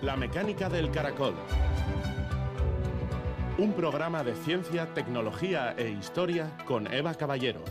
La 0.00 0.14
mecánica 0.14 0.68
del 0.68 0.92
caracol. 0.92 1.34
Un 3.58 3.72
programa 3.72 4.22
de 4.22 4.36
ciencia, 4.36 4.94
tecnología 4.94 5.74
e 5.76 5.88
historia 5.88 6.56
con 6.66 6.86
Eva 6.92 7.14
Caballero. 7.14 7.64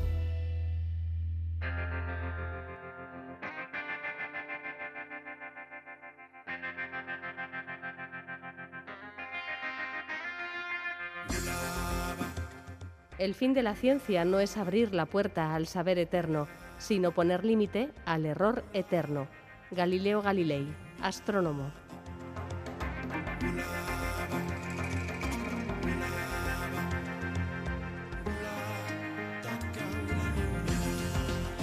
El 13.18 13.34
fin 13.36 13.54
de 13.54 13.64
la 13.64 13.74
ciencia 13.74 14.26
no 14.26 14.42
es 14.42 14.58
abrir 14.58 14.94
la 14.94 15.06
puerta 15.06 15.56
al 15.56 15.66
saber 15.66 15.98
eterno, 15.98 16.50
sino 16.78 17.14
poner 17.14 17.46
límite 17.46 17.94
al 18.06 18.26
error 18.26 18.66
eterno. 18.74 19.30
Galileo 19.72 20.22
Galilei, 20.22 20.68
astrónomo. 21.02 21.87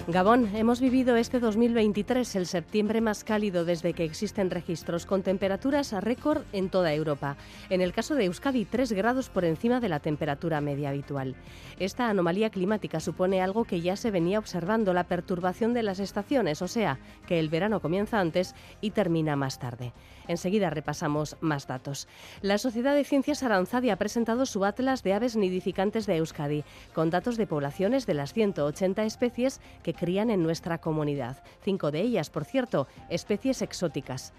Gabón, 0.06 0.54
hemos 0.54 0.82
vivido 0.82 1.16
este 1.16 1.40
2023, 1.40 2.36
el 2.36 2.44
septiembre 2.44 3.00
más 3.00 3.24
cálido 3.24 3.64
desde 3.64 3.94
que 3.94 4.04
existen 4.04 4.50
registros, 4.50 5.06
con 5.06 5.22
temperaturas 5.22 5.94
a 5.94 6.02
récord 6.02 6.42
en 6.52 6.68
toda 6.68 6.92
Europa. 6.92 7.38
En 7.70 7.80
el 7.80 7.94
caso 7.94 8.14
de 8.14 8.27
Euskadi, 8.27 8.66
3 8.66 8.92
grados 8.92 9.30
por 9.30 9.46
encima 9.46 9.80
de 9.80 9.88
la 9.88 10.00
temperatura 10.00 10.60
media 10.60 10.90
habitual. 10.90 11.36
Esta 11.78 12.10
anomalía 12.10 12.50
climática 12.50 13.00
supone 13.00 13.40
algo 13.40 13.64
que 13.64 13.80
ya 13.80 13.96
se 13.96 14.10
venía 14.10 14.38
observando, 14.38 14.92
la 14.92 15.04
perturbación 15.04 15.72
de 15.72 15.82
las 15.82 16.00
estaciones, 16.00 16.60
o 16.60 16.68
sea, 16.68 16.98
que 17.27 17.41
el 17.41 17.48
verano 17.48 17.80
comienza 17.80 18.20
antes 18.20 18.55
y 18.82 18.91
termina 18.91 19.36
más 19.36 19.58
tarde. 19.58 19.94
Enseguida 20.28 20.69
repasamos 20.69 21.38
más 21.41 21.66
datos. 21.66 22.08
La 22.42 22.58
Sociedad 22.58 22.94
de 22.94 23.05
Ciencias 23.05 23.42
Aranzadi 23.42 23.88
ha 23.88 23.97
presentado 23.97 24.44
su 24.44 24.66
Atlas 24.66 25.02
de 25.02 25.14
aves 25.14 25.34
nidificantes 25.34 26.05
de 26.06 26.16
Euskadi, 26.16 26.62
con 26.92 27.08
datos 27.08 27.38
de 27.38 27.47
poblaciones 27.47 28.05
de 28.06 28.14
las 28.14 28.34
180 28.34 29.05
especies 29.05 29.60
que 29.82 29.94
crían 29.95 30.31
en 30.31 30.42
nuestra 30.42 30.78
comunidad. 30.78 31.42
Cinco 31.62 31.91
de 31.91 32.00
ellas, 32.00 32.31
por 32.31 32.45
cierto, 32.45 32.87
especies 33.09 33.62
exóticas. 33.62 34.33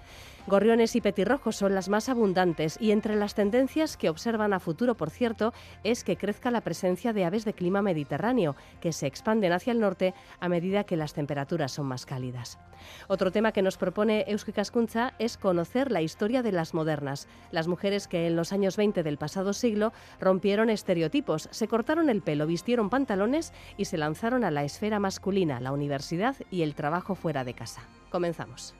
Gorriones 0.47 0.95
y 0.95 1.01
petirrojos 1.01 1.55
son 1.55 1.73
las 1.73 1.89
más 1.89 2.07
abundantes 2.07 2.77
y 2.79 2.91
entre 2.91 3.15
las 3.15 3.33
tendencias 3.33 3.97
que 3.97 4.09
observan 4.09 4.53
a 4.53 4.59
futuro, 4.59 4.95
por 4.95 5.09
cierto, 5.09 5.53
es 5.83 6.03
que 6.03 6.17
crezca 6.17 6.51
la 6.51 6.61
presencia 6.61 7.13
de 7.13 7.25
aves 7.25 7.45
de 7.45 7.53
clima 7.53 7.81
mediterráneo, 7.81 8.55
que 8.79 8.93
se 8.93 9.07
expanden 9.07 9.53
hacia 9.53 9.71
el 9.71 9.79
norte 9.79 10.13
a 10.39 10.47
medida 10.47 10.83
que 10.83 10.97
las 10.97 11.13
temperaturas 11.13 11.71
son 11.71 11.87
más 11.87 12.05
cálidas. 12.05 12.59
Otro 13.07 13.31
tema 13.31 13.53
que 13.53 13.63
nos 13.63 13.77
propone 13.77 14.25
Euski 14.27 14.51
Cascunza 14.51 15.13
es 15.17 15.37
conocer 15.37 15.91
la 15.91 16.03
historia 16.03 16.43
de 16.43 16.51
las 16.51 16.75
modernas, 16.75 17.27
las 17.49 17.67
mujeres 17.67 18.07
que 18.07 18.27
en 18.27 18.35
los 18.35 18.53
años 18.53 18.77
20 18.77 19.01
del 19.01 19.17
pasado 19.17 19.51
siglo 19.51 19.93
rompieron 20.19 20.69
estereotipos, 20.69 21.49
se 21.49 21.67
cortaron 21.67 22.07
el 22.07 22.21
pelo, 22.21 22.45
vistieron 22.45 22.91
pantalones 22.91 23.51
y 23.77 23.85
se 23.85 23.97
lanzaron 23.97 24.43
a 24.43 24.51
la 24.51 24.63
esfera 24.63 24.99
masculina, 24.99 25.59
la 25.59 25.71
universidad 25.71 26.35
y 26.51 26.61
el 26.61 26.75
trabajo 26.75 27.15
fuera 27.15 27.43
de 27.43 27.55
casa. 27.55 27.81
Comenzamos. 28.11 28.75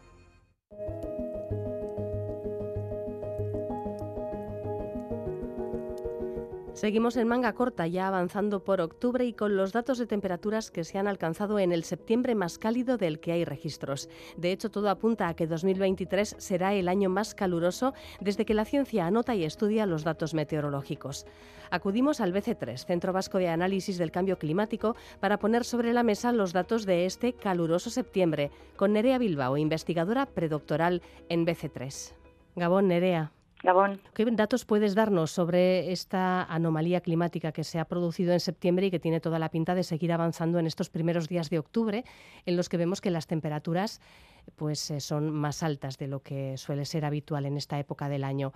Seguimos 6.76 7.16
en 7.16 7.30
manga 7.30 7.54
corta, 7.54 7.88
ya 7.88 8.09
avanzando 8.09 8.62
por 8.62 8.81
octubre 8.81 9.23
y 9.23 9.31
con 9.31 9.56
los 9.56 9.72
datos 9.72 9.98
de 9.98 10.08
temperaturas 10.08 10.72
que 10.72 10.84
se 10.84 10.98
han 10.98 11.08
alcanzado 11.08 11.58
en 11.58 11.72
el 11.72 11.86
septiembre 11.86 12.36
más 12.36 12.58
cálido 12.58 12.98
del 12.98 13.22
que 13.22 13.31
hay 13.31 13.45
registros. 13.45 14.09
De 14.36 14.52
hecho, 14.52 14.70
todo 14.70 14.90
apunta 14.90 15.30
a 15.30 15.36
que 15.38 15.48
2023 15.48 16.36
será 16.38 16.73
el 16.73 16.90
año 16.90 17.09
más 17.09 17.34
caluroso 17.34 17.94
desde 18.20 18.44
que 18.44 18.53
la 18.53 18.66
ciencia 18.66 19.08
anota 19.08 19.36
y 19.36 19.46
estudia 19.46 19.86
los 19.86 20.03
datos 20.03 20.34
meteorológicos. 20.34 21.25
Acudimos 21.72 22.19
al 22.19 22.34
BC3, 22.34 22.85
Centro 22.85 23.14
Vasco 23.14 23.38
de 23.38 23.47
Análisis 23.47 23.97
del 23.97 24.12
Cambio 24.12 24.38
Climático, 24.38 24.97
para 25.22 25.40
poner 25.40 25.64
sobre 25.64 25.94
la 25.94 26.03
mesa 26.03 26.34
los 26.34 26.52
datos 26.52 26.85
de 26.85 27.06
este 27.06 27.31
caluroso 27.31 27.90
septiembre, 27.90 28.52
con 28.75 28.91
Nerea 28.91 29.18
Bilbao, 29.18 29.56
investigadora 29.56 30.25
predoctoral 30.25 31.02
en 31.30 31.46
BC3. 31.46 32.12
Gabón, 32.58 32.90
Nerea. 32.90 33.31
¿Qué 34.13 34.25
datos 34.25 34.63
puedes 34.63 34.93
darnos 34.93 35.31
sobre 35.31 35.91
esta 35.91 36.43
anomalía 36.43 37.01
climática 37.01 37.51
que 37.51 37.63
se 37.63 37.79
ha 37.79 37.85
producido 37.85 38.33
en 38.33 38.39
septiembre 38.39 38.88
y 38.88 38.91
que 38.91 38.99
tiene 38.99 39.19
toda 39.19 39.39
la 39.39 39.49
pinta 39.49 39.73
de 39.73 39.83
seguir 39.83 40.11
avanzando 40.11 40.59
en 40.59 40.67
estos 40.67 40.89
primeros 40.89 41.27
días 41.27 41.49
de 41.49 41.57
octubre, 41.57 42.03
en 42.45 42.57
los 42.57 42.69
que 42.69 42.77
vemos 42.77 43.01
que 43.01 43.09
las 43.09 43.25
temperaturas 43.25 44.01
pues 44.55 44.91
eh, 44.91 44.99
son 44.99 45.33
más 45.33 45.63
altas 45.63 45.97
de 45.97 46.07
lo 46.07 46.19
que 46.19 46.57
suele 46.57 46.85
ser 46.85 47.05
habitual 47.05 47.45
en 47.45 47.57
esta 47.57 47.79
época 47.79 48.07
del 48.07 48.23
año? 48.23 48.53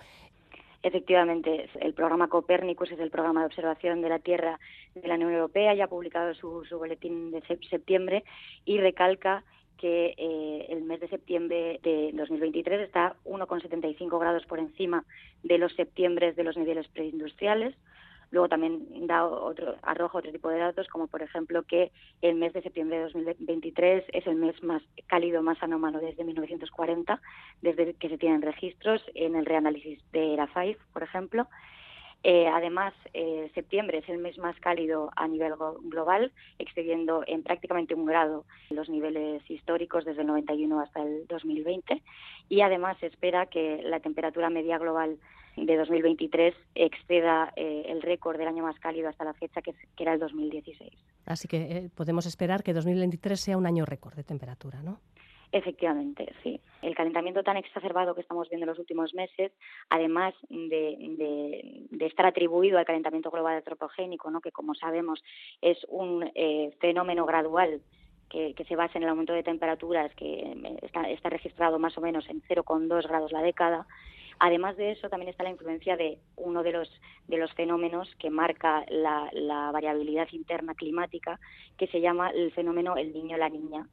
Efectivamente, 0.84 1.70
el 1.82 1.94
programa 1.94 2.30
Copérnicus 2.30 2.92
es 2.92 3.00
el 3.00 3.10
programa 3.10 3.42
de 3.42 3.48
observación 3.48 4.02
de 4.02 4.10
la 4.10 4.20
Tierra 4.20 4.60
de 4.96 5.08
la 5.08 5.16
Unión 5.16 5.34
Europea, 5.34 5.74
ya 5.74 5.86
ha 5.86 5.88
publicado 5.88 6.34
su, 6.36 6.64
su 6.66 6.78
boletín 6.78 7.32
de 7.32 7.42
septiembre 7.70 8.24
y 8.64 8.78
recalca 8.78 9.44
que 9.80 10.14
eh, 10.18 10.66
el 10.70 10.84
mes 10.84 11.00
de 11.00 11.08
septiembre 11.08 11.80
de 11.84 12.12
2023 12.14 12.82
está 12.82 13.16
1,75 13.26 14.20
grados 14.20 14.46
por 14.46 14.60
encima 14.60 15.06
de 15.44 15.58
los 15.58 15.74
septiembres 15.74 16.36
de 16.36 16.44
los 16.44 16.58
niveles 16.58 16.88
preindustriales. 16.90 17.76
Luego 18.32 18.48
también 18.48 19.08
da 19.08 19.26
otro, 19.26 19.76
arroja 19.82 20.20
otro 20.20 20.32
tipo 20.32 20.50
de 20.50 20.60
datos, 20.60 20.88
como 20.90 21.08
por 21.08 21.24
ejemplo 21.24 21.64
que 21.64 21.92
el 22.22 22.36
mes 22.36 22.54
de 22.54 22.62
septiembre 22.62 22.98
de 22.98 23.04
2023 23.06 24.04
es 24.14 24.28
el 24.28 24.36
mes 24.36 24.62
más 24.62 24.84
cálido, 25.08 25.42
más 25.42 25.62
anómalo 25.64 26.00
desde 26.00 26.24
1940, 26.24 27.20
desde 27.62 27.94
que 27.96 28.10
se 28.10 28.20
tienen 28.20 28.44
registros 28.44 29.04
en 29.16 29.36
el 29.36 29.46
reanálisis 29.46 30.00
de 30.12 30.36
la 30.36 30.46
FAIF, 30.48 30.78
por 30.94 31.02
ejemplo. 31.02 31.48
Eh, 32.24 32.48
además, 32.48 32.94
eh, 33.14 33.50
septiembre 33.56 34.00
es 34.00 34.10
el 34.10 34.18
mes 34.18 34.38
más 34.38 34.60
cálido 34.60 35.10
a 35.16 35.28
nivel 35.28 35.54
global, 35.84 36.32
excediendo 36.58 37.24
en 37.26 37.44
prácticamente 37.44 37.96
un 37.96 38.06
grado 38.06 38.46
los 38.70 38.90
niveles 38.90 39.42
históricos 39.50 40.04
desde 40.04 40.22
el 40.22 40.28
91 40.28 40.82
hasta 40.82 41.02
el 41.02 41.26
2020. 41.28 42.02
Y 42.50 42.62
además 42.62 42.98
se 43.00 43.08
espera 43.08 43.46
que 43.46 43.82
la 43.84 44.02
temperatura 44.02 44.50
media 44.50 44.78
global 44.78 45.18
de 45.56 45.78
2023 45.78 46.54
exceda 46.76 47.54
eh, 47.56 47.86
el 47.88 48.02
récord 48.02 48.38
del 48.38 48.48
año 48.48 48.64
más 48.64 48.80
cálido 48.80 49.10
hasta 49.10 49.24
la 49.24 49.34
fecha, 49.34 49.62
que, 49.62 49.74
que 49.74 50.04
era 50.04 50.14
el 50.14 50.20
2016. 50.20 50.92
Así 51.26 51.48
que 51.48 51.90
podemos 51.96 52.26
esperar 52.26 52.64
que 52.64 52.74
2023 52.74 53.40
sea 53.40 53.58
un 53.58 53.66
año 53.66 53.86
récord 53.86 54.16
de 54.16 54.24
temperatura, 54.24 54.82
¿no? 54.84 55.00
Efectivamente, 55.52 56.32
sí. 56.44 56.62
El 56.84 56.96
calentamiento 56.96 57.42
tan 57.42 57.58
exacerbado 57.58 58.14
que 58.14 58.22
estamos 58.22 58.48
viendo 58.50 58.66
en 58.66 58.70
los 58.70 58.80
últimos 58.80 59.16
meses, 59.16 59.52
además 59.90 60.36
de, 60.50 61.88
estar 62.00 62.28
atribuido 62.28 62.78
al 62.78 62.86
calentamiento 62.86 63.32
global 63.32 63.58
antropogénico, 63.58 64.30
¿no? 64.30 64.42
que 64.42 64.52
como 64.52 64.76
sabemos 64.76 65.24
es 65.62 65.78
un 65.90 66.30
eh, 66.36 66.72
fenómeno 66.80 67.26
gradual 67.26 67.82
que, 68.30 68.54
se 68.68 68.76
basa 68.76 68.98
en 68.98 69.04
el 69.04 69.10
aumento 69.10 69.34
de 69.34 69.42
temperaturas 69.42 70.14
que 70.14 70.42
eh, 70.42 70.78
está, 70.84 71.30
registrado 71.30 71.80
más 71.80 71.98
o 71.98 72.02
menos 72.02 72.30
en 72.30 72.44
0,2 72.44 73.08
grados 73.08 73.32
la 73.32 73.42
década. 73.42 73.88
Además 74.38 74.78
de 74.78 74.92
eso, 74.92 75.10
también 75.10 75.30
está 75.30 75.44
la 75.44 75.50
influencia 75.50 75.98
de 75.98 76.20
uno 76.38 76.64
de 76.64 76.72
los, 76.72 76.90
de 77.28 77.38
los 77.38 77.52
fenómenos 77.54 78.08
que 78.20 78.30
marca 78.30 78.86
la, 78.88 79.30
la 79.34 79.72
variabilidad 79.72 80.28
interna 80.32 80.76
climática, 80.76 81.40
que 81.78 81.88
se 81.88 82.00
llama 82.00 82.30
el 82.30 82.52
fenómeno 82.52 82.96
el 82.96 83.12
niño-la 83.12 83.50
niña, 83.50 83.88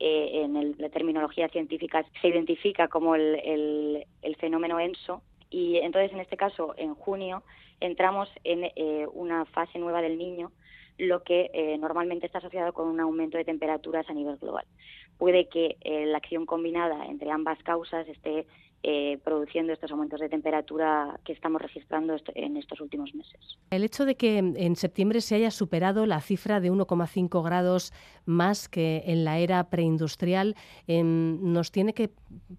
eh, 0.00 0.42
en 0.44 0.76
la 0.78 0.88
terminología 0.90 1.48
científica 1.48 2.04
se 2.20 2.28
identifica 2.28 2.88
como 2.88 3.16
el, 3.16 4.06
fenómeno 4.38 4.78
ENSO 4.78 5.22
y 5.50 5.78
entonces 5.78 6.12
en 6.12 6.20
este 6.20 6.36
caso 6.36 6.74
en 6.76 6.94
junio 6.94 7.42
entramos 7.80 8.28
en 8.44 8.70
eh, 8.76 9.06
una 9.12 9.44
fase 9.46 9.78
nueva 9.78 10.00
del 10.00 10.16
niño 10.16 10.52
lo 10.98 11.22
que 11.22 11.50
eh, 11.52 11.78
normalmente 11.78 12.26
está 12.26 12.38
asociado 12.38 12.72
con 12.72 12.88
un 12.88 13.00
aumento 13.00 13.38
de 13.38 13.44
temperaturas 13.44 14.08
a 14.08 14.14
nivel 14.14 14.36
global. 14.36 14.66
Puede 15.16 15.48
que 15.48 15.76
la 15.84 16.18
acción 16.18 16.46
combinada 16.46 17.06
entre 17.06 17.30
ambas 17.30 17.60
causas 17.62 18.06
esté 18.08 18.46
eh, 18.82 19.18
produciendo 19.24 19.72
estos 19.72 19.90
aumentos 19.90 20.20
de 20.20 20.28
temperatura 20.28 21.18
que 21.24 21.32
estamos 21.32 21.60
registrando 21.60 22.16
en 22.34 22.56
estos 22.56 22.80
últimos 22.80 23.12
meses. 23.14 23.58
El 23.70 23.82
hecho 23.82 24.04
de 24.04 24.14
que 24.14 24.38
en 24.38 24.76
septiembre 24.76 25.20
se 25.20 25.34
haya 25.34 25.50
superado 25.50 26.06
la 26.06 26.20
cifra 26.20 26.60
de 26.60 26.70
1,5 26.70 27.44
grados 27.44 27.92
más 28.24 28.68
que 28.68 29.02
en 29.06 29.24
la 29.24 29.38
era 29.38 29.68
preindustrial 29.70 30.54
em, 30.86 31.52
nos 31.52 31.72
tiene 31.72 31.92
que 31.92 32.10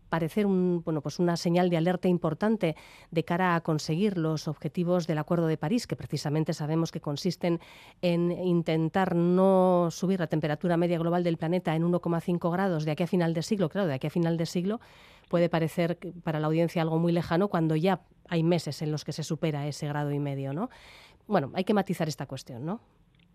parecer 0.10 0.46
un, 0.46 0.82
bueno, 0.84 1.02
pues 1.02 1.20
una 1.20 1.38
señal 1.38 1.70
de 1.70 1.78
alerta 1.78 2.08
importante 2.08 2.76
de 3.12 3.24
cara 3.24 3.56
a 3.56 3.62
conseguir 3.62 4.18
los 4.18 4.48
objetivos 4.48 5.08
del 5.08 5.18
Acuerdo 5.18 5.48
de 5.48 5.58
París, 5.58 5.88
que 5.88 5.96
precisamente 5.96 6.54
sabemos 6.54 6.92
que 6.92 7.02
consisten 7.02 7.60
en 8.02 8.32
intentar 8.32 9.16
no 9.16 9.90
subir 9.92 10.20
la 10.20 10.28
temperatura 10.28 10.78
media 10.78 10.98
global 10.98 11.24
del 11.24 11.38
planeta 11.38 11.76
en 11.76 11.84
1,5 11.84 12.52
grados 12.52 12.86
de 12.86 12.92
aquí 12.92 13.04
a 13.04 13.08
final 13.08 13.34
de 13.34 13.44
siglo. 13.44 13.70
Claro, 13.70 13.88
de 13.88 13.94
aquí 13.94 14.08
a 14.08 14.12
final 14.12 14.38
de 14.38 14.46
siglo 14.46 14.80
puede 15.30 15.50
parecer 15.50 15.98
para 16.24 16.40
la 16.40 16.48
audiencia 16.48 16.82
algo 16.82 16.98
muy 17.00 17.12
lejano 17.12 17.48
cuando 17.48 17.76
ya 17.76 18.02
hay 18.28 18.44
meses 18.44 18.82
en 18.82 18.92
los 18.92 19.06
que 19.06 19.12
se 19.12 19.24
supera 19.24 19.68
ese 19.68 19.88
grado 19.88 20.12
y 20.12 20.20
medio, 20.20 20.54
¿no? 20.54 20.70
Bueno, 21.28 21.52
hay 21.54 21.64
que 21.64 21.74
matizar 21.74 22.08
esta 22.08 22.26
cuestión, 22.26 22.66
¿no? 22.66 22.82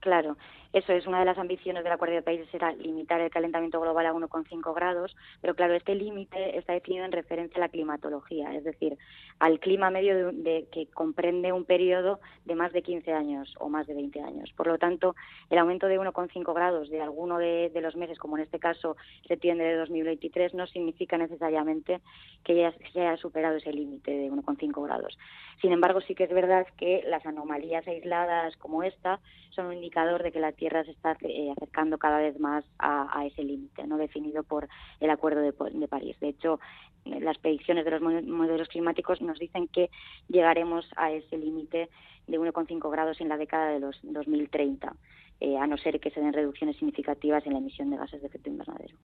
Claro, 0.04 0.36
eso 0.74 0.92
es 0.92 1.06
una 1.06 1.20
de 1.20 1.24
las 1.24 1.38
ambiciones 1.38 1.82
del 1.82 1.94
Acuerdo 1.94 2.16
de 2.16 2.20
Países, 2.20 2.52
era 2.52 2.72
limitar 2.72 3.22
el 3.22 3.30
calentamiento 3.30 3.80
global 3.80 4.04
a 4.04 4.12
1,5 4.12 4.74
grados, 4.74 5.16
pero 5.40 5.54
claro, 5.54 5.72
este 5.72 5.94
límite 5.94 6.58
está 6.58 6.74
definido 6.74 7.06
en 7.06 7.12
referencia 7.12 7.56
a 7.56 7.60
la 7.60 7.70
climatología, 7.70 8.54
es 8.54 8.64
decir, 8.64 8.98
al 9.38 9.60
clima 9.60 9.88
medio 9.88 10.30
de, 10.30 10.66
que 10.70 10.88
comprende 10.88 11.52
un 11.52 11.64
periodo 11.64 12.20
de 12.44 12.54
más 12.54 12.74
de 12.74 12.82
15 12.82 13.14
años 13.14 13.54
o 13.58 13.70
más 13.70 13.86
de 13.86 13.94
20 13.94 14.20
años. 14.20 14.52
Por 14.54 14.66
lo 14.66 14.76
tanto, 14.76 15.16
el 15.48 15.56
aumento 15.56 15.86
de 15.86 15.98
1,5 15.98 16.52
grados 16.52 16.90
de 16.90 17.00
alguno 17.00 17.38
de, 17.38 17.70
los 17.80 17.96
meses, 17.96 18.18
como 18.18 18.36
en 18.36 18.42
este 18.42 18.58
caso 18.58 18.98
septiembre 19.26 19.68
de 19.68 19.76
2023, 19.76 20.52
no 20.52 20.66
significa 20.66 21.16
necesariamente 21.16 22.02
que 22.44 22.56
ya 22.56 22.74
se 22.92 23.00
haya 23.00 23.16
superado 23.16 23.56
ese 23.56 23.72
límite 23.72 24.10
de 24.10 24.30
1,5 24.30 24.84
grados. 24.84 25.16
Sin 25.62 25.72
embargo, 25.72 26.02
sí 26.02 26.14
que 26.14 26.24
es 26.24 26.32
verdad 26.34 26.66
que 26.76 27.04
las 27.06 27.24
anomalías 27.24 27.86
aisladas 27.88 28.54
como 28.58 28.82
esta 28.82 29.18
son 29.50 29.66
un 29.66 29.74
indicador 29.74 29.93
de 29.94 30.32
que 30.32 30.40
la 30.40 30.52
Tierra 30.52 30.84
se 30.84 30.90
está 30.90 31.16
eh, 31.20 31.52
acercando 31.56 31.98
cada 31.98 32.18
vez 32.18 32.38
más 32.40 32.64
a, 32.78 33.24
ese 33.26 33.44
límite 33.44 33.86
no 33.86 33.96
definido 33.96 34.42
por 34.42 34.68
el 35.00 35.10
Acuerdo 35.10 35.40
de, 35.40 35.52
París. 35.88 36.16
De 36.20 36.28
hecho, 36.28 36.58
las 37.04 37.38
predicciones 37.38 37.84
de 37.84 37.92
los 37.92 38.02
modelos 38.02 38.68
climáticos 38.68 39.20
nos 39.20 39.38
dicen 39.38 39.68
que 39.68 39.90
llegaremos 40.28 40.86
a 40.96 41.12
ese 41.12 41.38
límite 41.38 41.88
de 42.26 42.40
1,5 42.40 42.90
grados 42.90 43.20
en 43.20 43.28
la 43.28 43.36
década 43.36 43.68
de 43.68 43.80
los 43.80 43.98
2030. 44.02 44.94
Eh, 45.40 45.58
a 45.58 45.66
no 45.66 45.76
ser 45.76 46.00
que 46.00 46.10
se 46.10 46.20
den 46.20 46.32
reducciones 46.32 46.76
significativas 46.76 47.44
en 47.44 47.52
la 47.52 47.58
emisión 47.58 47.90
de 47.90 47.96
gases 47.96 48.20
de 48.20 48.28
efecto 48.28 48.50
invernadero. 48.50 48.96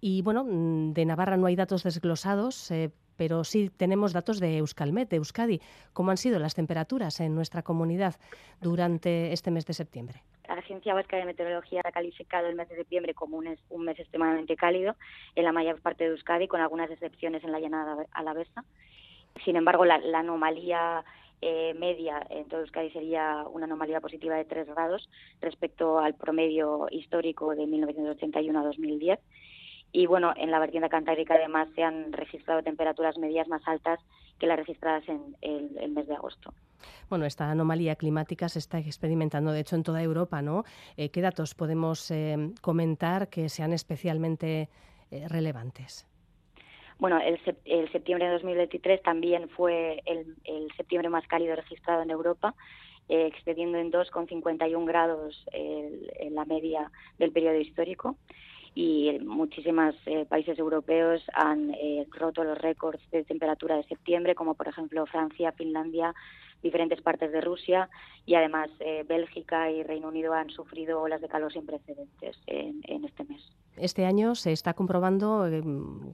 Y 0.00 0.22
bueno, 0.22 0.44
mm, 0.44 0.92
de 0.92 1.04
Navarra 1.04 1.36
no 1.36 1.46
hay 1.46 1.56
datos 1.56 1.84
desglosados, 1.84 2.70
eh, 2.70 2.90
pero 3.16 3.44
sí 3.44 3.70
tenemos 3.70 4.12
datos 4.12 4.40
de 4.40 4.58
Euskalmet, 4.58 5.08
de 5.08 5.16
Euskadi. 5.16 5.60
¿Cómo 5.92 6.10
han 6.10 6.16
sido 6.16 6.38
las 6.38 6.54
temperaturas 6.54 7.20
en 7.20 7.34
nuestra 7.34 7.62
comunidad 7.62 8.16
durante 8.60 9.32
este 9.32 9.50
mes 9.50 9.66
de 9.66 9.74
septiembre? 9.74 10.22
La 10.48 10.54
Agencia 10.54 10.94
Vasca 10.94 11.16
de 11.16 11.24
Meteorología 11.24 11.80
ha 11.84 11.90
calificado 11.90 12.46
el 12.46 12.54
mes 12.54 12.68
de 12.68 12.76
septiembre 12.76 13.14
como 13.14 13.36
un, 13.36 13.84
mes 13.84 13.98
extremadamente 13.98 14.56
cálido 14.56 14.94
en 15.34 15.44
la 15.44 15.52
mayor 15.52 15.80
parte 15.80 16.04
de 16.04 16.10
Euskadi, 16.10 16.46
con 16.46 16.60
algunas 16.60 16.90
excepciones 16.90 17.42
en 17.42 17.52
la 17.52 17.58
llanada 17.58 18.06
alavesa. 18.12 18.64
Sin 19.44 19.56
embargo, 19.56 19.84
la, 19.84 19.96
anomalía 20.14 21.04
eh, 21.40 21.74
media 21.74 22.24
en 22.30 22.46
todo 22.46 22.60
Euskadi 22.60 22.90
sería 22.90 23.44
una 23.50 23.66
anomalía 23.66 24.00
positiva 24.00 24.36
de 24.36 24.44
3 24.44 24.68
grados 24.68 25.08
respecto 25.40 25.98
al 25.98 26.14
promedio 26.14 26.86
histórico 26.90 27.54
de 27.54 27.66
1981 27.66 28.58
a 28.58 28.64
2010 28.64 29.18
y 29.96 30.04
bueno, 30.04 30.34
en 30.36 30.50
la 30.50 30.58
vertiente 30.58 30.90
cantábrica 30.90 31.36
además 31.36 31.68
se 31.74 31.82
han 31.82 32.12
registrado 32.12 32.62
temperaturas 32.62 33.16
medias 33.16 33.48
más 33.48 33.66
altas 33.66 33.98
que 34.38 34.46
las 34.46 34.58
registradas 34.58 35.08
en 35.08 35.34
el, 35.40 35.90
mes 35.90 36.06
de 36.06 36.14
agosto. 36.14 36.52
Bueno, 37.08 37.24
esta 37.24 37.50
anomalía 37.50 37.96
climática 37.96 38.50
se 38.50 38.58
está 38.58 38.78
experimentando, 38.78 39.52
de 39.52 39.60
hecho, 39.60 39.74
en 39.74 39.82
toda 39.82 40.02
Europa, 40.02 40.42
¿no? 40.42 40.64
Eh, 40.98 41.08
¿Qué 41.08 41.22
datos 41.22 41.54
podemos 41.54 42.10
eh, 42.10 42.36
comentar 42.60 43.30
que 43.30 43.48
sean 43.48 43.72
especialmente 43.72 44.68
eh, 45.10 45.28
relevantes? 45.28 46.06
Bueno, 46.98 47.18
el, 47.18 47.40
septiembre 47.90 48.26
de 48.26 48.32
2023 48.34 49.00
también 49.00 49.48
fue 49.48 50.02
el, 50.04 50.36
septiembre 50.76 51.08
más 51.08 51.26
cálido 51.26 51.56
registrado 51.56 52.02
en 52.02 52.10
Europa, 52.10 52.54
excediendo 53.08 53.78
en 53.78 53.90
2,51 53.90 54.84
grados 54.84 55.46
la 56.30 56.44
media 56.44 56.90
del 57.18 57.32
periodo 57.32 57.58
histórico 57.58 58.16
y 58.76 59.18
muchísimos 59.24 59.94
eh, 60.04 60.26
países 60.26 60.58
europeos 60.58 61.22
han 61.32 61.70
eh, 61.70 62.06
roto 62.10 62.44
los 62.44 62.58
récords 62.58 63.00
de 63.10 63.24
temperatura 63.24 63.74
de 63.74 63.84
septiembre, 63.84 64.34
como 64.34 64.52
por 64.52 64.68
ejemplo 64.68 65.06
Francia, 65.06 65.50
Finlandia, 65.52 66.14
diferentes 66.62 67.00
partes 67.00 67.32
de 67.32 67.40
Rusia 67.40 67.88
y 68.26 68.34
además 68.34 68.68
eh, 68.80 69.02
Bélgica 69.08 69.70
y 69.70 69.82
Reino 69.82 70.08
Unido 70.08 70.34
han 70.34 70.50
sufrido 70.50 71.00
olas 71.00 71.22
de 71.22 71.28
calor 71.28 71.54
sin 71.54 71.64
precedentes 71.64 72.36
en, 72.46 73.02
este 73.02 73.24
mes. 73.24 73.50
Este 73.78 74.04
año 74.04 74.34
se 74.34 74.52
está 74.52 74.74
comprobando 74.74 75.48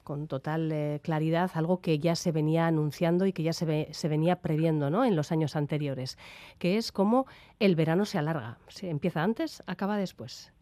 con 0.04 0.28
total 0.28 1.00
claridad 1.02 1.50
algo 1.54 1.80
que 1.80 1.98
ya 1.98 2.14
se 2.14 2.30
venía 2.30 2.68
anunciando 2.68 3.26
y 3.26 3.32
que 3.32 3.42
ya 3.42 3.52
se, 3.52 3.88
se 3.92 4.08
venía 4.08 4.36
previendo 4.36 4.88
¿no? 4.88 5.04
en 5.04 5.16
los 5.16 5.32
años 5.32 5.56
anteriores, 5.56 6.16
que 6.60 6.76
es 6.76 6.92
cómo 6.92 7.26
el 7.58 7.74
verano 7.74 8.04
se 8.04 8.18
alarga. 8.18 8.58
Se 8.68 8.88
empieza 8.88 9.22
antes, 9.22 9.64
acaba 9.66 9.96
después. 9.96 10.52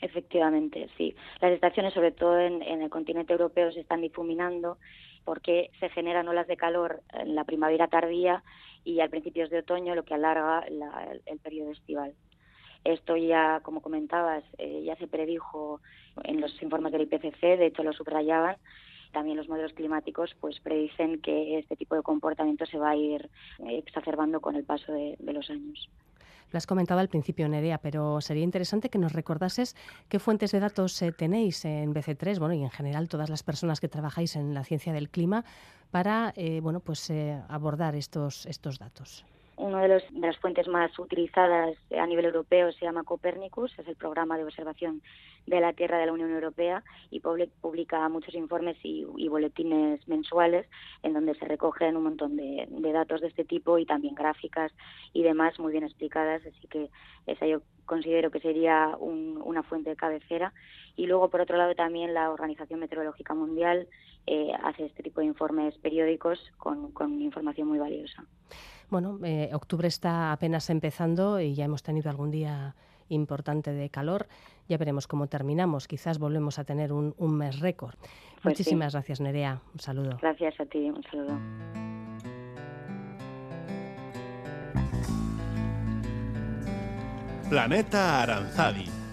Efectivamente, 0.00 0.88
sí. 0.96 1.14
Las 1.40 1.52
estaciones, 1.52 1.94
sobre 1.94 2.12
todo 2.12 2.38
en, 2.38 2.62
el 2.62 2.90
continente 2.90 3.32
europeo, 3.32 3.72
se 3.72 3.80
están 3.80 4.00
difuminando 4.00 4.78
porque 5.24 5.70
se 5.80 5.88
generan 5.88 6.28
olas 6.28 6.46
de 6.46 6.56
calor 6.56 7.02
en 7.12 7.34
la 7.34 7.44
primavera 7.44 7.88
tardía 7.88 8.42
y 8.84 9.00
al 9.00 9.10
principios 9.10 9.48
de 9.50 9.60
otoño, 9.60 9.94
lo 9.94 10.04
que 10.04 10.14
alarga 10.14 10.60
el, 10.60 11.38
periodo 11.38 11.70
estival. 11.70 12.14
Esto 12.84 13.16
ya, 13.16 13.60
como 13.62 13.80
comentabas, 13.80 14.44
eh, 14.58 14.82
ya 14.84 14.96
se 14.96 15.06
predijo 15.06 15.80
en 16.24 16.42
los 16.42 16.62
informes 16.62 16.92
del 16.92 17.02
IPCC, 17.02 17.40
de 17.40 17.66
hecho 17.66 17.82
lo 17.82 17.94
subrayaban. 17.94 18.56
También 19.12 19.38
los 19.38 19.48
modelos 19.48 19.72
climáticos 19.72 20.34
pues 20.40 20.60
predicen 20.60 21.22
que 21.22 21.58
este 21.58 21.76
tipo 21.76 21.94
de 21.94 22.02
comportamiento 22.02 22.66
se 22.66 22.78
va 22.78 22.90
a 22.90 22.96
ir 22.96 23.30
exacerbando 23.68 24.40
con 24.40 24.56
el 24.56 24.64
paso 24.64 24.92
de 24.92 25.16
los 25.32 25.48
años. 25.48 25.88
Lo 26.50 26.58
has 26.58 26.66
comentado 26.66 27.00
al 27.00 27.08
principio, 27.08 27.48
Nerea, 27.48 27.78
pero 27.78 28.20
sería 28.20 28.44
interesante 28.44 28.90
que 28.90 28.98
nos 28.98 29.12
recordases 29.12 29.76
qué 30.08 30.18
fuentes 30.18 30.52
de 30.52 30.60
datos 30.60 31.00
eh, 31.02 31.12
tenéis 31.12 31.64
en 31.64 31.92
BC3, 31.92 32.38
bueno, 32.38 32.54
y 32.54 32.62
en 32.62 32.70
general 32.70 33.08
todas 33.08 33.30
las 33.30 33.42
personas 33.42 33.80
que 33.80 33.88
trabajáis 33.88 34.36
en 34.36 34.54
la 34.54 34.64
ciencia 34.64 34.92
del 34.92 35.10
clima 35.10 35.44
para, 35.90 36.32
eh, 36.36 36.60
bueno, 36.60 36.80
pues 36.80 37.08
eh, 37.10 37.40
abordar 37.48 37.94
estos, 37.94 38.46
estos 38.46 38.78
datos. 38.78 39.24
Una 39.56 39.82
de, 39.82 39.88
de, 40.10 40.26
las 40.26 40.36
fuentes 40.38 40.66
más 40.68 40.98
utilizadas 40.98 41.76
a 41.96 42.06
nivel 42.06 42.24
europeo 42.24 42.72
se 42.72 42.84
llama 42.84 43.04
Copernicus, 43.04 43.78
es 43.78 43.86
el 43.86 43.96
programa 43.96 44.36
de 44.36 44.44
observación 44.44 45.00
de 45.46 45.60
la 45.60 45.72
Tierra 45.72 45.98
de 45.98 46.06
la 46.06 46.12
Unión 46.12 46.30
Europea 46.30 46.82
y 47.10 47.20
publica 47.20 48.08
muchos 48.08 48.34
informes 48.34 48.76
y, 48.82 49.04
boletines 49.28 50.06
mensuales 50.06 50.66
en 51.02 51.12
donde 51.12 51.34
se 51.34 51.44
recogen 51.44 51.96
un 51.96 52.04
montón 52.04 52.36
de, 52.36 52.66
datos 52.92 53.20
de 53.20 53.28
este 53.28 53.44
tipo 53.44 53.78
y 53.78 53.86
también 53.86 54.14
gráficas 54.14 54.72
y 55.12 55.22
demás 55.22 55.58
muy 55.58 55.72
bien 55.72 55.84
explicadas, 55.84 56.42
así 56.46 56.66
que 56.68 56.88
esa 57.26 57.46
yo 57.46 57.62
considero 57.84 58.30
que 58.30 58.40
sería 58.40 58.96
una 58.98 59.62
fuente 59.62 59.90
de 59.90 59.96
cabecera. 59.96 60.52
Y 60.96 61.06
luego, 61.06 61.28
por 61.28 61.40
otro 61.40 61.56
lado, 61.56 61.74
también 61.74 62.14
la 62.14 62.30
Organización 62.30 62.80
Meteorológica 62.80 63.34
Mundial 63.34 63.88
eh, 64.26 64.52
hace 64.62 64.86
este 64.86 65.02
tipo 65.02 65.20
de 65.20 65.26
informes 65.26 65.76
periódicos 65.78 66.38
con, 66.56 66.92
con 66.92 67.20
información 67.20 67.68
muy 67.68 67.78
valiosa. 67.78 68.24
Bueno, 68.90 69.18
eh, 69.24 69.50
octubre 69.52 69.88
está 69.88 70.32
apenas 70.32 70.70
empezando 70.70 71.40
y 71.40 71.54
ya 71.54 71.64
hemos 71.64 71.82
tenido 71.82 72.10
algún 72.10 72.30
día 72.30 72.74
importante 73.08 73.72
de 73.72 73.90
calor. 73.90 74.26
Ya 74.68 74.78
veremos 74.78 75.06
cómo 75.06 75.26
terminamos. 75.26 75.88
Quizás 75.88 76.18
volvemos 76.18 76.58
a 76.58 76.64
tener 76.64 76.92
un, 76.92 77.14
mes 77.36 77.60
récord. 77.60 77.96
Pues 78.42 78.58
Muchísimas 78.58 78.92
gracias, 78.92 79.20
Nerea. 79.20 79.60
Un 79.72 79.80
saludo. 79.80 80.18
Gracias 80.20 80.58
a 80.60 80.66
ti. 80.66 80.90
Un 80.90 81.02
saludo. 81.02 81.38
Planeta 87.50 88.22
Aranzadi 88.22 89.03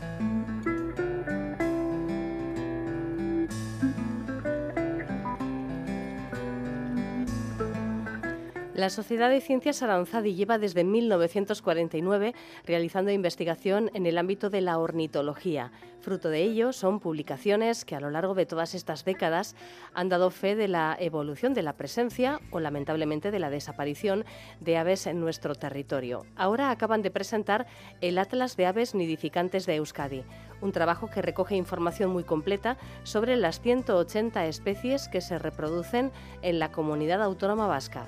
La 8.73 8.89
Sociedad 8.89 9.29
de 9.29 9.41
Ciencias 9.41 9.83
Aranzadi 9.83 10.33
lleva 10.33 10.57
desde 10.57 10.85
1949 10.85 12.33
realizando 12.65 13.11
investigación 13.11 13.91
en 13.93 14.05
el 14.05 14.17
ámbito 14.17 14.49
de 14.49 14.61
la 14.61 14.77
ornitología. 14.77 15.73
Fruto 15.99 16.29
de 16.29 16.41
ello 16.41 16.71
son 16.71 17.01
publicaciones 17.01 17.83
que 17.83 17.95
a 17.95 17.99
lo 17.99 18.09
largo 18.09 18.33
de 18.33 18.45
todas 18.45 18.73
estas 18.73 19.03
décadas 19.03 19.55
han 19.93 20.07
dado 20.07 20.31
fe 20.31 20.55
de 20.55 20.69
la 20.69 20.95
evolución 20.99 21.53
de 21.53 21.63
la 21.63 21.73
presencia 21.73 22.39
o 22.49 22.61
lamentablemente 22.61 23.29
de 23.29 23.39
la 23.39 23.49
desaparición 23.49 24.23
de 24.61 24.77
aves 24.77 25.05
en 25.05 25.19
nuestro 25.19 25.53
territorio. 25.53 26.25
Ahora 26.37 26.71
acaban 26.71 27.01
de 27.01 27.11
presentar 27.11 27.67
el 27.99 28.17
Atlas 28.17 28.55
de 28.55 28.67
Aves 28.67 28.95
Nidificantes 28.95 29.65
de 29.65 29.75
Euskadi, 29.75 30.23
un 30.61 30.71
trabajo 30.71 31.09
que 31.09 31.21
recoge 31.21 31.55
información 31.55 32.11
muy 32.11 32.23
completa 32.23 32.77
sobre 33.03 33.35
las 33.35 33.61
180 33.61 34.45
especies 34.45 35.07
que 35.07 35.21
se 35.21 35.37
reproducen 35.37 36.11
en 36.41 36.57
la 36.57 36.71
comunidad 36.71 37.21
autónoma 37.21 37.67
vasca. 37.67 38.07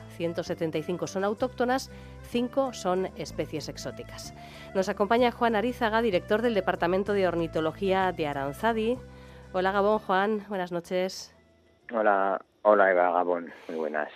175 0.63 1.08
son 1.08 1.24
autóctonas, 1.24 1.91
5 2.24 2.74
son 2.74 3.08
especies 3.17 3.67
exóticas. 3.70 4.34
Nos 4.74 4.89
acompaña 4.89 5.32
Juan 5.32 5.55
Arizaga, 5.55 6.01
director 6.01 6.41
del 6.41 6.53
Departamento 6.53 7.13
de 7.13 7.27
Ornitología 7.27 8.12
de 8.12 8.27
Aranzadi. 8.27 8.98
Hola 9.51 9.72
Gabón, 9.72 10.00
Juan, 10.00 10.46
buenas 10.48 10.72
noches. 10.72 11.36
Hola, 11.91 12.41
hola 12.62 12.91
Eva 12.91 13.12
Gabón, 13.12 13.51
muy 13.67 13.77
buenas. 13.77 14.10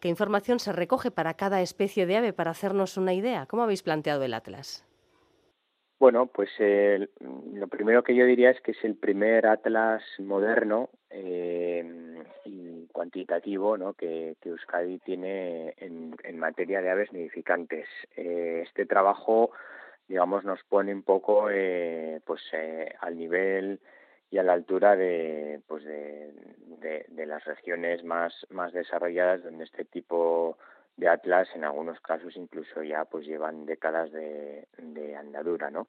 ¿Qué 0.00 0.08
información 0.08 0.58
se 0.58 0.72
recoge 0.72 1.10
para 1.10 1.34
cada 1.34 1.62
especie 1.62 2.04
de 2.04 2.16
ave 2.16 2.32
para 2.34 2.50
hacernos 2.50 2.98
una 2.98 3.14
idea? 3.14 3.46
¿Cómo 3.46 3.62
habéis 3.62 3.82
planteado 3.82 4.22
el 4.22 4.34
atlas? 4.34 4.86
Bueno, 5.98 6.26
pues 6.26 6.50
lo 6.58 7.68
primero 7.68 8.02
que 8.02 8.14
yo 8.14 8.26
diría 8.26 8.50
es 8.50 8.60
que 8.60 8.72
es 8.72 8.84
el 8.84 8.96
primer 8.96 9.46
atlas 9.46 10.02
moderno 10.18 10.90
eh, 11.08 12.03
cuantitativo 12.94 13.76
¿no? 13.76 13.92
que, 13.92 14.36
Euskadi 14.42 14.98
tiene 15.00 15.74
en, 15.76 16.38
materia 16.38 16.80
de 16.80 16.90
aves 16.90 17.12
nidificantes. 17.12 17.86
Eh, 18.16 18.62
este 18.64 18.86
trabajo 18.86 19.50
digamos, 20.08 20.44
nos 20.44 20.62
pone 20.64 20.92
un 20.92 21.02
poco 21.02 21.48
eh, 21.50 22.20
pues 22.26 22.42
eh, 22.52 22.94
al 23.00 23.16
nivel 23.16 23.80
y 24.30 24.38
a 24.38 24.42
la 24.42 24.52
altura 24.52 24.96
de, 24.96 25.60
pues 25.66 25.84
de, 25.84 26.32
de, 27.08 27.26
las 27.26 27.44
regiones 27.44 28.04
más, 28.04 28.34
más 28.50 28.72
desarrolladas 28.72 29.42
donde 29.42 29.64
este 29.64 29.84
tipo 29.84 30.58
de 30.96 31.08
atlas 31.08 31.48
en 31.54 31.64
algunos 31.64 32.00
casos 32.00 32.36
incluso 32.36 32.82
ya 32.82 33.04
pues 33.04 33.26
llevan 33.26 33.66
décadas 33.66 34.12
de, 34.12 34.66
de 34.78 35.16
andadura, 35.16 35.70
¿no? 35.70 35.88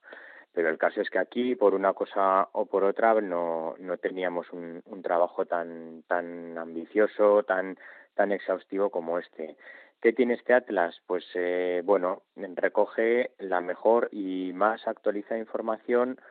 Pero 0.56 0.70
el 0.70 0.78
caso 0.78 1.02
es 1.02 1.10
que 1.10 1.20
aquí, 1.20 1.56
por 1.56 1.76
una 1.76 1.94
cosa 1.94 2.48
o 2.54 2.66
por 2.66 2.86
otra, 2.86 3.14
no, 3.20 3.76
no 3.78 3.98
teníamos 3.98 4.52
un, 4.54 4.82
un 4.86 5.02
trabajo 5.04 5.46
tan, 5.46 6.04
tan 6.08 6.58
ambicioso, 6.58 7.44
tan, 7.44 7.78
tan 8.16 8.32
exhaustivo 8.32 8.90
como 8.90 9.20
este. 9.20 9.58
¿Qué 10.02 10.14
tiene 10.14 10.36
este 10.36 10.54
atlas? 10.54 11.02
Pues 11.08 11.26
eh, 11.34 11.82
bueno, 11.84 12.24
recoge 12.36 13.32
la 13.40 13.60
mejor 13.60 14.08
y 14.12 14.52
más 14.54 14.88
actualizada 14.88 15.40
información 15.40 16.22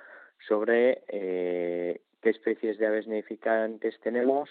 sobre 0.48 1.02
eh, 1.08 2.00
qué 2.22 2.30
especies 2.30 2.78
de 2.78 2.86
aves 2.86 3.06
nidificantes 3.06 3.98
tenemos, 4.00 4.48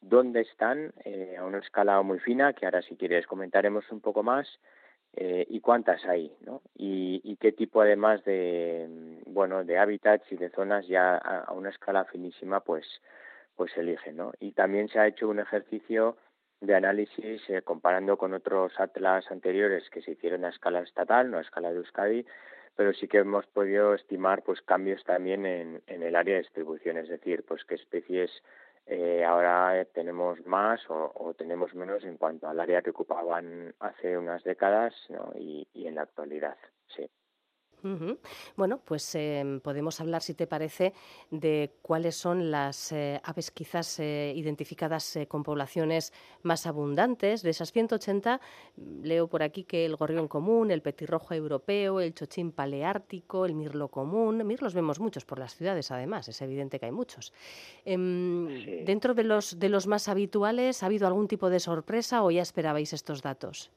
dónde 0.00 0.40
están, 0.40 0.92
eh, 1.04 1.36
a 1.38 1.44
una 1.44 1.58
escala 1.58 2.00
muy 2.02 2.18
fina, 2.18 2.52
que 2.52 2.64
ahora 2.64 2.82
si 2.82 2.96
quieres 2.96 3.26
comentaremos 3.26 3.84
un 3.90 4.00
poco 4.00 4.22
más, 4.22 4.48
y 5.14 5.60
cuántas 5.60 6.04
hay, 6.06 6.34
¿no? 6.40 6.62
Y, 6.74 7.36
qué 7.36 7.52
tipo 7.52 7.82
además 7.82 8.24
de, 8.24 9.20
bueno, 9.26 9.64
de 9.64 9.78
hábitats 9.78 10.30
y 10.30 10.36
de 10.36 10.50
zonas 10.50 10.86
ya 10.86 11.16
a, 11.16 11.52
una 11.52 11.70
escala 11.70 12.04
finísima, 12.04 12.60
pues, 12.60 12.86
pues 13.56 13.76
eligen, 13.76 14.16
¿no? 14.16 14.32
Y 14.40 14.52
también 14.52 14.88
se 14.88 14.98
ha 14.98 15.06
hecho 15.06 15.28
un 15.28 15.40
ejercicio 15.40 16.16
de 16.60 16.74
análisis 16.74 17.42
eh, 17.50 17.62
comparando 17.62 18.16
con 18.16 18.32
otros 18.32 18.72
atlas 18.78 19.28
anteriores 19.30 19.90
que 19.90 20.00
se 20.00 20.12
hicieron 20.12 20.44
a 20.44 20.50
escala 20.50 20.80
estatal, 20.80 21.30
no 21.30 21.38
a 21.38 21.42
escala 21.42 21.70
de 21.70 21.78
Euskadi, 21.78 22.24
pero 22.76 22.94
sí 22.94 23.08
que 23.08 23.18
hemos 23.18 23.46
podido 23.48 23.94
estimar 23.94 24.42
pues 24.42 24.62
cambios 24.62 25.02
también 25.04 25.44
en, 25.44 25.82
en 25.88 26.02
el 26.02 26.16
área 26.16 26.34
de 26.34 26.42
distribución, 26.42 26.96
es 26.98 27.08
decir, 27.08 27.44
pues 27.46 27.64
qué 27.64 27.74
especies 27.74 28.30
eh, 28.86 29.24
ahora 29.24 29.84
tenemos 29.94 30.44
más 30.46 30.80
o, 30.90 31.12
o, 31.14 31.34
tenemos 31.34 31.74
menos 31.74 32.04
en 32.04 32.16
cuanto 32.16 32.48
al 32.48 32.58
área 32.60 32.82
que 32.82 32.90
ocupaban 32.90 33.74
hace 33.78 34.18
unas 34.18 34.42
décadas 34.42 34.94
¿no? 35.08 35.32
y, 35.38 35.66
y 35.72 35.86
en 35.86 35.94
la 35.94 36.02
actualidad. 36.02 36.56
Sí. 36.88 37.08
Bueno, 38.56 38.80
pues 38.84 39.14
em, 39.14 39.60
podemos 39.60 40.00
hablar, 40.00 40.22
si 40.22 40.34
te 40.34 40.46
parece, 40.46 40.92
de 41.30 41.74
cuáles 41.82 42.16
son 42.16 42.50
las 42.50 42.92
eh, 42.92 43.20
aves 43.24 43.50
quizás 43.50 43.98
eh, 43.98 44.32
identificadas 44.36 45.16
eh, 45.16 45.26
con 45.26 45.42
poblaciones 45.42 46.12
más 46.42 46.66
abundantes. 46.66 47.42
De 47.42 47.50
esas 47.50 47.72
180, 47.72 48.40
mm, 48.76 49.02
leo 49.02 49.26
por 49.26 49.42
aquí 49.42 49.64
que 49.64 49.84
el 49.84 49.96
gorrión 49.96 50.28
común, 50.28 50.70
el 50.70 50.82
petirrojo 50.82 51.34
europeo, 51.34 52.00
el 52.00 52.14
chochín 52.14 52.52
paleártico, 52.52 53.46
el 53.46 53.54
mirlo 53.54 53.88
común. 53.88 54.46
Mirlos 54.46 54.74
vemos 54.74 55.00
muchos 55.00 55.24
por 55.24 55.38
las 55.38 55.56
ciudades, 55.56 55.90
además, 55.90 56.28
es 56.28 56.40
evidente 56.40 56.78
que 56.78 56.86
hay 56.86 56.92
muchos. 56.92 57.32
Em, 57.84 58.84
dentro 58.84 59.14
de 59.14 59.24
los, 59.24 59.58
de 59.58 59.68
los 59.68 59.86
más 59.86 60.08
habituales, 60.08 60.82
¿ha 60.82 60.86
habido 60.86 61.06
algún 61.06 61.26
tipo 61.28 61.50
de 61.50 61.60
sorpresa 61.60 62.22
o 62.22 62.30
ya 62.30 62.42
esperabais 62.42 62.92
estos 62.92 63.22
datos? 63.22 63.70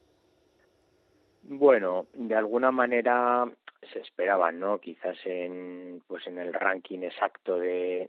Bueno, 1.48 2.06
de 2.12 2.34
alguna 2.34 2.72
manera 2.72 3.48
se 3.92 4.00
esperaban, 4.00 4.58
¿no? 4.58 4.80
Quizás 4.80 5.16
en 5.24 6.02
pues 6.08 6.26
en 6.26 6.38
el 6.38 6.52
ranking 6.52 7.02
exacto 7.04 7.56
de, 7.56 8.08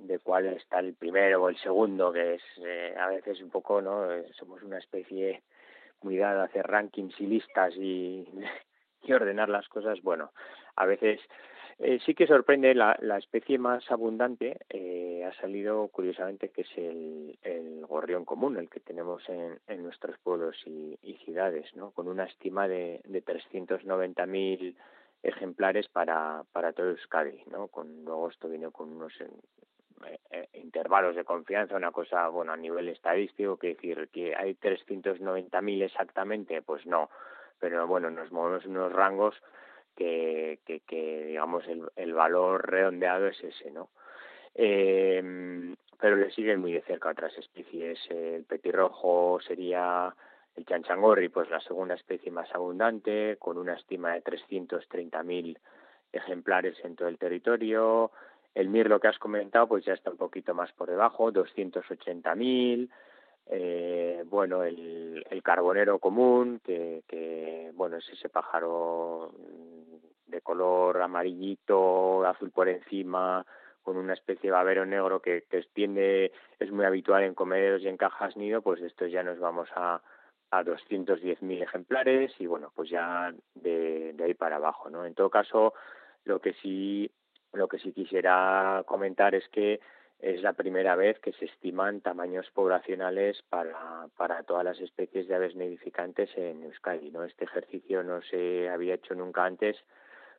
de, 0.00 0.18
cuál 0.18 0.46
está 0.46 0.80
el 0.80 0.94
primero 0.94 1.44
o 1.44 1.48
el 1.48 1.56
segundo, 1.58 2.12
que 2.12 2.34
es 2.34 2.42
eh, 2.64 2.92
a 2.98 3.06
veces 3.08 3.40
un 3.40 3.50
poco, 3.50 3.80
¿no? 3.80 4.10
Eh, 4.10 4.26
somos 4.36 4.64
una 4.64 4.78
especie 4.78 5.42
muy 6.02 6.16
dada 6.16 6.42
a 6.42 6.46
hacer 6.46 6.66
rankings 6.66 7.20
y 7.20 7.26
listas 7.26 7.72
y, 7.76 8.28
y 9.04 9.12
ordenar 9.12 9.48
las 9.48 9.68
cosas. 9.68 10.02
Bueno, 10.02 10.32
a 10.74 10.86
veces 10.86 11.20
eh, 11.78 11.98
sí 12.04 12.14
que 12.14 12.26
sorprende 12.26 12.74
la, 12.74 12.96
la 13.00 13.18
especie 13.18 13.58
más 13.58 13.90
abundante 13.90 14.58
eh, 14.70 15.24
ha 15.24 15.32
salido 15.40 15.88
curiosamente 15.88 16.48
que 16.48 16.62
es 16.62 16.78
el, 16.78 17.38
el 17.42 17.84
gorrión 17.86 18.24
común 18.24 18.56
el 18.56 18.70
que 18.70 18.80
tenemos 18.80 19.28
en, 19.28 19.58
en 19.66 19.82
nuestros 19.82 20.16
pueblos 20.18 20.56
y, 20.64 20.98
y, 21.02 21.14
ciudades 21.24 21.74
no 21.76 21.90
con 21.90 22.08
una 22.08 22.24
estima 22.24 22.66
de, 22.66 23.00
de 23.04 23.24
390.000 23.24 24.74
ejemplares 25.22 25.88
para 25.88 26.44
para 26.52 26.72
todo 26.72 26.90
Euskadi 26.90 27.42
no 27.50 27.68
con 27.68 28.04
luego 28.04 28.30
esto 28.30 28.48
vino 28.48 28.70
con 28.70 28.92
unos 28.92 29.12
eh, 30.04 30.18
eh, 30.30 30.48
intervalos 30.54 31.16
de 31.16 31.24
confianza 31.24 31.76
una 31.76 31.90
cosa 31.90 32.28
bueno 32.28 32.52
a 32.52 32.56
nivel 32.56 32.88
estadístico 32.88 33.56
que 33.56 33.68
decir 33.68 34.08
que 34.12 34.34
hay 34.36 34.54
390.000 34.54 35.82
exactamente 35.82 36.60
pues 36.62 36.86
no. 36.86 37.08
Pero 37.58 37.86
bueno 37.86 38.10
nos 38.10 38.30
movemos 38.30 38.64
en 38.64 38.72
unos 38.72 38.92
rangos 38.92 39.34
que, 39.96 40.58
digamos 41.26 41.66
el, 41.66 41.82
el, 41.96 42.12
valor 42.12 42.70
redondeado 42.70 43.26
es 43.26 43.42
ese, 43.42 43.70
¿no? 43.70 43.88
Eh, 44.54 45.74
pero 45.98 46.16
le 46.16 46.30
siguen 46.30 46.60
muy 46.60 46.72
de 46.72 46.82
cerca 46.82 47.10
otras 47.10 47.36
especies. 47.38 47.98
El 48.10 48.44
petirrojo 48.44 49.38
sería 49.46 50.14
el 50.56 50.64
chanchangorri, 50.64 51.28
pues 51.28 51.50
la 51.50 51.60
segunda 51.60 51.94
especie 51.94 52.30
más 52.30 52.52
abundante, 52.54 53.36
con 53.38 53.58
una 53.58 53.74
estima 53.74 54.12
de 54.12 54.22
330.000 54.22 55.58
ejemplares 56.12 56.76
en 56.84 56.96
todo 56.96 57.08
el 57.08 57.18
territorio. 57.18 58.10
El 58.54 58.68
mirlo 58.68 59.00
que 59.00 59.08
has 59.08 59.18
comentado, 59.18 59.68
pues 59.68 59.84
ya 59.84 59.92
está 59.92 60.10
un 60.10 60.16
poquito 60.16 60.54
más 60.54 60.72
por 60.72 60.88
debajo, 60.88 61.32
280.000. 61.32 62.88
Eh, 63.48 64.24
bueno, 64.26 64.64
el, 64.64 65.24
el 65.28 65.42
carbonero 65.42 65.98
común, 65.98 66.60
que 66.64 67.70
bueno, 67.74 67.98
es 67.98 68.08
ese 68.08 68.28
pájaro 68.28 69.32
de 70.26 70.40
color 70.40 71.00
amarillito, 71.00 72.24
azul 72.26 72.50
por 72.50 72.68
encima, 72.68 73.44
con 73.82 73.96
una 73.96 74.14
especie 74.14 74.50
de 74.50 74.56
babero 74.56 74.84
negro 74.84 75.20
que, 75.20 75.44
que 75.48 75.58
extiende, 75.58 76.32
es 76.58 76.70
muy 76.72 76.84
habitual 76.84 77.22
en 77.22 77.34
comederos 77.34 77.82
y 77.82 77.88
en 77.88 77.96
cajas 77.96 78.36
nido, 78.36 78.62
pues 78.62 78.80
estos 78.82 79.10
ya 79.12 79.22
nos 79.22 79.38
vamos 79.38 79.68
a, 79.76 80.02
a 80.50 80.64
210.000 80.64 81.62
ejemplares 81.62 82.32
y 82.40 82.46
bueno, 82.46 82.72
pues 82.74 82.90
ya 82.90 83.32
de, 83.54 84.12
de 84.14 84.24
ahí 84.24 84.34
para 84.34 84.56
abajo, 84.56 84.90
¿no? 84.90 85.04
En 85.04 85.14
todo 85.14 85.30
caso, 85.30 85.74
lo 86.24 86.40
que 86.40 86.54
sí, 86.54 87.10
lo 87.52 87.68
que 87.68 87.78
sí 87.78 87.92
quisiera 87.92 88.82
comentar 88.86 89.34
es 89.34 89.48
que 89.48 89.80
es 90.18 90.42
la 90.42 90.54
primera 90.54 90.96
vez 90.96 91.18
que 91.20 91.32
se 91.32 91.44
estiman 91.44 92.00
tamaños 92.00 92.50
poblacionales 92.52 93.42
para, 93.48 94.08
para 94.16 94.42
todas 94.44 94.64
las 94.64 94.80
especies 94.80 95.28
de 95.28 95.34
aves 95.34 95.54
nidificantes 95.54 96.30
en 96.36 96.64
Euskadi. 96.64 97.10
¿no? 97.10 97.24
Este 97.24 97.44
ejercicio 97.44 98.02
no 98.02 98.22
se 98.22 98.68
había 98.68 98.94
hecho 98.94 99.14
nunca 99.14 99.44
antes 99.44 99.76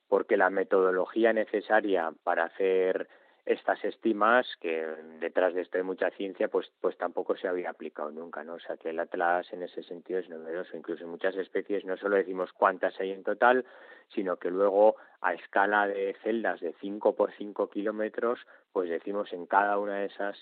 porque 0.07 0.37
la 0.37 0.49
metodología 0.49 1.33
necesaria 1.33 2.11
para 2.23 2.45
hacer 2.45 3.07
estas 3.47 3.81
estimas, 3.85 4.45
que 4.59 4.85
detrás 5.21 5.53
de 5.53 5.61
esto 5.61 5.77
hay 5.77 5.83
mucha 5.83 6.09
ciencia, 6.11 6.49
pues, 6.49 6.69
pues 6.81 6.97
tampoco 6.97 7.37
se 7.37 7.47
había 7.47 7.69
aplicado 7.69 8.11
nunca, 8.11 8.43
¿no? 8.43 8.55
O 8.55 8.59
sea 8.59 8.75
que 8.75 8.89
el 8.89 8.99
Atlas 8.99 9.51
en 9.53 9.63
ese 9.63 9.83
sentido 9.83 10.19
es 10.19 10.27
novedoso. 10.27 10.75
Incluso 10.75 11.05
en 11.05 11.11
muchas 11.11 11.35
especies 11.35 11.85
no 11.85 11.95
solo 11.95 12.17
decimos 12.17 12.51
cuántas 12.51 12.99
hay 12.99 13.11
en 13.11 13.23
total, 13.23 13.65
sino 14.09 14.35
que 14.35 14.51
luego 14.51 14.97
a 15.21 15.33
escala 15.33 15.87
de 15.87 16.13
celdas 16.23 16.59
de 16.59 16.73
5 16.81 17.15
por 17.15 17.31
5 17.31 17.69
kilómetros, 17.69 18.45
pues 18.73 18.89
decimos 18.89 19.31
en 19.31 19.45
cada 19.45 19.77
una 19.77 19.99
de 19.99 20.07
esas 20.07 20.37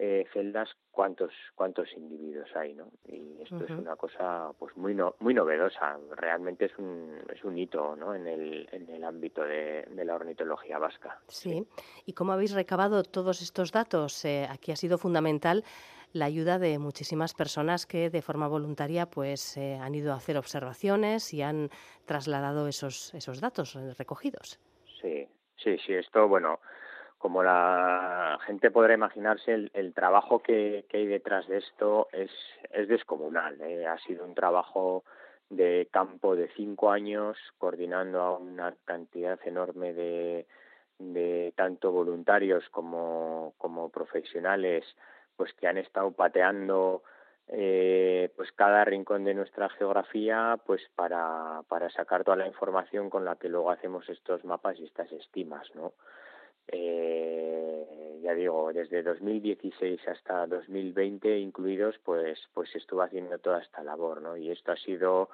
eh, 0.00 0.26
celdas 0.32 0.68
cuántos 0.92 1.32
cuántos 1.56 1.92
individuos 1.96 2.48
hay 2.54 2.72
no 2.72 2.88
y 3.04 3.42
esto 3.42 3.64
es 3.64 3.70
una 3.70 3.96
cosa 3.96 4.52
pues 4.56 4.76
muy 4.76 4.94
no, 4.94 5.16
muy 5.18 5.34
novedosa. 5.34 5.98
Realmente 6.12 6.66
es 6.66 6.78
un 6.78 7.18
es 7.34 7.42
un 7.42 7.58
hito 7.58 7.96
no 7.96 8.14
en 8.14 8.28
el 8.28 8.68
en 8.70 8.88
el 8.88 9.02
ámbito 9.02 9.42
de, 9.42 9.88
de 9.90 10.04
la 10.04 10.14
ornitología 10.14 10.78
vasca. 10.78 11.20
Sí. 11.26 11.66
y 12.06 12.12
cómo 12.12 12.32
habéis 12.32 12.54
recabado 12.54 13.02
todos 13.02 13.42
estos 13.42 13.72
datos 13.72 14.24
eh, 14.24 14.46
aquí 14.48 14.70
ha 14.70 14.76
sido 14.76 14.98
fundamental 14.98 15.64
la 16.12 16.26
ayuda 16.26 16.60
de 16.60 16.78
muchísimas 16.78 17.34
personas 17.34 17.84
que 17.84 18.08
de 18.08 18.22
forma 18.22 18.46
voluntaria 18.46 19.06
pues 19.06 19.56
eh, 19.56 19.78
han 19.80 19.96
ido 19.96 20.12
a 20.12 20.16
hacer 20.16 20.36
observaciones 20.36 21.34
y 21.34 21.42
han 21.42 21.70
trasladado 22.06 22.68
esos 22.68 23.12
esos 23.14 23.40
datos 23.40 23.74
recogidos. 23.98 24.60
Sí 25.02 25.26
sí 25.56 25.76
sí 25.84 25.94
esto 25.94 26.28
bueno 26.28 26.60
como 27.18 27.42
la 27.42 28.38
gente 28.46 28.70
podrá 28.70 28.94
imaginarse, 28.94 29.70
el, 29.72 29.92
trabajo 29.92 30.40
que, 30.40 30.84
que, 30.88 30.98
hay 30.98 31.06
detrás 31.06 31.46
de 31.48 31.58
esto 31.58 32.08
es, 32.12 32.30
es 32.70 32.88
descomunal. 32.88 33.60
¿eh? 33.60 33.86
Ha 33.86 33.98
sido 33.98 34.24
un 34.24 34.34
trabajo 34.34 35.04
de 35.50 35.88
campo 35.90 36.36
de 36.36 36.48
cinco 36.56 36.90
años, 36.90 37.36
coordinando 37.58 38.20
a 38.20 38.38
una 38.38 38.74
cantidad 38.84 39.38
enorme 39.44 39.92
de, 39.92 40.46
de 40.98 41.52
tanto 41.56 41.90
voluntarios 41.90 42.68
como, 42.70 43.54
como 43.58 43.88
profesionales, 43.88 44.84
pues 45.36 45.52
que 45.54 45.66
han 45.66 45.78
estado 45.78 46.12
pateando 46.12 47.02
eh, 47.48 48.30
pues 48.36 48.52
cada 48.52 48.84
rincón 48.84 49.24
de 49.24 49.32
nuestra 49.32 49.70
geografía 49.70 50.58
pues 50.66 50.82
para, 50.94 51.62
para 51.68 51.88
sacar 51.90 52.22
toda 52.22 52.36
la 52.36 52.46
información 52.46 53.08
con 53.08 53.24
la 53.24 53.36
que 53.36 53.48
luego 53.48 53.70
hacemos 53.70 54.08
estos 54.08 54.44
mapas 54.44 54.78
y 54.78 54.84
estas 54.84 55.10
estimas, 55.12 55.66
¿no? 55.74 55.92
Eh, 56.68 58.18
ya 58.22 58.34
digo, 58.34 58.72
desde 58.72 59.02
2016 59.02 60.06
hasta 60.08 60.46
2020 60.46 61.38
incluidos, 61.38 61.98
pues, 62.04 62.38
pues 62.54 62.74
estuvo 62.76 63.02
haciendo 63.02 63.38
toda 63.38 63.60
esta 63.60 63.82
labor, 63.82 64.20
¿no? 64.20 64.36
Y 64.36 64.50
esto 64.50 64.72
ha 64.72 64.76
sido 64.76 65.30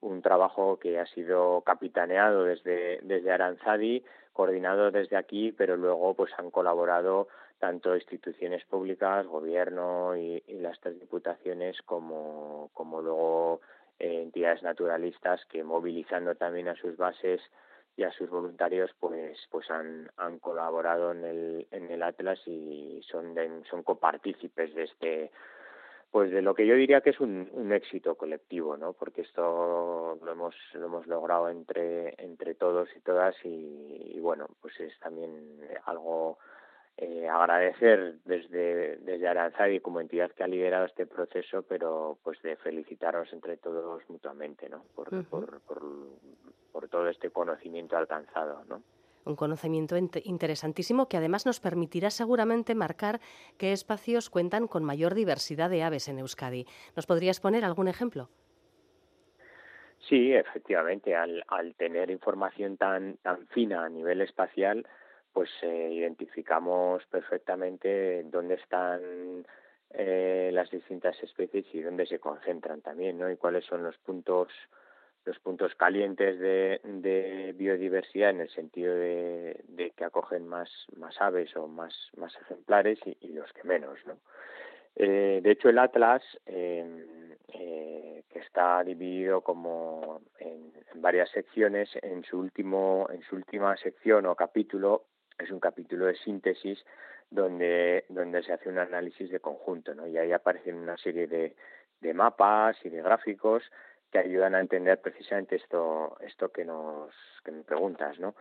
un 0.00 0.22
trabajo 0.22 0.78
que 0.78 0.98
ha 0.98 1.06
sido 1.06 1.62
capitaneado 1.62 2.44
desde, 2.44 3.00
desde 3.02 3.32
Aranzadi, 3.32 4.04
coordinado 4.32 4.90
desde 4.90 5.16
aquí, 5.16 5.52
pero 5.52 5.76
luego 5.76 6.14
pues 6.14 6.32
han 6.36 6.50
colaborado 6.50 7.28
tanto 7.58 7.94
instituciones 7.94 8.64
públicas, 8.66 9.26
gobierno 9.26 10.16
y, 10.16 10.42
las 10.60 10.78
tres 10.80 11.00
diputaciones, 11.00 11.80
como, 11.82 12.70
como 12.74 13.00
luego 13.00 13.60
eh, 13.98 14.20
entidades 14.22 14.62
naturalistas 14.62 15.44
que 15.46 15.64
movilizando 15.64 16.34
también 16.34 16.68
a 16.68 16.76
sus 16.76 16.96
bases 16.96 17.40
y 17.96 18.02
a 18.04 18.12
sus 18.12 18.28
voluntarios 18.28 18.90
pues 19.00 19.38
pues 19.50 19.70
han, 19.70 20.10
han 20.16 20.38
colaborado 20.38 21.12
en 21.12 21.24
el 21.24 21.66
en 21.70 21.90
el 21.90 22.02
Atlas 22.02 22.40
y 22.46 23.00
son 23.10 23.34
son 23.70 23.82
copartícipes 23.82 24.74
de 24.74 24.84
este 24.84 25.30
pues 26.10 26.30
de 26.30 26.42
lo 26.42 26.54
que 26.54 26.66
yo 26.66 26.74
diría 26.76 27.00
que 27.00 27.10
es 27.10 27.20
un, 27.20 27.48
un 27.52 27.72
éxito 27.72 28.14
colectivo 28.14 28.76
no 28.76 28.92
porque 28.92 29.22
esto 29.22 30.18
lo 30.22 30.32
hemos 30.32 30.54
lo 30.74 30.86
hemos 30.86 31.06
logrado 31.06 31.48
entre 31.48 32.14
entre 32.18 32.54
todos 32.54 32.88
y 32.94 33.00
todas 33.00 33.34
y, 33.44 34.18
bueno 34.20 34.46
pues 34.60 34.78
es 34.80 34.98
también 35.00 35.60
algo 35.86 36.38
eh, 36.98 37.28
agradecer 37.28 38.16
desde 38.24 38.96
desde 38.98 39.28
Aranzadi 39.28 39.80
como 39.80 40.00
entidad 40.00 40.30
que 40.32 40.44
ha 40.44 40.48
liderado 40.48 40.86
este 40.86 41.06
proceso 41.06 41.62
pero 41.62 42.18
pues 42.22 42.40
de 42.42 42.56
felicitarnos 42.56 43.32
entre 43.32 43.56
todos 43.58 44.02
mutuamente 44.08 44.68
no 44.68 44.84
por, 44.94 45.24
por, 45.26 45.60
por 45.60 45.82
por 46.76 46.90
todo 46.90 47.08
este 47.08 47.30
conocimiento 47.30 47.96
alcanzado, 47.96 48.62
¿no? 48.68 48.82
Un 49.24 49.34
conocimiento 49.34 49.96
interesantísimo 49.96 51.08
que 51.08 51.16
además 51.16 51.46
nos 51.46 51.58
permitirá 51.58 52.10
seguramente 52.10 52.74
marcar 52.74 53.18
qué 53.56 53.72
espacios 53.72 54.28
cuentan 54.28 54.68
con 54.68 54.84
mayor 54.84 55.14
diversidad 55.14 55.70
de 55.70 55.82
aves 55.82 56.06
en 56.08 56.18
Euskadi. 56.18 56.66
¿Nos 56.94 57.06
podrías 57.06 57.40
poner 57.40 57.64
algún 57.64 57.88
ejemplo? 57.88 58.28
Sí, 60.06 60.34
efectivamente, 60.34 61.16
al, 61.16 61.42
tener 61.78 62.10
información 62.10 62.76
tan, 62.76 63.16
tan 63.22 63.46
fina 63.48 63.86
a 63.86 63.88
nivel 63.88 64.20
espacial, 64.20 64.86
pues 65.36 65.50
eh, 65.60 65.90
identificamos 65.92 67.04
perfectamente 67.10 68.22
dónde 68.22 68.54
están 68.54 69.44
eh, 69.90 70.48
las 70.50 70.70
distintas 70.70 71.22
especies 71.22 71.66
y 71.74 71.82
dónde 71.82 72.06
se 72.06 72.18
concentran 72.18 72.80
también, 72.80 73.18
¿no? 73.18 73.30
Y 73.30 73.36
cuáles 73.36 73.66
son 73.66 73.82
los 73.82 73.98
puntos 73.98 74.48
los 75.26 75.38
puntos 75.40 75.74
calientes 75.74 76.38
de, 76.38 77.52
biodiversidad 77.54 78.30
en 78.30 78.40
el 78.40 78.48
sentido 78.48 78.94
de, 78.94 79.92
que 79.94 80.04
acogen 80.06 80.48
más, 80.48 80.70
más 80.96 81.20
aves 81.20 81.54
o 81.54 81.68
más, 81.68 81.92
más 82.16 82.34
ejemplares 82.40 82.98
y, 83.04 83.28
los 83.34 83.52
que 83.52 83.64
menos. 83.64 83.98
¿no? 84.06 84.16
Eh, 84.94 85.40
de 85.42 85.50
hecho, 85.50 85.68
el 85.68 85.78
Atlas, 85.78 86.22
em, 86.46 87.04
que 87.48 88.38
está 88.38 88.82
dividido 88.84 89.42
como 89.42 90.22
en, 90.38 90.72
varias 90.94 91.28
secciones, 91.30 91.90
en 92.00 92.24
su, 92.24 92.38
último, 92.38 93.06
en 93.12 93.20
su 93.22 93.36
última 93.36 93.76
sección 93.76 94.24
o 94.24 94.34
capítulo, 94.34 95.02
es 95.38 95.50
un 95.50 95.60
capítulo 95.60 96.06
de 96.06 96.16
síntesis 96.16 96.84
donde, 97.30 98.04
donde 98.08 98.42
se 98.42 98.52
hace 98.52 98.68
un 98.68 98.78
análisis 98.78 99.30
de 99.30 99.40
conjunto, 99.40 99.94
¿no? 99.94 100.06
y 100.06 100.16
ahí 100.16 100.32
aparecen 100.32 100.76
una 100.76 100.96
serie 100.96 101.26
de, 101.26 101.54
de 102.00 102.14
mapas 102.14 102.76
y 102.84 102.88
de 102.88 103.02
gráficos 103.02 103.62
que 104.10 104.18
ayudan 104.18 104.54
a 104.54 104.60
entender 104.60 105.00
precisamente 105.00 105.56
esto 105.56 106.16
esto 106.20 106.50
que 106.50 106.64
nos 106.64 107.10
que 107.44 107.50
me 107.50 107.62
preguntas 107.62 108.18
no 108.18 108.34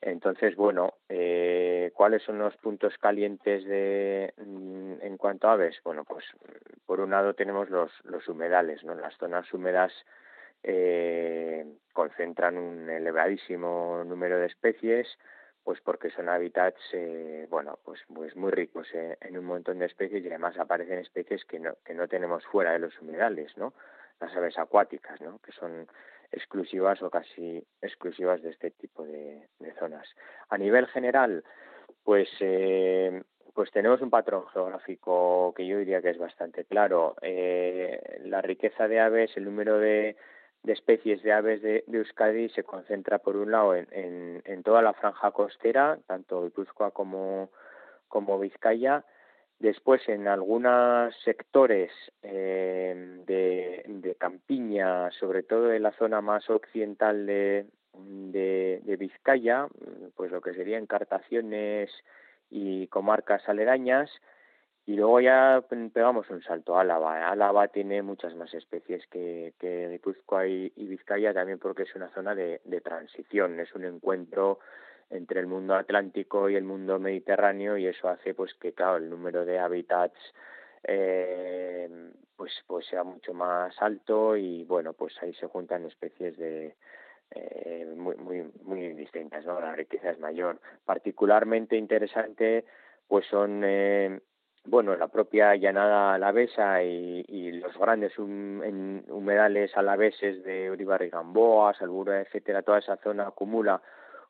entonces 0.00 0.54
bueno 0.54 0.94
eh, 1.08 1.90
cuáles 1.94 2.22
son 2.22 2.38
los 2.38 2.56
puntos 2.56 2.96
calientes 2.98 3.64
de 3.64 4.32
mm, 4.36 5.02
en 5.02 5.16
cuanto 5.16 5.48
a 5.48 5.52
aves 5.52 5.80
bueno 5.82 6.04
pues 6.04 6.24
por 6.86 7.00
un 7.00 7.10
lado 7.10 7.34
tenemos 7.34 7.68
los 7.70 7.90
los 8.04 8.28
humedales 8.28 8.84
no 8.84 8.94
las 8.94 9.16
zonas 9.16 9.52
húmedas 9.52 9.92
eh, 10.62 11.66
concentran 11.92 12.58
un 12.58 12.88
elevadísimo 12.90 14.02
número 14.04 14.38
de 14.38 14.46
especies 14.46 15.08
pues 15.68 15.82
porque 15.82 16.08
son 16.08 16.30
hábitats 16.30 16.80
eh, 16.94 17.46
bueno 17.50 17.78
pues 17.84 18.00
pues 18.14 18.34
muy 18.36 18.50
ricos 18.50 18.88
en 18.94 19.36
un 19.36 19.44
montón 19.44 19.80
de 19.80 19.84
especies 19.84 20.24
y 20.24 20.28
además 20.28 20.58
aparecen 20.58 20.98
especies 20.98 21.44
que 21.44 21.58
no 21.58 21.74
que 21.84 21.92
no 21.92 22.08
tenemos 22.08 22.42
fuera 22.46 22.72
de 22.72 22.78
los 22.78 22.98
humedales 23.02 23.54
no 23.58 23.74
las 24.18 24.34
aves 24.36 24.58
acuáticas, 24.58 25.20
¿no? 25.20 25.38
que 25.40 25.52
son 25.52 25.86
exclusivas 26.32 27.02
o 27.02 27.10
casi 27.10 27.64
exclusivas 27.80 28.42
de 28.42 28.50
este 28.50 28.70
tipo 28.70 29.04
de, 29.04 29.48
zonas. 29.78 30.08
A 30.48 30.58
nivel 30.58 30.86
general, 30.88 31.44
pues 32.02 32.28
eh, 32.40 33.22
pues 33.54 33.70
tenemos 33.70 34.00
un 34.00 34.10
patrón 34.10 34.46
geográfico 34.48 35.52
que 35.56 35.66
yo 35.66 35.78
diría 35.78 36.02
que 36.02 36.10
es 36.10 36.18
bastante 36.18 36.64
claro. 36.64 37.14
Eh, 37.22 38.20
la 38.24 38.42
riqueza 38.42 38.88
de 38.88 39.00
aves, 39.00 39.36
el 39.36 39.44
número 39.44 39.78
de, 39.78 40.16
especies 40.64 41.22
de 41.22 41.32
aves 41.32 41.62
de, 41.62 41.84
Euskadi 41.90 42.48
se 42.50 42.64
concentra 42.64 43.18
por 43.18 43.36
un 43.36 43.50
lado 43.52 43.74
en, 43.74 44.42
en, 44.44 44.62
toda 44.62 44.82
la 44.82 44.92
franja 44.92 45.30
costera, 45.30 45.98
tanto 46.06 46.44
Guipúzcoa 46.44 46.90
como, 46.90 47.50
como 48.08 48.38
Vizcaya, 48.38 49.04
Después, 49.58 50.08
en 50.08 50.28
algunos 50.28 51.12
sectores 51.24 51.90
eh, 52.22 53.22
de, 53.26 53.82
de, 53.88 54.14
campiña, 54.14 55.10
sobre 55.10 55.42
todo 55.42 55.72
en 55.72 55.82
la 55.82 55.90
zona 55.92 56.20
más 56.20 56.48
occidental 56.48 57.26
de, 57.26 57.66
de, 57.92 58.96
Vizcaya, 58.96 59.66
pues 60.14 60.30
lo 60.30 60.40
que 60.40 60.54
serían 60.54 60.82
encartaciones 60.82 61.90
y 62.50 62.86
comarcas 62.86 63.48
aledañas, 63.48 64.10
y 64.88 64.96
luego 64.96 65.20
ya 65.20 65.62
pegamos 65.92 66.30
un 66.30 66.42
salto. 66.42 66.74
A 66.74 66.80
Álava. 66.80 67.28
Álava 67.28 67.68
tiene 67.68 68.00
muchas 68.00 68.34
más 68.34 68.54
especies 68.54 69.06
que, 69.08 69.52
que 69.58 69.86
Guipúzcoa 69.90 70.46
y, 70.46 70.72
y, 70.76 70.86
Vizcaya, 70.86 71.34
también 71.34 71.58
porque 71.58 71.82
es 71.82 71.94
una 71.94 72.08
zona 72.14 72.34
de, 72.34 72.62
de 72.64 72.80
transición, 72.80 73.60
es 73.60 73.74
un 73.74 73.84
encuentro 73.84 74.60
entre 75.10 75.40
el 75.40 75.46
mundo 75.46 75.74
atlántico 75.74 76.48
y 76.48 76.56
el 76.56 76.64
mundo 76.64 76.98
mediterráneo 76.98 77.76
y 77.76 77.86
eso 77.86 78.08
hace 78.08 78.32
pues 78.32 78.54
que 78.54 78.72
claro 78.72 78.96
el 78.96 79.10
número 79.10 79.44
de 79.44 79.58
hábitats 79.58 80.18
eh, 80.84 82.10
pues 82.36 82.52
pues 82.66 82.86
sea 82.86 83.04
mucho 83.04 83.34
más 83.34 83.74
alto 83.82 84.36
y 84.38 84.64
bueno 84.64 84.94
pues 84.94 85.14
ahí 85.22 85.34
se 85.34 85.48
juntan 85.48 85.84
especies 85.84 86.36
de 86.38 86.74
eh, 87.30 87.94
muy 87.94 88.16
muy 88.16 88.50
muy 88.62 88.94
distintas 88.94 89.44
no 89.44 89.60
la 89.60 89.74
riqueza 89.74 90.10
es 90.10 90.18
mayor. 90.18 90.58
Particularmente 90.86 91.76
interesante 91.76 92.64
pues 93.06 93.26
son 93.26 93.62
eh, 93.64 94.20
bueno, 94.68 94.94
la 94.96 95.08
propia 95.08 95.56
llanada 95.56 96.14
alavesa 96.14 96.82
y, 96.82 97.52
los 97.52 97.76
grandes 97.78 98.18
humedales 98.18 99.76
alaveses 99.76 100.44
de 100.44 100.70
Uribarri 100.70 101.06
y 101.06 101.10
Gamboa, 101.10 101.74
Salbura, 101.74 102.20
etcétera, 102.20 102.62
toda 102.62 102.78
esa 102.78 102.96
zona 102.98 103.28
acumula 103.28 103.80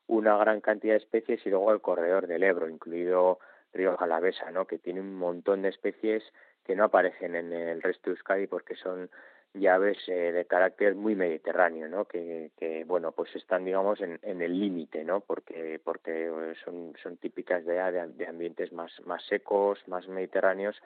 una 0.06 0.36
gran 0.38 0.60
cantidad 0.60 0.94
de 0.94 0.98
especies 0.98 1.44
y 1.44 1.50
luego 1.50 1.72
el 1.72 1.80
corredor 1.80 2.26
del 2.26 2.42
Ebro, 2.42 2.68
incluido 2.68 3.38
Río 3.72 3.96
Jalavesa, 3.96 4.50
¿no? 4.50 4.66
que 4.66 4.78
tiene 4.78 5.00
un 5.00 5.14
montón 5.14 5.62
de 5.62 5.68
especies 5.68 6.22
que 6.64 6.74
no 6.74 6.84
aparecen 6.84 7.34
en 7.34 7.52
el 7.52 7.82
resto 7.82 8.10
de 8.10 8.16
Euskadi 8.16 8.46
porque 8.46 8.76
son 8.76 9.10
llaves 9.54 9.98
eh, 10.08 10.32
de 10.32 10.44
carácter 10.44 10.94
muy 10.94 11.14
mediterráneo, 11.14 11.88
¿no? 11.88 12.04
Que, 12.04 12.50
que 12.56 12.84
bueno, 12.84 13.12
pues 13.12 13.34
están, 13.34 13.64
digamos, 13.64 14.00
en, 14.00 14.18
en 14.22 14.42
el 14.42 14.58
límite, 14.58 15.04
¿no? 15.04 15.20
Porque, 15.20 15.80
porque 15.82 16.26
eh, 16.26 16.54
son, 16.64 16.94
son 17.02 17.16
típicas 17.16 17.64
de, 17.64 17.74
de, 18.16 18.26
ambientes 18.26 18.72
más, 18.72 18.92
más 19.06 19.24
secos, 19.26 19.86
más 19.88 20.06
mediterráneos, 20.08 20.76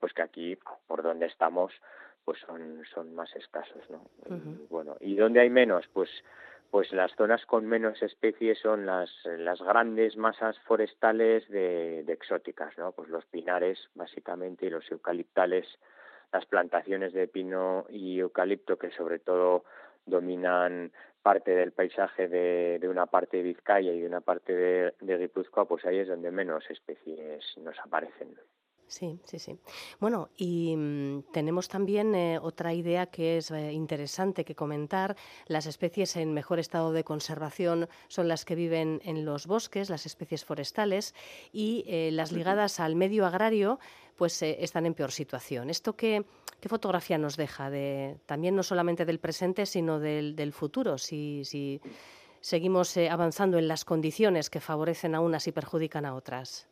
pues 0.00 0.12
que 0.12 0.22
aquí, 0.22 0.58
por 0.86 1.02
donde 1.02 1.26
estamos, 1.26 1.72
pues 2.24 2.38
son, 2.40 2.82
son 2.92 3.14
más 3.14 3.34
escasos, 3.36 3.88
¿no? 3.90 4.02
Bueno, 4.68 4.96
¿y 5.00 5.16
dónde 5.16 5.40
hay 5.40 5.50
menos? 5.50 5.86
Pues 5.92 6.10
pues 6.70 6.92
las 6.92 7.14
zonas 7.16 7.44
con 7.46 7.66
menos 7.66 8.02
especies 8.02 8.58
son 8.58 8.84
las, 8.84 9.10
las 9.24 9.60
grandes 9.62 10.16
masas 10.16 10.58
forestales 10.60 11.48
de, 11.48 12.02
de, 12.04 12.12
exóticas, 12.12 12.76
¿no? 12.76 12.92
Pues 12.92 13.08
los 13.08 13.24
pinares, 13.26 13.78
básicamente, 13.94 14.66
y 14.66 14.70
los 14.70 14.90
eucaliptales, 14.90 15.66
las 16.32 16.46
plantaciones 16.46 17.12
de 17.12 17.28
pino 17.28 17.86
y 17.88 18.18
eucalipto 18.18 18.76
que 18.76 18.90
sobre 18.90 19.18
todo 19.18 19.64
dominan 20.06 20.92
parte 21.22 21.50
del 21.54 21.72
paisaje 21.72 22.28
de, 22.28 22.78
de 22.80 22.88
una 22.88 23.06
parte 23.06 23.38
de 23.38 23.42
Vizcaya 23.42 23.92
y 23.92 24.00
de 24.00 24.06
una 24.06 24.20
parte 24.20 24.54
de, 24.54 24.94
de 25.00 25.18
Guipúzcoa, 25.18 25.66
pues 25.66 25.84
ahí 25.84 25.98
es 25.98 26.08
donde 26.08 26.30
menos 26.30 26.68
especies 26.70 27.44
nos 27.58 27.78
aparecen. 27.80 28.36
Sí, 28.88 29.20
sí, 29.24 29.38
sí. 29.38 29.58
Bueno, 30.00 30.30
y 30.38 30.74
mm, 30.74 31.24
tenemos 31.30 31.68
también 31.68 32.14
eh, 32.14 32.38
otra 32.40 32.72
idea 32.72 33.06
que 33.06 33.36
es 33.36 33.50
eh, 33.50 33.72
interesante 33.72 34.46
que 34.46 34.54
comentar. 34.54 35.14
Las 35.46 35.66
especies 35.66 36.16
en 36.16 36.32
mejor 36.32 36.58
estado 36.58 36.92
de 36.92 37.04
conservación 37.04 37.86
son 38.08 38.28
las 38.28 38.46
que 38.46 38.54
viven 38.54 39.02
en 39.04 39.26
los 39.26 39.46
bosques, 39.46 39.90
las 39.90 40.06
especies 40.06 40.46
forestales, 40.46 41.14
y 41.52 41.84
eh, 41.86 42.08
las 42.12 42.32
ligadas 42.32 42.80
al 42.80 42.96
medio 42.96 43.26
agrario 43.26 43.78
pues 44.16 44.42
están 44.42 44.84
en 44.86 44.94
peor 44.94 45.12
situación. 45.12 45.70
¿Esto 45.70 45.94
qué, 45.94 46.24
qué, 46.58 46.68
fotografía 46.68 47.18
nos 47.18 47.36
deja 47.36 47.70
de 47.70 48.16
también 48.26 48.56
no 48.56 48.64
solamente 48.64 49.04
del 49.04 49.20
presente, 49.20 49.64
sino 49.64 50.00
del, 50.00 50.34
del 50.34 50.52
futuro? 50.52 50.98
Si, 50.98 51.42
si 51.44 51.80
seguimos 52.40 52.96
avanzando 52.96 53.58
en 53.58 53.68
las 53.68 53.84
condiciones 53.84 54.50
que 54.50 54.58
favorecen 54.58 55.14
a 55.14 55.20
unas 55.20 55.46
y 55.46 55.52
perjudican 55.52 56.04
a 56.04 56.16
otras. 56.16 56.66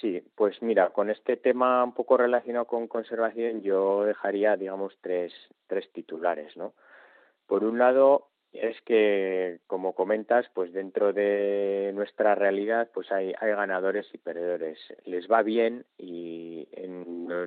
Sí, 0.00 0.22
pues 0.34 0.60
mira, 0.62 0.90
con 0.90 1.10
este 1.10 1.36
tema 1.36 1.82
un 1.82 1.92
poco 1.92 2.16
relacionado 2.16 2.66
con 2.66 2.88
conservación, 2.88 3.62
yo 3.62 4.04
dejaría, 4.04 4.56
digamos, 4.56 4.96
tres, 5.00 5.32
tres 5.66 5.90
titulares, 5.92 6.56
¿no? 6.56 6.74
Por 7.46 7.64
un 7.64 7.78
lado, 7.78 8.28
es 8.52 8.80
que, 8.82 9.60
como 9.66 9.94
comentas, 9.94 10.46
pues 10.54 10.72
dentro 10.72 11.12
de 11.12 11.92
nuestra 11.94 12.34
realidad, 12.34 12.90
pues 12.92 13.10
hay, 13.12 13.34
hay 13.38 13.50
ganadores 13.52 14.06
y 14.12 14.18
perdedores. 14.18 14.78
Les 15.04 15.30
va 15.30 15.42
bien 15.42 15.84
y 15.96 16.68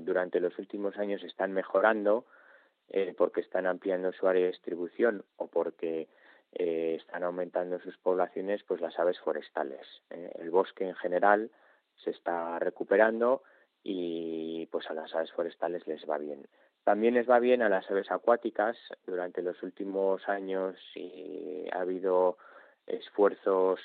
durante 0.01 0.39
los 0.39 0.58
últimos 0.60 0.97
años 0.97 1.23
están 1.23 1.54
mejorando 1.54 2.25
eh, 2.89 3.13
porque 3.17 3.41
están 3.41 3.65
ampliando 3.67 4.12
su 4.12 4.27
área 4.27 4.43
de 4.43 4.51
distribución 4.51 5.23
o 5.38 5.47
porque 5.47 6.08
eh, 6.54 6.97
están 6.99 7.23
aumentando 7.23 7.80
sus 7.80 7.97
poblaciones, 7.97 8.63
pues 8.63 8.82
las 8.82 8.97
aves 8.99 9.19
forestales. 9.19 9.88
Eh. 10.10 10.32
El 10.39 10.51
bosque 10.51 10.88
en 10.88 10.95
general 10.95 11.51
se 12.04 12.12
está 12.12 12.60
recuperando 12.60 13.44
y 13.84 14.68
pues 14.68 14.90
a 14.90 14.94
las 14.94 15.14
aves 15.16 15.32
forestales 15.32 15.86
les 15.88 16.08
va 16.10 16.18
bien. 16.18 16.48
También 16.84 17.14
les 17.14 17.30
va 17.30 17.40
bien 17.40 17.62
a 17.62 17.70
las 17.70 17.90
aves 17.92 18.12
acuáticas. 18.12 18.78
Durante 19.06 19.42
los 19.42 19.62
últimos 19.64 20.28
años 20.28 20.76
y 20.96 21.68
ha 21.72 21.82
habido 21.82 22.38
esfuerzos 22.88 23.80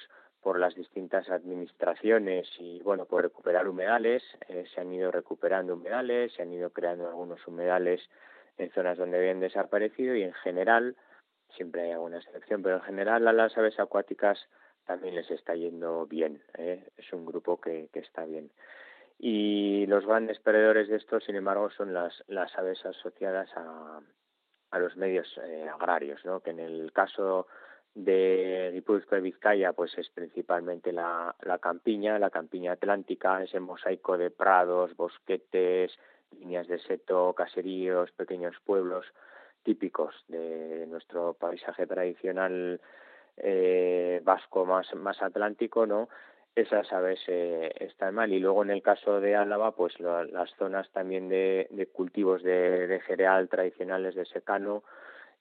por 0.47 0.59
las 0.61 0.75
distintas 0.75 1.29
administraciones 1.29 2.49
y 2.61 2.81
bueno 2.83 3.05
por 3.05 3.23
recuperar 3.23 3.69
humedales 3.69 4.23
eh, 4.49 4.65
se 4.73 4.81
han 4.81 4.93
ido 4.93 5.11
recuperando 5.11 5.75
humedales 5.75 6.33
se 6.35 6.43
han 6.43 6.53
ido 6.53 6.71
creando 6.71 7.09
algunos 7.09 7.45
humedales 7.49 8.01
en 8.57 8.71
zonas 8.71 8.97
donde 8.97 9.19
habían 9.19 9.41
desaparecido 9.41 10.15
y 10.15 10.23
en 10.23 10.33
general 10.35 10.95
siempre 11.57 11.83
hay 11.83 11.91
alguna 11.91 12.19
excepción 12.19 12.63
pero 12.63 12.77
en 12.77 12.83
general 12.83 13.27
a 13.27 13.33
las 13.33 13.59
aves 13.59 13.81
acuáticas 13.81 14.39
también 14.87 15.15
les 15.15 15.31
está 15.31 15.55
yendo 15.55 16.07
bien 16.07 16.43
¿eh? 16.57 16.89
es 16.97 17.13
un 17.13 17.27
grupo 17.27 17.61
que, 17.61 17.89
que 17.93 18.01
está 18.01 18.25
bien 18.25 18.51
y 19.19 19.87
los 19.87 20.05
grandes 20.07 20.39
perdedores 20.41 20.89
de 20.89 20.97
esto, 20.97 21.21
sin 21.21 21.37
embargo, 21.37 21.71
son 21.71 21.95
las, 21.95 22.23
las 22.29 22.57
aves 22.59 22.85
asociadas 22.85 23.51
a, 23.57 24.01
a 24.71 24.79
los 24.79 24.97
medios 24.97 25.27
eh, 25.43 25.67
agrarios, 25.73 26.25
¿no? 26.25 26.41
que 26.41 26.51
en 26.51 26.61
el 26.61 26.93
caso 26.93 27.47
de 27.95 28.73
Guipúzcoa 28.75 29.19
y 29.19 29.23
Vizcaya 29.23 29.73
pues 29.73 29.97
es 29.97 30.11
principalmente 30.11 30.93
la, 30.93 31.35
la 31.41 31.59
campiña, 31.59 32.19
la 32.19 32.29
campiña 32.29 32.73
atlántica, 32.73 33.43
ese 33.43 33.59
mosaico 33.59 34.19
de 34.19 34.31
prados, 34.31 34.95
bosquetes, 34.97 35.97
líneas 36.39 36.69
de 36.69 36.79
seto, 36.81 37.33
caseríos, 37.33 38.13
pequeños 38.13 38.55
pueblos 38.65 39.07
típicos 39.63 40.15
de 40.29 40.87
nuestro 40.89 41.33
paisaje 41.33 41.87
tradicional 41.87 42.81
eh, 43.37 44.21
vasco 44.25 44.65
más, 44.65 44.95
más 44.95 45.21
atlántico, 45.23 45.87
¿no? 45.87 46.09
esas 46.57 46.91
aves 46.91 47.21
eh, 47.29 47.71
están 47.79 48.15
mal. 48.15 48.33
Y 48.33 48.41
luego 48.41 48.65
en 48.65 48.71
el 48.71 48.83
caso 48.83 49.21
de 49.21 49.37
Álava, 49.37 49.73
pues 49.73 50.01
las 50.01 50.51
zonas 50.59 50.91
también 50.91 51.29
de, 51.29 51.89
cultivos 51.93 52.43
de, 52.43 53.01
cereal 53.07 53.49
tradicionales 53.49 54.15
de 54.15 54.25
secano, 54.25 54.83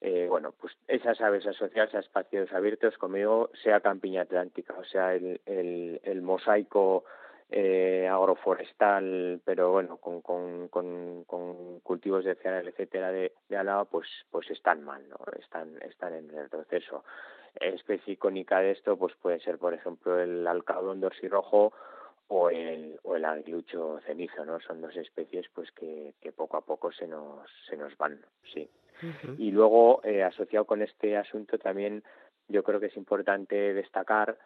eh, 0.01 0.27
bueno, 0.29 0.53
pues 0.59 0.73
esas 0.89 1.19
aves 1.21 1.47
asociadas 1.47 1.95
a 1.95 1.99
espacios 1.99 2.51
abiertos, 2.51 2.97
como 2.97 3.15
digo, 3.15 3.49
sea 3.63 3.79
campiña 3.79 4.23
atlántica, 4.23 4.75
o 4.77 4.83
sea, 4.83 5.15
el, 5.15 5.39
el, 5.45 6.01
el 6.03 6.21
mosaico 6.21 7.05
eh, 7.49 8.07
agroforestal, 8.11 9.39
pero 9.45 9.71
bueno, 9.71 9.97
con, 9.97 10.21
con, 10.21 10.67
con, 10.67 11.23
con, 11.23 11.79
cultivos 11.79 12.25
de 12.25 12.35
cereal, 12.35 12.67
etcétera, 12.67 13.11
de, 13.11 13.31
de 13.47 13.57
Álava, 13.57 13.85
pues, 13.85 14.09
pues 14.29 14.49
están 14.51 14.83
mal, 14.83 15.07
¿no? 15.07 15.17
Están, 15.39 15.81
están 15.81 16.13
en 16.13 16.29
el 16.37 16.49
proceso 16.49 17.05
especie 17.59 18.13
icónica 18.13 18.59
de 18.59 18.71
esto 18.71 18.97
pues 18.97 19.13
puede 19.15 19.39
ser 19.39 19.57
por 19.57 19.73
ejemplo 19.73 20.19
el 20.19 20.45
alcaudón 20.45 21.01
dorsirrojo 21.01 21.73
o 22.27 22.49
el 22.49 22.99
o 23.03 23.15
el 23.15 23.25
aguilucho 23.25 23.99
cenizo 24.05 24.45
no 24.45 24.59
son 24.59 24.81
dos 24.81 24.95
especies 24.95 25.47
pues 25.53 25.71
que, 25.71 26.13
que 26.21 26.31
poco 26.31 26.57
a 26.57 26.61
poco 26.61 26.91
se 26.91 27.07
nos 27.07 27.49
se 27.69 27.77
nos 27.77 27.95
van 27.97 28.19
sí. 28.53 28.69
Y 29.37 29.51
luego 29.51 29.99
eh, 30.05 30.23
asociado 30.23 30.65
con 30.65 30.81
este 30.81 31.17
asunto 31.17 31.57
también 31.59 32.01
yo 32.47 32.63
creo 32.63 32.79
que 32.79 32.85
es 32.87 32.97
importante 32.97 33.73
destacar 33.73 34.37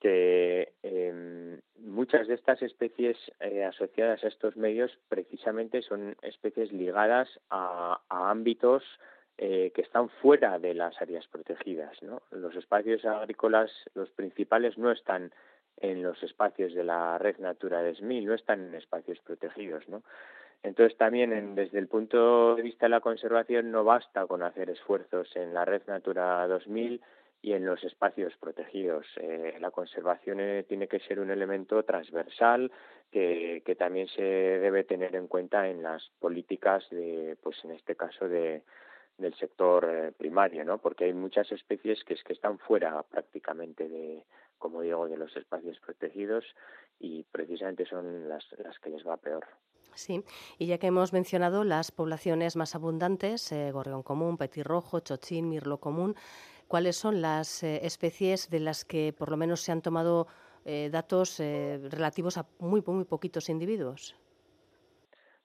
que 0.00 0.72
eh, 0.82 1.60
muchas 1.80 2.28
de 2.28 2.34
estas 2.34 2.62
especies 2.62 3.16
eh, 3.40 3.64
asociadas 3.64 4.22
a 4.24 4.28
estos 4.28 4.56
medios 4.56 4.96
precisamente 5.08 5.82
son 5.82 6.16
especies 6.22 6.72
ligadas 6.72 7.28
a, 7.50 8.00
a 8.08 8.30
ámbitos 8.30 8.82
eh, 9.40 9.70
que 9.72 9.82
están 9.82 10.08
fuera 10.08 10.58
de 10.58 10.74
las 10.74 11.00
áreas 11.00 11.24
protegidas. 11.28 12.02
¿no? 12.02 12.22
Los 12.32 12.56
espacios 12.56 13.04
agrícolas, 13.04 13.70
los 13.94 14.10
principales, 14.10 14.76
no 14.76 14.90
están 14.90 15.32
en 15.76 16.02
los 16.02 16.20
espacios 16.24 16.74
de 16.74 16.82
la 16.82 17.18
red 17.18 17.38
Natura 17.38 17.80
2000, 17.84 18.26
no 18.26 18.34
están 18.34 18.66
en 18.66 18.74
espacios 18.74 19.20
protegidos. 19.20 19.88
¿no? 19.88 20.02
Entonces 20.64 20.98
también 20.98 21.54
desde 21.54 21.78
el 21.78 21.86
punto 21.86 22.56
de 22.56 22.62
vista 22.62 22.86
de 22.86 22.90
la 22.90 23.00
conservación 23.00 23.70
no 23.70 23.84
basta 23.84 24.26
con 24.26 24.42
hacer 24.42 24.70
esfuerzos 24.70 25.34
en 25.36 25.54
la 25.54 25.64
red 25.64 25.82
Natura 25.86 26.44
2000 26.48 27.00
y 27.40 27.52
en 27.52 27.64
los 27.64 27.84
espacios 27.84 28.36
protegidos. 28.40 29.06
Eh, 29.20 29.56
la 29.60 29.70
conservación 29.70 30.40
eh, 30.40 30.64
tiene 30.68 30.88
que 30.88 30.98
ser 30.98 31.20
un 31.20 31.30
elemento 31.30 31.84
transversal 31.84 32.72
que, 33.12 33.62
que, 33.64 33.76
también 33.76 34.08
se 34.08 34.22
debe 34.22 34.82
tener 34.82 35.14
en 35.14 35.28
cuenta 35.28 35.68
en 35.68 35.80
las 35.84 36.10
políticas 36.18 36.84
de, 36.90 37.36
pues 37.40 37.64
en 37.64 37.70
este 37.70 37.94
caso 37.94 38.28
de, 38.28 38.62
del 39.18 39.34
sector 39.34 39.84
eh, 39.84 40.12
primario, 40.12 40.64
¿no? 40.64 40.78
Porque 40.78 41.04
hay 41.04 41.12
muchas 41.12 41.50
especies 41.52 42.02
que 42.04 42.14
es 42.14 42.22
que 42.22 42.32
están 42.32 42.58
fuera 42.58 43.02
prácticamente 43.02 43.88
de, 43.88 44.24
como 44.58 44.80
digo, 44.80 45.08
de 45.08 45.16
los 45.16 45.36
espacios 45.36 45.78
protegidos 45.80 46.44
y 47.00 47.24
precisamente 47.24 47.84
son 47.84 48.28
las, 48.28 48.44
las 48.58 48.78
que 48.78 48.90
les 48.90 49.06
va 49.06 49.16
peor. 49.16 49.44
Sí, 49.94 50.24
y 50.58 50.66
ya 50.66 50.78
que 50.78 50.86
hemos 50.86 51.12
mencionado 51.12 51.64
las 51.64 51.90
poblaciones 51.90 52.54
más 52.54 52.76
abundantes, 52.76 53.50
eh, 53.50 53.72
gorrión 53.72 54.04
común, 54.04 54.36
petirrojo, 54.36 55.00
chochín, 55.00 55.48
mirlo 55.48 55.78
común, 55.78 56.14
¿cuáles 56.68 56.96
son 56.96 57.20
las 57.20 57.64
eh, 57.64 57.80
especies 57.84 58.48
de 58.48 58.60
las 58.60 58.84
que 58.84 59.12
por 59.12 59.30
lo 59.30 59.36
menos 59.36 59.60
se 59.60 59.72
han 59.72 59.82
tomado 59.82 60.28
datos 60.90 61.38
relativos 61.38 62.36
a 62.36 62.46
muy, 62.58 62.82
muy 62.86 63.04
poquitos 63.04 63.48
individuos? 63.48 64.14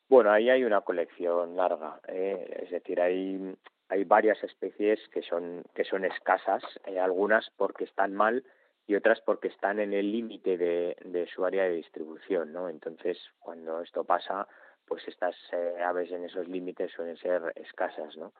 Bueno, 0.09 0.31
ahí 0.31 0.49
hay 0.49 0.63
una 0.63 0.81
colección 0.81 1.55
larga, 1.55 1.99
¿eh? 2.07 2.61
es 2.63 2.69
decir, 2.69 2.99
hay, 3.01 3.55
hay 3.89 4.03
varias 4.03 4.43
especies 4.43 4.99
que 5.09 5.21
son, 5.23 5.63
que 5.73 5.83
son 5.85 6.05
escasas, 6.05 6.63
eh, 6.85 6.99
algunas 6.99 7.49
porque 7.57 7.85
están 7.85 8.13
mal 8.13 8.43
y 8.85 8.95
otras 8.95 9.21
porque 9.21 9.47
están 9.47 9.79
en 9.79 9.93
el 9.93 10.11
límite 10.11 10.57
de, 10.57 10.97
de 11.05 11.25
su 11.27 11.45
área 11.45 11.63
de 11.63 11.75
distribución, 11.75 12.51
¿no? 12.51 12.69
Entonces, 12.69 13.17
cuando 13.39 13.81
esto 13.81 14.03
pasa, 14.03 14.47
pues 14.85 15.07
estas 15.07 15.35
eh, 15.53 15.81
aves 15.83 16.11
en 16.11 16.25
esos 16.25 16.47
límites 16.49 16.91
suelen 16.91 17.17
ser 17.17 17.53
escasas, 17.55 18.17
¿no? 18.17 18.33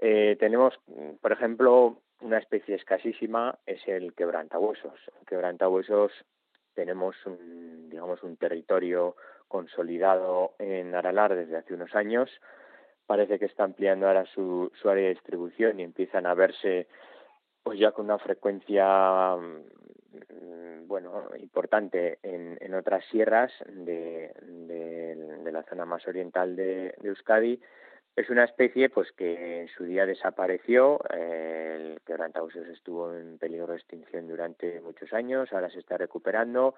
Tenemos, 0.00 0.78
por 1.20 1.32
ejemplo, 1.32 2.00
una 2.20 2.38
especie 2.38 2.76
escasísima 2.76 3.58
es 3.66 3.80
el 3.88 4.14
quebrantahuesos. 4.14 4.94
El 5.20 5.26
quebrantahuesos 5.26 6.12
tenemos 6.74 7.16
un, 7.26 7.90
digamos, 7.90 8.22
un 8.22 8.36
territorio 8.36 9.16
consolidado 9.48 10.52
en 10.58 10.94
Aralar 10.94 11.34
desde 11.34 11.56
hace 11.56 11.74
unos 11.74 11.94
años. 11.94 12.30
Parece 13.06 13.38
que 13.38 13.46
está 13.46 13.64
ampliando 13.64 14.06
ahora 14.06 14.26
su, 14.26 14.70
su 14.80 14.88
área 14.88 15.04
de 15.04 15.14
distribución 15.14 15.80
y 15.80 15.82
empiezan 15.82 16.26
a 16.26 16.34
verse 16.34 16.86
pues 17.68 17.78
ya 17.78 17.92
con 17.92 18.06
una 18.06 18.18
frecuencia 18.18 19.36
mm, 19.36 20.86
bueno 20.86 21.28
importante 21.38 22.18
en, 22.22 22.56
en 22.60 22.74
otras 22.74 23.04
sierras 23.10 23.52
de, 23.66 24.32
de, 24.42 25.52
la 25.52 25.62
zona 25.64 25.84
más 25.84 26.06
oriental 26.08 26.56
de, 26.56 26.94
Euskadi 27.02 27.60
es 28.16 28.30
una 28.30 28.44
especie 28.44 28.88
pues 28.88 29.12
que 29.12 29.60
en 29.60 29.68
su 29.68 29.84
día 29.84 30.06
desapareció 30.06 30.98
el 31.10 32.00
quebrantausos 32.06 32.66
estuvo 32.68 33.12
en 33.14 33.36
peligro 33.38 33.66
de 33.66 33.76
extinción 33.76 34.28
durante 34.28 34.80
muchos 34.80 35.12
años 35.12 35.52
ahora 35.52 35.68
se 35.68 35.80
está 35.80 35.98
recuperando 35.98 36.74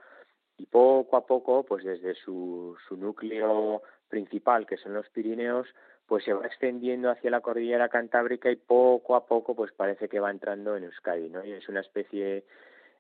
y 0.61 0.67
poco 0.67 1.17
a 1.17 1.27
poco, 1.27 1.63
pues 1.63 1.85
desde 1.85 2.15
su, 2.15 2.77
su 2.87 2.95
núcleo 2.95 3.83
principal, 4.09 4.67
que 4.67 4.77
son 4.77 4.93
los 4.93 5.09
Pirineos, 5.09 5.67
pues 6.07 6.25
se 6.25 6.35
va 6.35 6.45
extendiendo 6.45 7.09
hacia 7.09 7.31
la 7.31 7.41
cordillera 7.41 7.89
cantábrica 7.89 8.51
y 8.51 8.57
poco 8.57 9.17
a 9.17 9.25
poco 9.25 9.55
pues 9.55 9.73
parece 9.73 10.09
que 10.09 10.21
va 10.21 10.31
entrando 10.31 10.77
en 10.77 10.85
Euskadi, 10.85 11.31
¿no? 11.31 11.43
Y 11.43 11.53
es 11.53 11.67
una 11.71 11.81
especie 11.81 12.45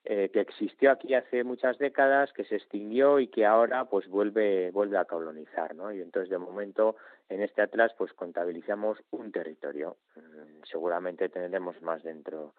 eh, 0.04 0.30
que 0.32 0.40
existió 0.40 0.90
aquí 0.90 1.12
hace 1.12 1.44
muchas 1.44 1.76
décadas, 1.76 2.32
que 2.32 2.44
se 2.44 2.56
extinguió 2.56 3.20
y 3.20 3.26
que 3.26 3.44
ahora 3.44 3.84
pues 3.84 4.08
vuelve 4.08 4.70
vuelve 4.70 4.96
a 4.96 5.04
colonizar, 5.04 5.74
¿no? 5.74 5.92
Y 5.92 6.00
entonces 6.00 6.30
de 6.30 6.38
momento 6.38 6.96
en 7.28 7.42
este 7.42 7.60
atlas 7.60 7.92
pues 7.98 8.14
contabilizamos 8.14 8.98
un 9.10 9.32
territorio. 9.32 9.98
Mm, 10.16 10.62
seguramente 10.64 11.28
tendremos 11.28 11.82
más 11.82 12.02
dentro 12.02 12.54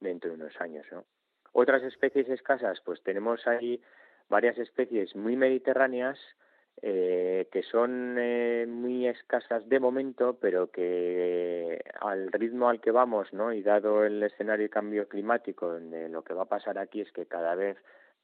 dentro 0.00 0.30
de 0.30 0.36
unos 0.36 0.58
años, 0.62 0.86
¿no? 0.90 1.04
Otras 1.52 1.82
especies 1.82 2.28
escasas, 2.28 2.80
pues 2.82 3.02
tenemos 3.02 3.46
ahí 3.46 3.82
varias 4.28 4.58
especies 4.58 5.14
muy 5.16 5.36
mediterráneas 5.36 6.18
eh, 6.82 7.48
que 7.50 7.62
son 7.62 8.16
eh, 8.18 8.66
muy 8.68 9.06
escasas 9.06 9.66
de 9.66 9.80
momento, 9.80 10.38
pero 10.38 10.70
que 10.70 11.82
al 12.00 12.30
ritmo 12.32 12.68
al 12.68 12.82
que 12.82 12.90
vamos, 12.90 13.32
¿no? 13.32 13.52
Y 13.52 13.62
dado 13.62 14.04
el 14.04 14.22
escenario 14.22 14.64
de 14.64 14.70
cambio 14.70 15.08
climático, 15.08 15.72
donde 15.72 16.10
lo 16.10 16.22
que 16.22 16.34
va 16.34 16.42
a 16.42 16.48
pasar 16.48 16.78
aquí 16.78 17.00
es 17.00 17.10
que 17.12 17.24
cada 17.24 17.54
vez 17.54 17.78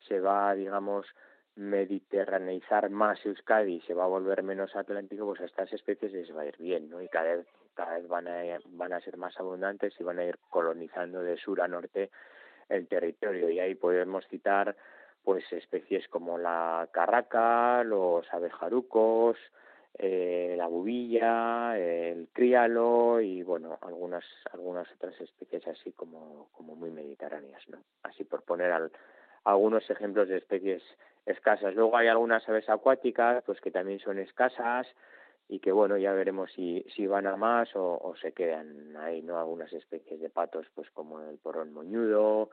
se 0.07 0.21
va, 0.21 0.55
digamos, 0.55 1.07
mediterraneizar 1.55 2.91
más 2.91 3.25
Euskadi 3.25 3.77
y 3.77 3.81
se 3.83 3.95
va 3.95 4.05
a 4.05 4.09
volver 4.09 4.43
menos 4.43 4.77
atlántico, 4.77 5.25
pues 5.27 5.41
a 5.41 5.47
estas 5.47 5.73
especies 5.73 6.13
les 6.13 6.37
va 6.37 6.43
a 6.43 6.47
ir 6.47 6.57
bien, 6.59 6.91
¿no? 6.91 7.01
Y 7.01 7.09
cada 7.09 7.37
vez, 7.37 7.47
cada 7.75 7.95
vez 7.99 8.07
van, 8.07 8.29
a, 8.29 8.43
van 8.67 8.93
a 8.93 9.01
ser 9.01 9.17
más 9.17 9.39
abundantes 9.41 9.95
y 9.99 10.05
van 10.05 10.19
a 10.19 10.25
ir 10.25 10.39
colonizando 10.51 11.23
de 11.23 11.39
sur 11.39 11.61
a 11.63 11.69
norte 11.69 12.11
el 12.69 12.87
territorio. 12.87 13.49
Y 13.49 13.61
ahí 13.61 13.75
podemos 13.75 14.27
citar 14.29 14.77
pues 15.25 15.45
especies 15.53 16.09
como 16.09 16.39
la 16.39 16.89
carraca, 16.93 17.85
los 17.85 18.27
abejarucos, 18.33 19.37
eh, 19.99 20.55
la 20.57 20.67
bubilla, 20.69 21.79
el 21.79 22.29
críalo 22.33 23.21
y 23.21 23.43
bueno, 23.43 23.79
algunas 23.83 24.25
algunas 24.53 24.91
otras 24.93 25.21
especies 25.21 25.67
así 25.69 25.93
como 25.93 26.49
como 26.53 26.75
muy 26.75 26.91
mediterráneas, 26.91 27.63
¿no? 27.69 27.79
Así 28.03 28.25
por 28.25 28.43
poner 28.43 28.73
al, 28.73 28.91
algunos 29.45 29.89
ejemplos 29.91 30.29
de 30.29 30.39
especies 30.39 30.83
escasas. 31.27 31.75
Luego 31.75 31.97
hay 31.97 32.09
algunas 32.09 32.49
aves 32.49 32.69
acuáticas 32.69 33.43
pues 33.45 33.61
que 33.61 33.71
también 33.71 33.99
son 34.01 34.19
escasas 34.19 34.87
y 35.49 35.59
que 35.59 35.73
bueno, 35.73 35.99
ya 35.99 36.13
veremos 36.15 36.51
si 36.53 36.85
si 36.95 37.07
van 37.07 37.27
a 37.27 37.37
más 37.37 37.69
o, 37.75 38.15
se 38.21 38.33
quedan 38.33 38.97
ahí, 38.97 39.21
¿no? 39.21 39.39
Algunas 39.39 39.73
especies 39.73 40.21
de 40.21 40.31
patos 40.31 40.67
pues 40.75 40.91
como 40.93 41.21
el 41.21 41.37
porrón 41.39 41.73
moñudo, 41.73 42.49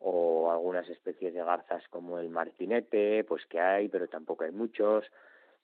o 0.00 0.50
algunas 0.50 0.88
especies 0.88 1.34
de 1.34 1.42
garzas 1.42 1.86
como 1.88 2.18
el 2.18 2.28
martinete, 2.28 3.24
pues 3.24 3.46
que 3.46 3.60
hay, 3.60 3.88
pero 3.88 4.08
tampoco 4.08 4.44
hay 4.44 4.52
muchos. 4.52 5.04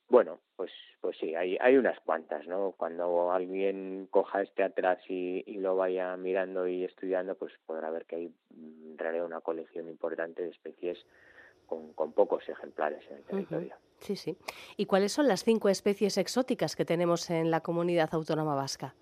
Bueno, 0.08 0.40
pues 0.56 0.70
pues 1.00 1.16
sí, 1.18 1.34
hay 1.34 1.56
hay 1.60 1.76
unas 1.76 1.98
cuantas, 2.00 2.46
¿no? 2.46 2.72
Cuando 2.76 3.32
alguien 3.32 4.08
coja 4.10 4.42
este 4.42 4.62
atrás 4.62 4.98
y, 5.08 5.42
y 5.46 5.58
lo 5.58 5.76
vaya 5.76 6.16
mirando 6.16 6.68
y 6.68 6.84
estudiando, 6.84 7.34
pues 7.34 7.52
podrá 7.66 7.90
ver 7.90 8.04
que 8.04 8.16
hay 8.16 8.28
mm, 8.50 8.92
en 8.92 8.98
realidad 8.98 9.26
una 9.26 9.40
colección 9.40 9.88
importante 9.88 10.42
de 10.42 10.50
especies 10.50 10.98
con, 11.66 11.92
con 11.94 12.12
pocos 12.12 12.46
ejemplares 12.48 13.02
en 13.10 13.16
el 13.16 13.24
territorio. 13.24 13.76
Sí, 14.00 14.16
sí. 14.16 14.36
¿Y 14.76 14.86
cuáles 14.86 15.12
son 15.12 15.28
las 15.28 15.44
cinco 15.44 15.68
especies 15.68 16.18
exóticas 16.18 16.76
que 16.76 16.84
tenemos 16.84 17.30
en 17.30 17.50
la 17.50 17.60
comunidad 17.60 18.10
autónoma 18.12 18.54
vasca? 18.54 18.94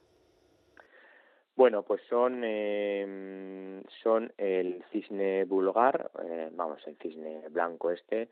Bueno, 1.60 1.82
pues 1.82 2.00
son 2.08 2.40
eh, 2.42 3.82
son 4.02 4.32
el 4.38 4.82
cisne 4.90 5.44
vulgar, 5.44 6.10
eh, 6.24 6.48
vamos, 6.52 6.80
el 6.86 6.96
cisne 6.96 7.50
blanco 7.50 7.90
este. 7.90 8.30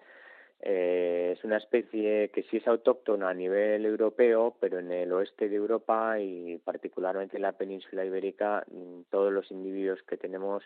Eh, 0.63 1.35
es 1.37 1.45
una 1.45 1.59
especie 1.59 2.31
que 2.31 2.45
sí 2.45 2.57
es 2.57 2.67
autóctona 2.67 3.29
a 3.29 3.35
nivel 3.35 3.85
europeo, 3.85 4.57
pero 4.59 4.79
en 4.79 4.91
el 4.93 5.13
oeste 5.13 5.51
de 5.51 5.57
Europa 5.57 6.19
y 6.19 6.57
particularmente 6.65 7.37
en 7.37 7.43
la 7.43 7.53
península 7.53 8.03
ibérica, 8.03 8.65
mm, 8.67 9.03
todos 9.11 9.31
los 9.31 9.51
individuos 9.51 10.03
que 10.05 10.17
tenemos, 10.17 10.65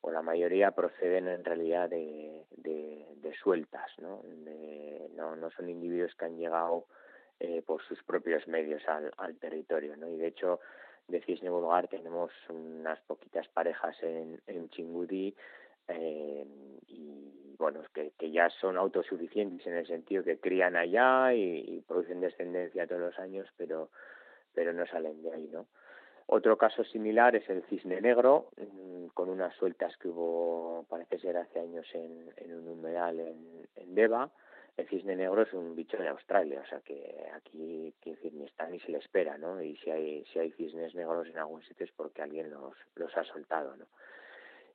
o 0.00 0.10
la 0.10 0.22
mayoría, 0.22 0.72
proceden 0.72 1.28
en 1.28 1.44
realidad 1.44 1.88
de, 1.88 2.46
de, 2.56 3.32
sueltas, 3.40 3.92
¿no? 3.98 4.24
¿no? 5.14 5.36
No 5.36 5.50
son 5.52 5.68
individuos 5.68 6.16
que 6.16 6.24
han 6.24 6.36
llegado 6.36 6.86
eh, 7.38 7.62
por 7.64 7.80
sus 7.84 8.02
propios 8.02 8.48
medios 8.48 8.82
al, 8.88 9.12
al 9.18 9.36
territorio, 9.36 9.96
¿no? 9.96 10.08
Y 10.08 10.16
de 10.16 10.26
hecho, 10.26 10.58
de 11.08 11.20
cisne 11.22 11.50
vulgar 11.50 11.88
tenemos 11.88 12.30
unas 12.48 13.00
poquitas 13.00 13.46
parejas 13.48 13.96
en, 14.02 14.40
en 14.46 14.68
Chingudí 14.70 15.34
eh, 15.88 16.46
y 16.88 17.54
bueno, 17.58 17.80
que, 17.94 18.12
que 18.18 18.30
ya 18.30 18.50
son 18.50 18.76
autosuficientes 18.76 19.66
en 19.66 19.74
el 19.74 19.86
sentido 19.86 20.24
que 20.24 20.38
crían 20.38 20.76
allá 20.76 21.32
y, 21.32 21.64
y, 21.66 21.80
producen 21.86 22.20
descendencia 22.20 22.86
todos 22.86 23.00
los 23.00 23.18
años, 23.18 23.46
pero, 23.56 23.88
pero 24.52 24.72
no 24.72 24.84
salen 24.86 25.22
de 25.22 25.32
ahí, 25.32 25.48
¿no? 25.50 25.66
Otro 26.26 26.58
caso 26.58 26.82
similar 26.84 27.36
es 27.36 27.48
el 27.48 27.62
cisne 27.64 28.00
negro, 28.00 28.48
mm, 28.56 29.06
con 29.14 29.30
unas 29.30 29.54
sueltas 29.54 29.96
que 29.96 30.08
hubo, 30.08 30.84
parece 30.88 31.18
ser 31.18 31.36
hace 31.36 31.60
años 31.60 31.86
en, 31.94 32.32
en 32.36 32.52
un 32.52 32.68
humedal 32.68 33.20
en, 33.20 33.68
en 33.76 33.94
Deva, 33.94 34.30
el 34.76 34.88
cisne 34.88 35.16
negro 35.16 35.42
es 35.42 35.52
un 35.52 35.74
bicho 35.74 35.96
de 35.96 36.08
Australia, 36.08 36.60
o 36.62 36.68
sea 36.68 36.80
que 36.80 37.28
aquí 37.34 37.94
decir, 38.04 38.32
ni 38.34 38.44
está 38.44 38.68
ni 38.68 38.78
se 38.80 38.92
le 38.92 38.98
espera, 38.98 39.38
¿no? 39.38 39.60
Y 39.62 39.76
si 39.76 39.90
hay, 39.90 40.24
si 40.26 40.38
hay 40.38 40.52
cisnes 40.52 40.94
negros 40.94 41.28
en 41.28 41.38
algún 41.38 41.62
sitio 41.62 41.86
es 41.86 41.92
porque 41.92 42.22
alguien 42.22 42.50
los, 42.50 42.74
los 42.94 43.16
ha 43.16 43.24
soltado, 43.24 43.74
¿no? 43.76 43.86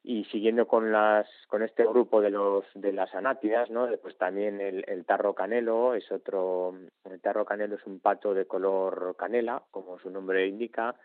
Y 0.03 0.25
siguiendo 0.25 0.67
con 0.67 0.91
las 0.91 1.27
con 1.47 1.61
este 1.61 1.85
grupo 1.85 2.21
de 2.21 2.31
los 2.31 2.65
de 2.73 2.91
las 2.91 3.13
anátidas, 3.13 3.69
¿no? 3.69 3.87
Pues 4.01 4.17
también 4.17 4.59
el, 4.59 4.83
el 4.87 5.05
tarro 5.05 5.35
canelo 5.35 5.93
es 5.93 6.11
otro 6.11 6.75
el 7.05 7.21
tarro 7.21 7.45
canelo 7.45 7.75
es 7.75 7.85
un 7.85 7.99
pato 7.99 8.33
de 8.33 8.45
color 8.45 9.15
canela, 9.15 9.61
como 9.69 9.99
su 9.99 10.09
nombre 10.09 10.47
indica, 10.47 10.95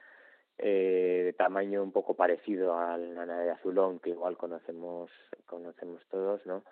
eh, 0.56 1.20
de 1.26 1.32
tamaño 1.34 1.82
un 1.82 1.92
poco 1.92 2.14
parecido 2.14 2.78
al 2.78 3.14
nana 3.14 3.40
de 3.40 3.50
azulón 3.50 3.98
que 3.98 4.10
igual 4.10 4.38
conocemos 4.38 5.10
conocemos 5.44 6.02
todos, 6.10 6.46
¿no? 6.46 6.62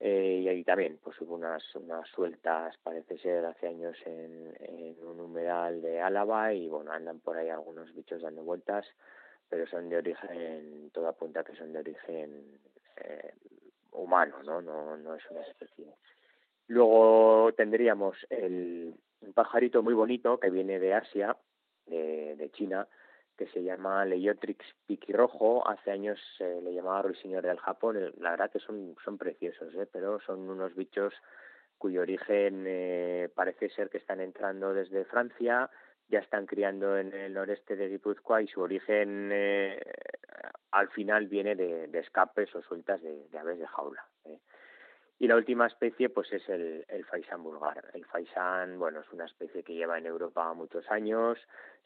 Eh, 0.00 0.40
y 0.42 0.48
ahí 0.48 0.64
también 0.64 0.98
pues 1.02 1.20
hubo 1.20 1.34
unas, 1.34 1.62
unas 1.76 2.08
sueltas, 2.08 2.76
parece 2.82 3.16
ser, 3.18 3.44
hace 3.44 3.68
años 3.68 3.96
en, 4.04 4.54
en 4.60 5.02
un 5.02 5.20
humedal 5.20 5.80
de 5.80 6.00
Álava 6.00 6.52
y 6.52 6.68
bueno, 6.68 6.92
andan 6.92 7.20
por 7.20 7.36
ahí 7.36 7.48
algunos 7.48 7.94
bichos 7.94 8.22
dando 8.22 8.42
vueltas, 8.42 8.86
pero 9.48 9.66
son 9.66 9.88
de 9.88 9.96
origen, 9.96 10.90
todo 10.92 11.08
apunta 11.08 11.44
que 11.44 11.54
son 11.54 11.72
de 11.72 11.78
origen 11.78 12.60
eh, 12.96 13.32
humano, 13.92 14.42
¿no? 14.42 14.60
¿no? 14.60 14.96
No 14.96 15.14
es 15.14 15.22
una 15.30 15.42
especie. 15.42 15.94
Luego 16.66 17.52
tendríamos 17.56 18.16
el, 18.30 18.94
un 19.20 19.32
pajarito 19.32 19.82
muy 19.82 19.94
bonito 19.94 20.38
que 20.38 20.50
viene 20.50 20.78
de 20.78 20.94
Asia, 20.94 21.36
de, 21.86 22.34
de 22.36 22.50
China, 22.50 22.88
que 23.36 23.46
se 23.48 23.62
llama 23.62 24.04
Leiotrix 24.04 24.64
piquirrojo. 24.86 25.66
Hace 25.68 25.90
años 25.90 26.18
se 26.38 26.60
le 26.62 26.72
llamaba 26.72 27.02
ruiseñor 27.02 27.44
del 27.44 27.58
Japón. 27.58 28.12
La 28.18 28.30
verdad 28.30 28.50
que 28.50 28.60
son, 28.60 28.94
son 29.04 29.18
preciosos, 29.18 29.74
¿eh? 29.74 29.86
pero 29.90 30.20
son 30.20 30.48
unos 30.48 30.74
bichos 30.74 31.14
cuyo 31.78 32.02
origen 32.02 32.64
eh, 32.66 33.28
parece 33.34 33.68
ser 33.70 33.90
que 33.90 33.98
están 33.98 34.20
entrando 34.20 34.72
desde 34.72 35.04
Francia, 35.04 35.68
ya 36.08 36.20
están 36.20 36.46
criando 36.46 36.96
en 36.96 37.12
el 37.12 37.34
noreste 37.34 37.76
de 37.76 37.88
Guipúzcoa 37.88 38.42
y 38.42 38.46
su 38.46 38.60
origen 38.60 39.30
eh, 39.32 39.80
al 40.70 40.88
final 40.88 41.26
viene 41.26 41.54
de, 41.54 41.90
escapes 41.98 42.54
o 42.54 42.62
sueltas 42.62 43.02
de, 43.02 43.28
de 43.28 43.38
aves 43.38 43.58
de 43.58 43.66
jaula. 43.66 44.04
Y 45.18 45.28
la 45.28 45.36
última 45.36 45.66
especie 45.66 46.08
pues 46.08 46.32
es 46.32 46.48
el, 46.48 46.84
el 46.88 47.04
faisán 47.04 47.42
vulgar. 47.42 47.84
El 47.94 48.04
faisán, 48.04 48.78
bueno, 48.78 49.00
es 49.00 49.12
una 49.12 49.26
especie 49.26 49.62
que 49.62 49.74
lleva 49.74 49.96
en 49.98 50.06
Europa 50.06 50.52
muchos 50.54 50.90
años, 50.90 51.38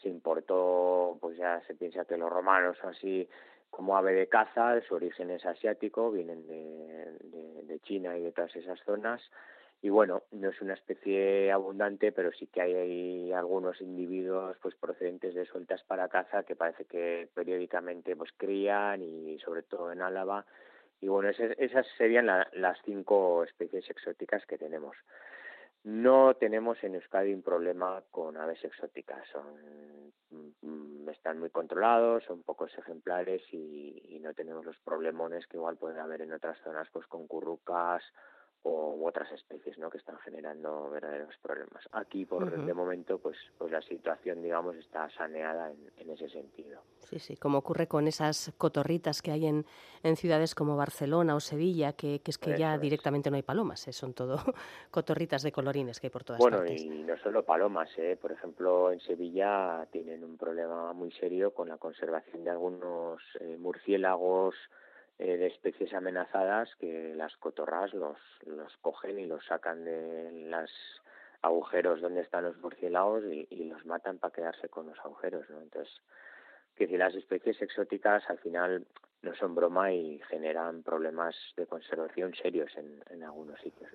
se 0.03 0.09
importó, 0.09 1.19
pues 1.21 1.37
ya 1.37 1.61
se 1.67 1.75
piensa 1.75 2.05
que 2.05 2.17
los 2.17 2.31
romanos 2.31 2.79
así 2.85 3.29
como 3.71 3.97
ave 3.97 4.13
de 4.13 4.29
caza, 4.29 4.81
su 4.83 4.95
origen 4.95 5.31
es 5.31 5.45
asiático, 5.45 6.11
vienen 6.11 6.47
de, 6.47 7.65
de, 7.65 7.81
China 7.81 8.17
y 8.17 8.23
de 8.23 8.33
todas 8.33 8.55
esas 8.57 8.81
zonas. 8.85 9.21
Y 9.81 9.91
bueno, 9.91 10.25
no 10.33 10.49
es 10.49 10.61
una 10.61 10.75
especie 10.75 11.53
abundante, 11.53 12.11
pero 12.11 12.33
sí 12.33 12.49
que 12.49 12.61
hay, 12.61 12.75
hay 12.75 13.33
algunos 13.33 13.81
individuos 13.81 14.57
pues 14.61 14.75
procedentes 14.75 15.35
de 15.35 15.47
sueltas 15.47 15.85
para 15.85 16.09
caza 16.09 16.43
que 16.43 16.57
parece 16.57 16.87
que 16.87 17.29
periódicamente 17.33 18.17
pues 18.17 18.33
crían 18.37 19.03
y 19.03 19.39
sobre 19.39 19.63
todo 19.63 19.93
en 19.93 20.03
Álava 20.03 20.45
y 21.01 21.09
bueno, 21.09 21.29
esas, 21.29 21.87
serían 21.97 22.27
la, 22.27 22.49
las 22.53 22.79
cinco 22.85 23.45
especies 23.45 23.89
exóticas 23.91 24.45
que 24.47 24.59
tenemos. 24.59 24.97
No 25.85 26.35
tenemos 26.35 26.83
en 26.83 26.97
Euskadi 26.97 27.33
un 27.33 27.43
problema 27.43 28.03
con 28.11 28.37
aves 28.37 28.63
exóticas, 28.65 29.27
son 29.29 30.13
mm, 30.31 31.09
están 31.09 31.39
muy 31.39 31.51
controlados, 31.51 32.25
son 32.25 32.43
pocos 32.43 32.77
ejemplares 32.77 33.43
y, 33.53 34.03
y 34.09 34.19
no 34.19 34.35
tenemos 34.35 34.65
los 34.65 34.79
problemones 34.81 35.47
que 35.47 35.57
igual 35.57 35.77
pueden 35.77 36.01
haber 36.01 36.23
en 36.23 36.33
otras 36.33 36.59
zonas, 36.63 36.89
pues 36.93 37.07
con 37.07 37.27
currucas 37.27 38.03
o 38.63 38.95
u 38.95 39.07
otras 39.07 39.31
especies 39.33 39.79
¿no? 39.79 39.91
que 39.91 39.99
están 39.99 40.19
generando 40.19 40.91
verdaderos 40.91 41.35
problemas. 41.41 41.89
Aquí, 41.93 42.25
por 42.25 42.43
uh 42.43 42.47
-huh. 42.47 42.65
de 42.65 42.75
momento, 42.75 43.19
pues, 43.19 43.37
pues 43.57 43.71
la 43.73 43.83
situación, 43.83 44.43
digamos, 44.43 44.77
está 44.77 45.09
saneada 45.11 45.71
en, 45.71 45.91
en, 45.97 46.11
ese 46.11 46.29
sentido. 46.29 46.83
Sí, 46.99 47.19
sí, 47.19 47.37
como 47.37 47.59
ocurre 47.59 47.87
con 47.87 48.07
esas 48.07 48.53
cotorritas 48.59 49.23
que 49.23 49.31
hay 49.31 49.47
en, 49.47 49.65
en 50.03 50.17
ciudades 50.17 50.55
como 50.55 50.77
Barcelona 50.77 51.35
o 51.35 51.41
Sevilla, 51.41 51.93
que, 51.93 52.21
que 52.21 52.31
es 52.31 52.39
que 52.39 52.51
Eso 52.51 52.59
ya 52.59 52.75
es. 52.75 52.81
directamente 52.81 53.31
no 53.31 53.37
hay 53.37 53.43
palomas, 53.43 53.87
¿eh? 53.89 53.93
son 53.93 54.13
todo 54.15 54.37
cotorritas 54.91 55.43
de 55.43 55.53
colorines 55.53 56.01
que 56.01 56.09
hay 56.09 56.11
por 56.11 56.25
todas 56.25 56.39
bueno, 56.41 56.59
partes. 56.59 56.85
Bueno, 56.85 57.01
y 57.01 57.05
no 57.05 57.17
solo 57.19 57.45
palomas, 57.45 57.91
¿eh? 57.99 58.19
por 58.21 58.33
ejemplo, 58.33 58.93
en 58.93 59.01
Sevilla 59.01 59.87
tienen 59.91 60.25
un 60.25 60.37
problema 60.37 60.93
muy 60.93 61.11
serio 61.13 61.53
con 61.55 61.69
la 61.69 61.79
conservación 61.79 62.45
de 62.45 62.51
algunos 62.51 63.23
eh, 63.41 63.57
murciélagos, 63.59 64.55
eh, 65.19 65.37
de 65.37 65.47
especies 65.47 65.93
amenazadas 65.95 66.75
que 66.77 67.15
las 67.15 67.37
cotorras 67.37 67.93
los, 67.95 68.19
los 68.47 68.77
cogen 68.79 69.19
y 69.19 69.27
los 69.27 69.45
sacan 69.47 69.85
de 69.85 70.31
los 70.49 70.71
agujeros 71.43 72.01
donde 72.01 72.21
están 72.21 72.45
los 72.45 72.57
murciélagos 72.59 73.25
y, 73.25 73.47
y 73.51 73.65
los 73.65 73.85
matan 73.87 74.19
para 74.19 74.35
quedarse 74.35 74.69
con 74.69 74.87
los 74.87 74.99
agujeros, 75.01 75.49
¿no? 75.51 75.61
Entonces, 75.61 75.93
que 76.77 76.87
si 76.87 76.97
las 76.97 77.15
especies 77.15 77.61
exóticas 77.61 78.29
al 78.31 78.39
final 78.39 78.87
no 79.23 79.35
son 79.35 79.55
broma 79.55 79.93
y 79.93 80.21
generan 80.29 80.83
problemas 80.83 81.35
de 81.57 81.67
conservación 81.67 82.35
serios 82.41 82.71
en, 82.77 83.03
en 83.11 83.25
algunos 83.25 83.61
sitios. 83.61 83.91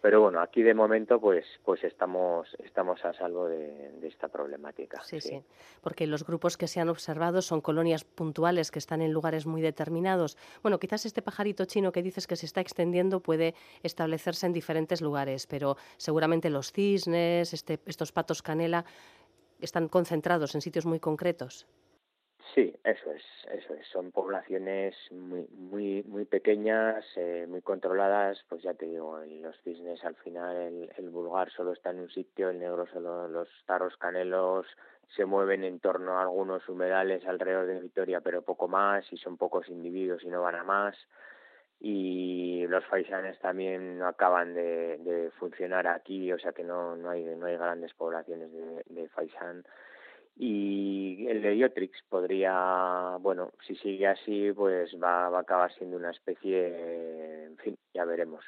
Pero 0.00 0.22
bueno, 0.22 0.40
aquí 0.40 0.62
de 0.62 0.72
momento 0.72 1.20
pues 1.20 1.44
pues 1.64 1.84
estamos 1.84 2.48
estamos 2.64 3.04
a 3.04 3.12
salvo 3.12 3.46
de, 3.46 3.90
esta 4.02 4.28
problemática. 4.28 5.02
Sí, 5.02 5.20
sí, 5.20 5.42
porque 5.82 6.06
los 6.06 6.24
grupos 6.24 6.56
que 6.56 6.66
se 6.66 6.80
han 6.80 6.88
observado 6.88 7.42
son 7.42 7.60
colonias 7.60 8.04
puntuales 8.04 8.70
que 8.70 8.78
están 8.78 9.02
en 9.02 9.12
lugares 9.12 9.46
muy 9.46 9.60
determinados. 9.60 10.38
Bueno, 10.62 10.78
quizás 10.78 11.04
este 11.04 11.20
pajarito 11.20 11.66
chino 11.66 11.92
que 11.92 12.02
dices 12.02 12.26
que 12.26 12.36
se 12.36 12.46
está 12.46 12.62
extendiendo 12.62 13.20
puede 13.20 13.54
establecerse 13.82 14.46
en 14.46 14.54
diferentes 14.54 15.02
lugares, 15.02 15.46
pero 15.46 15.76
seguramente 15.98 16.48
los 16.48 16.72
cisnes, 16.72 17.52
este, 17.52 17.80
estos 17.84 18.12
patos 18.12 18.40
canela 18.40 18.86
están 19.60 19.88
concentrados 19.88 20.54
en 20.54 20.62
sitios 20.62 20.86
muy 20.86 21.00
concretos. 21.00 21.66
Sí, 22.54 22.74
eso 22.82 23.12
es, 23.12 23.22
eso 23.52 23.74
es. 23.74 23.86
Son 23.88 24.10
poblaciones 24.10 24.94
muy, 25.10 25.46
muy, 25.50 26.02
muy 26.04 26.24
pequeñas, 26.24 27.04
eh, 27.16 27.46
muy 27.48 27.60
controladas. 27.62 28.42
Pues 28.48 28.62
ya 28.62 28.74
te 28.74 28.86
digo, 28.86 29.20
en 29.22 29.42
los 29.42 29.56
cisnes 29.62 30.02
al 30.04 30.16
final 30.16 30.56
el, 30.56 30.90
el 30.96 31.10
vulgar 31.10 31.50
solo 31.50 31.72
está 31.72 31.90
en 31.90 32.00
un 32.00 32.10
sitio, 32.10 32.48
el 32.50 32.58
negro 32.58 32.86
solo, 32.86 33.28
los 33.28 33.48
tarros 33.66 33.96
canelos 33.98 34.66
se 35.14 35.24
mueven 35.24 35.64
en 35.64 35.80
torno 35.80 36.18
a 36.18 36.22
algunos 36.22 36.68
humedales 36.68 37.26
alrededor 37.26 37.66
de 37.66 37.80
Vitoria, 37.80 38.20
pero 38.20 38.42
poco 38.42 38.68
más, 38.68 39.10
y 39.12 39.16
son 39.16 39.36
pocos 39.36 39.68
individuos 39.68 40.22
y 40.22 40.28
no 40.28 40.42
van 40.42 40.54
a 40.56 40.64
más. 40.64 40.96
Y 41.80 42.66
los 42.68 42.84
faisanes 42.86 43.38
también 43.38 43.98
no 43.98 44.08
acaban 44.08 44.54
de, 44.54 44.98
de 44.98 45.30
funcionar 45.38 45.86
aquí, 45.86 46.32
o 46.32 46.38
sea 46.38 46.52
que 46.52 46.64
no, 46.64 46.96
no 46.96 47.10
hay, 47.10 47.24
no 47.24 47.46
hay 47.46 47.56
grandes 47.56 47.94
poblaciones 47.94 48.50
de, 48.52 48.82
de 48.86 49.08
faisán 49.10 49.64
y 50.40 51.26
el 51.26 51.42
de 51.42 51.56
Iotrix 51.56 52.00
podría, 52.08 53.16
bueno, 53.20 53.50
si 53.66 53.74
sigue 53.74 54.06
así, 54.06 54.52
pues 54.52 54.94
va, 55.02 55.28
va 55.28 55.38
a 55.38 55.42
acabar 55.42 55.72
siendo 55.74 55.96
una 55.96 56.12
especie, 56.12 57.46
en 57.46 57.56
fin, 57.56 57.76
ya 57.92 58.04
veremos. 58.04 58.44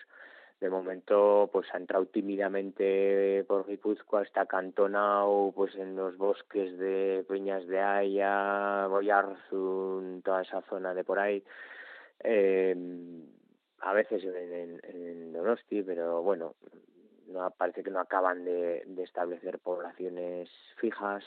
De 0.61 0.70
momento, 0.70 1.50
pues 1.53 1.66
ha 1.72 1.79
entrado 1.79 2.07
tímidamente 2.07 3.44
por 3.48 3.66
Guipúzcoa, 3.66 4.22
está 4.22 4.42
acantonado 4.42 5.53
pues 5.57 5.74
en 5.74 5.96
los 5.96 6.16
bosques 6.16 6.79
de 6.79 7.24
Peñas 7.26 7.66
de 7.66 7.81
Haya, 7.81 8.87
Boyarzun, 8.87 10.22
toda 10.22 10.42
esa 10.42 10.61
zona 10.62 10.94
de 10.94 11.03
por 11.03 11.18
ahí. 11.18 11.42
Eh, 12.22 12.76
a 13.81 13.92
veces 13.94 14.22
en, 14.22 14.81
en, 14.85 15.33
Donosti, 15.33 15.83
pero 15.83 16.22
bueno, 16.22 16.55
no 17.26 17.50
parece 17.50 17.83
que 17.83 17.90
no 17.90 17.98
acaban 17.98 18.44
de, 18.44 18.85
de 18.87 19.03
establecer 19.03 19.59
poblaciones 19.59 20.50
fijas 20.76 21.24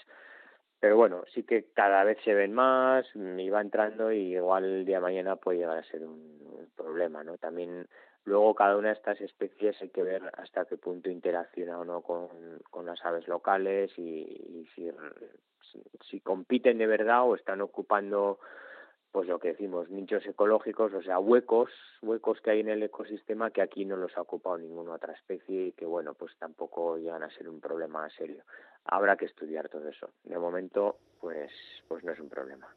pero 0.84 0.98
bueno, 0.98 1.24
sí 1.34 1.43
que 1.43 1.72
cada 1.74 2.04
vez 2.04 2.17
se 2.26 2.34
ven 2.34 2.52
más, 2.52 3.06
y 3.15 3.50
va 3.50 3.62
entrando 3.62 4.12
y 4.12 4.36
igual 4.36 4.65
el 4.65 4.86
día 4.86 4.98
de 4.98 5.04
mañana 5.04 5.38
puede 5.38 5.60
llegar 5.60 5.78
a 5.78 5.84
ser 5.84 6.04
un, 6.04 6.67
problema, 6.76 7.24
¿no? 7.24 7.38
También 7.38 7.88
luego 8.26 8.54
cada 8.54 8.76
una 8.76 8.89
de 8.89 8.96
estas 8.96 9.22
especies 9.22 9.82
hay 9.82 9.88
que 9.91 10.04
ver 10.04 10.30
hasta 10.34 10.65
qué 10.65 10.76
punto 10.76 11.10
interacciona 11.10 11.80
o 11.80 11.86
no 11.86 12.02
con, 12.02 12.28
con 12.69 12.86
las 12.86 13.00
aves 13.06 13.30
locales 13.30 13.98
y, 13.98 14.67
si, 14.76 14.91
si, 16.02 16.19
compiten 16.19 16.78
de 16.78 16.88
verdad 16.88 17.24
o 17.30 17.36
están 17.36 17.62
ocupando 17.62 18.39
pues 19.13 19.28
lo 19.30 19.39
que 19.39 19.50
decimos, 19.50 19.89
nichos 19.89 20.26
ecológicos, 20.26 20.91
o 20.93 21.02
sea, 21.02 21.17
huecos, 21.17 21.72
huecos 22.02 22.41
que 22.41 22.52
hay 22.52 22.60
en 22.60 22.69
el 22.69 22.84
ecosistema 22.84 23.52
que 23.52 23.62
aquí 23.62 23.86
no 23.86 23.96
los 23.96 24.17
ha 24.17 24.22
ocupado 24.22 24.58
ninguna 24.58 24.96
otra 24.96 25.13
especie 25.13 25.67
y 25.67 25.72
que, 25.72 25.86
bueno, 25.86 26.13
pues 26.13 26.36
tampoco 26.39 26.98
llegan 26.98 27.24
a 27.24 27.30
ser 27.30 27.48
un 27.48 27.62
problema 27.62 28.10
serio. 28.10 28.43
Habrá 28.86 29.15
que 29.15 29.26
estudiar 29.26 29.69
todo 29.69 29.88
eso. 29.88 30.10
De 30.24 30.38
momento, 30.38 30.98
pues, 31.24 31.52
pues 31.88 32.04
no 32.04 32.12
es 32.12 32.19
un 32.19 32.28
problema. 32.28 32.67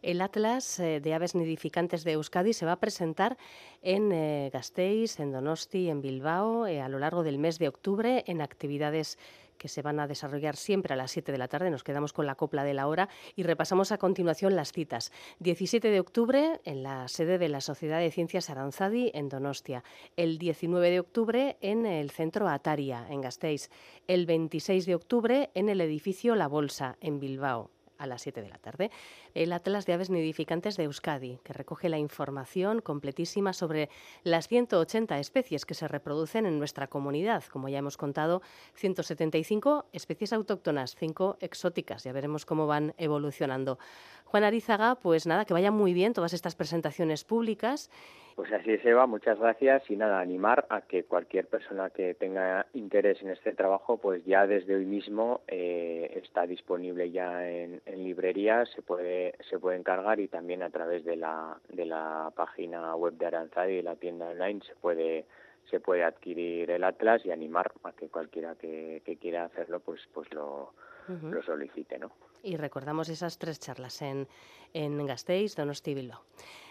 El 0.00 0.20
Atlas 0.20 0.78
eh, 0.78 1.00
de 1.00 1.12
Aves 1.12 1.34
Nidificantes 1.34 2.04
de 2.04 2.12
Euskadi 2.12 2.52
se 2.52 2.66
va 2.66 2.72
a 2.72 2.80
presentar 2.80 3.36
en 3.82 4.12
eh, 4.12 4.50
Gasteiz, 4.52 5.18
en 5.18 5.32
Donosti, 5.32 5.90
en 5.90 6.02
Bilbao, 6.02 6.68
eh, 6.68 6.80
a 6.80 6.88
lo 6.88 7.00
largo 7.00 7.24
del 7.24 7.38
mes 7.38 7.58
de 7.58 7.66
octubre 7.66 8.22
en 8.28 8.42
actividades 8.42 9.18
que 9.62 9.68
se 9.68 9.80
van 9.80 10.00
a 10.00 10.08
desarrollar 10.08 10.56
siempre 10.56 10.92
a 10.92 10.96
las 10.96 11.12
7 11.12 11.30
de 11.30 11.38
la 11.38 11.46
tarde. 11.46 11.70
Nos 11.70 11.84
quedamos 11.84 12.12
con 12.12 12.26
la 12.26 12.34
copla 12.34 12.64
de 12.64 12.74
la 12.74 12.88
hora 12.88 13.08
y 13.36 13.44
repasamos 13.44 13.92
a 13.92 13.98
continuación 13.98 14.56
las 14.56 14.72
citas. 14.72 15.12
17 15.38 15.88
de 15.88 16.00
octubre 16.00 16.60
en 16.64 16.82
la 16.82 17.06
sede 17.06 17.38
de 17.38 17.48
la 17.48 17.60
Sociedad 17.60 18.00
de 18.00 18.10
Ciencias 18.10 18.50
Aranzadi 18.50 19.12
en 19.14 19.28
Donostia. 19.28 19.84
El 20.16 20.38
19 20.38 20.90
de 20.90 20.98
octubre 20.98 21.58
en 21.60 21.86
el 21.86 22.10
centro 22.10 22.48
Ataria 22.48 23.06
en 23.08 23.20
Gasteiz. 23.20 23.70
El 24.08 24.26
26 24.26 24.84
de 24.84 24.96
octubre 24.96 25.50
en 25.54 25.68
el 25.68 25.80
edificio 25.80 26.34
La 26.34 26.48
Bolsa 26.48 26.96
en 27.00 27.20
Bilbao 27.20 27.70
a 28.02 28.06
las 28.06 28.22
7 28.22 28.42
de 28.42 28.48
la 28.48 28.58
tarde, 28.58 28.90
el 29.34 29.52
Atlas 29.52 29.86
de 29.86 29.92
Aves 29.92 30.10
Nidificantes 30.10 30.76
de 30.76 30.84
Euskadi, 30.84 31.38
que 31.44 31.52
recoge 31.52 31.88
la 31.88 31.98
información 31.98 32.80
completísima 32.80 33.52
sobre 33.52 33.88
las 34.24 34.48
180 34.48 35.18
especies 35.18 35.64
que 35.64 35.74
se 35.74 35.86
reproducen 35.86 36.44
en 36.44 36.58
nuestra 36.58 36.88
comunidad. 36.88 37.44
Como 37.44 37.68
ya 37.68 37.78
hemos 37.78 37.96
contado, 37.96 38.42
175 38.74 39.86
especies 39.92 40.32
autóctonas, 40.32 40.96
5 40.96 41.36
exóticas. 41.40 42.02
Ya 42.02 42.12
veremos 42.12 42.44
cómo 42.44 42.66
van 42.66 42.94
evolucionando. 42.98 43.78
Juan 44.24 44.44
Arizaga, 44.44 44.96
pues 44.96 45.26
nada, 45.26 45.44
que 45.44 45.52
vaya 45.54 45.70
muy 45.70 45.92
bien 45.92 46.12
todas 46.12 46.32
estas 46.32 46.56
presentaciones 46.56 47.22
públicas 47.22 47.90
pues 48.34 48.52
así 48.52 48.72
es, 48.72 48.84
Eva, 48.84 49.06
muchas 49.06 49.38
gracias 49.38 49.88
y 49.90 49.96
nada, 49.96 50.20
animar 50.20 50.66
a 50.70 50.82
que 50.82 51.04
cualquier 51.04 51.46
persona 51.46 51.90
que 51.90 52.14
tenga 52.14 52.66
interés 52.72 53.20
en 53.22 53.30
este 53.30 53.52
trabajo, 53.52 53.98
pues 53.98 54.24
ya 54.24 54.46
desde 54.46 54.74
hoy 54.74 54.86
mismo 54.86 55.42
eh, 55.48 56.20
está 56.22 56.46
disponible 56.46 57.10
ya 57.10 57.48
en, 57.48 57.82
en 57.84 58.04
librerías, 58.04 58.70
se 58.70 58.82
puede, 58.82 59.34
se 59.50 59.58
puede 59.58 59.78
encargar 59.78 60.20
y 60.20 60.28
también 60.28 60.62
a 60.62 60.70
través 60.70 61.04
de 61.04 61.16
la, 61.16 61.58
de 61.68 61.84
la 61.84 62.32
página 62.34 62.94
web 62.96 63.14
de 63.14 63.26
Aranzadi 63.26 63.74
y 63.74 63.82
la 63.82 63.96
tienda 63.96 64.28
online 64.28 64.60
se 64.66 64.74
puede 64.76 65.26
se 65.70 65.80
puede 65.80 66.02
adquirir 66.02 66.70
el 66.70 66.84
atlas 66.84 67.24
y 67.24 67.30
animar 67.30 67.72
a 67.84 67.92
que 67.92 68.08
cualquiera 68.08 68.56
que, 68.56 69.00
que 69.06 69.16
quiera 69.16 69.44
hacerlo 69.44 69.80
pues 69.80 70.00
pues 70.12 70.30
lo, 70.34 70.72
lo 71.08 71.42
solicite, 71.42 71.98
¿no? 71.98 72.10
Y 72.42 72.56
recordamos 72.56 73.08
esas 73.08 73.38
tres 73.38 73.60
charlas 73.60 74.02
en, 74.02 74.26
en 74.74 75.06
Gasteiz, 75.06 75.54
Donosti 75.54 75.94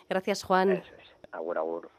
Gracias, 0.09 0.43
Juan. 0.43 0.71
Eso 0.71 0.93
es. 1.01 1.10
Agur, 1.33 1.57
agur. 1.57 1.89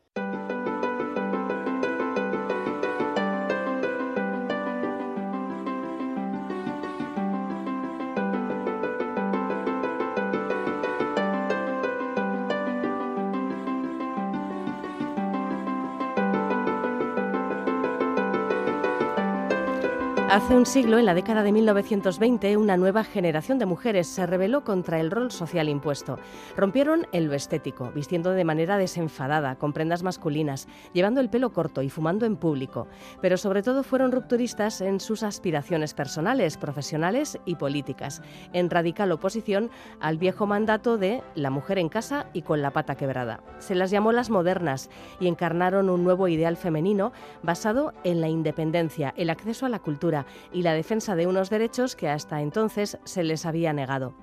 Hace 20.33 20.57
un 20.57 20.65
siglo, 20.65 20.99
en 20.99 21.05
la 21.05 21.13
década 21.13 21.43
de 21.43 21.53
1920, 21.53 22.57
una 22.57 22.79
nueva 22.79 23.05
generación 23.05 23.59
de 23.59 23.67
mujeres 23.67 24.07
se 24.07 24.25
rebeló 24.25 24.65
contra 24.65 24.99
el 24.99 25.11
rol 25.11 25.31
social 25.31 25.69
impuesto. 25.69 26.19
Rompieron 26.57 27.07
en 27.13 27.29
lo 27.29 27.35
estético, 27.35 27.93
vistiendo 27.95 28.31
de 28.31 28.43
manera 28.43 28.79
desenfadada, 28.79 29.57
con 29.57 29.75
prendas 29.75 30.03
masculinas, 30.03 30.69
llevando 30.95 31.21
el 31.21 31.29
pelo 31.29 31.53
corto 31.53 31.83
y 31.83 31.91
fumando 31.91 32.25
en 32.25 32.37
público. 32.37 32.89
Pero 33.21 33.37
sobre 33.37 33.63
todo 33.63 33.83
fueron 33.83 34.11
rupturistas 34.11 34.81
en 34.81 35.01
sus 35.01 35.23
aspiraciones 35.23 35.93
personales, 35.93 36.57
profesionales 36.57 37.39
y 37.45 37.57
políticas, 37.57 38.23
en 38.55 38.71
radical 38.71 39.13
oposición 39.13 39.71
al 40.01 40.17
viejo 40.17 40.47
mandato 40.47 40.97
de 40.97 41.23
la 41.35 41.51
mujer 41.51 41.79
en 41.79 41.91
casa 41.91 42.25
y 42.33 42.41
con 42.41 42.63
la 42.63 42.71
pata 42.71 42.95
quebrada. 42.95 43.41
Se 43.59 43.75
las 43.75 43.91
llamó 43.91 44.13
las 44.13 44.31
modernas 44.31 44.89
y 45.21 45.29
encarnaron 45.29 45.91
un 45.91 46.05
nuevo 46.05 46.27
ideal 46.27 46.57
femenino 46.57 47.13
basado 47.43 47.93
en 48.03 48.23
la 48.23 48.31
independencia, 48.31 49.13
el 49.19 49.29
acceso 49.29 49.67
a 49.67 49.69
la 49.69 49.79
cultura, 49.79 50.22
y 50.53 50.63
la 50.63 50.75
defensa 50.75 51.17
de 51.17 51.27
unos 51.27 51.51
derechos 51.51 51.97
que 51.97 52.09
hasta 52.09 52.41
entonces 52.41 52.99
se 53.05 53.23
les 53.23 53.47
había 53.47 53.73
negado. 53.73 54.15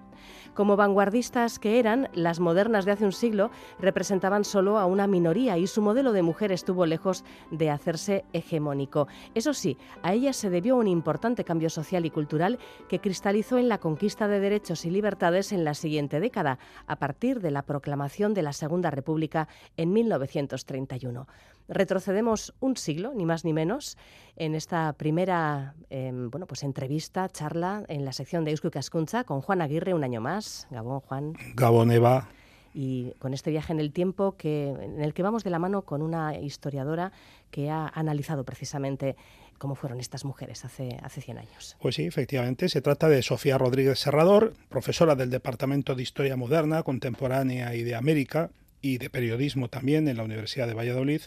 Como 0.54 0.76
vanguardistas 0.76 1.60
que 1.60 1.80
eran, 1.80 2.10
las 2.14 2.40
modernas 2.40 2.86
de 2.86 2.92
hace 2.92 3.06
un 3.06 3.12
siglo 3.12 3.52
representaban 3.80 4.44
solo 4.44 4.78
a 4.78 4.86
una 4.86 5.08
minoría 5.08 5.58
y 5.58 5.68
su 5.68 5.82
modelo 5.82 6.12
de 6.12 6.22
mujer 6.22 6.52
estuvo 6.52 6.86
lejos 6.86 7.24
de 7.52 7.70
hacerse 7.70 8.26
hegemónico. 8.34 9.08
Eso 9.36 9.54
sí, 9.54 9.78
a 10.04 10.14
ellas 10.14 10.36
se 10.36 10.50
debió 10.50 10.76
un 10.76 10.88
importante 10.88 11.44
cambio 11.44 11.70
social 11.70 12.06
y 12.06 12.10
cultural 12.10 12.60
que 12.88 13.00
cristalizó 13.00 13.58
en 13.58 13.70
la 13.70 13.78
conquista 13.78 14.28
de 14.28 14.40
derechos 14.40 14.86
y 14.86 14.90
libertades 14.90 15.52
en 15.52 15.64
la 15.64 15.74
siguiente 15.74 16.20
década, 16.20 16.60
a 16.88 16.98
partir 16.98 17.40
de 17.40 17.52
la 17.52 17.62
proclamación 17.62 18.34
de 18.34 18.42
la 18.42 18.54
Segunda 18.54 18.92
República 18.92 19.48
en 19.78 19.94
1931. 19.94 21.28
Retrocedemos 21.70 22.56
un 22.60 22.76
siglo, 22.78 23.14
ni 23.14 23.26
más 23.26 23.46
ni 23.46 23.54
menos, 23.54 23.96
en 24.36 24.56
esta 24.56 24.94
primera 24.94 25.76
em, 25.92 26.32
bueno, 26.32 26.48
pues 26.48 26.64
entrevista, 26.64 27.30
charla 27.30 27.84
en 27.88 28.06
la 28.06 28.12
sección 28.12 28.44
de 28.44 28.52
Eusko 28.52 28.72
Cascunza 28.72 29.24
con 29.24 29.42
Juan 29.42 29.62
Aguirre 29.62 29.94
un 29.94 30.04
año 30.04 30.20
más. 30.20 30.68
Gabón, 30.72 31.00
Juan. 31.02 31.34
Gabón, 31.54 31.92
Eva. 31.92 32.28
y 32.74 33.12
con 33.20 33.36
este 33.36 33.52
viaje 33.52 33.72
en 33.72 33.80
el 33.80 33.92
tiempo 33.92 34.36
que, 34.36 34.70
en 34.70 35.02
el 35.02 35.14
que 35.14 35.22
vamos 35.22 35.44
de 35.44 35.52
la 35.52 35.60
mano 35.60 35.84
con 35.84 36.02
una 36.02 36.38
historiadora 36.40 37.12
que 37.52 37.70
ha 37.70 37.88
analizado 37.88 38.44
precisamente 38.44 39.16
cómo 39.60 39.76
fueron 39.76 40.00
estas 40.00 40.26
mujeres 40.26 40.66
hace, 40.66 40.98
hace 41.04 41.22
100 41.22 41.38
años. 41.38 41.78
Pues 41.80 41.96
sí, 41.96 42.06
efectivamente. 42.06 42.68
Se 42.70 42.82
trata 42.82 43.10
de 43.10 43.22
Sofía 43.22 43.60
Rodríguez 43.60 44.00
Serrador, 44.00 44.54
profesora 44.70 45.14
del 45.16 45.30
Departamento 45.30 45.94
de 45.94 46.02
Historia 46.02 46.36
Moderna, 46.36 46.82
Contemporánea 46.82 47.76
y 47.76 47.84
de 47.84 47.94
América 47.94 48.50
y 48.82 48.98
de 48.98 49.10
Periodismo 49.10 49.70
también 49.70 50.08
en 50.08 50.18
la 50.18 50.24
Universidad 50.24 50.68
de 50.68 50.74
Valladolid. 50.74 51.22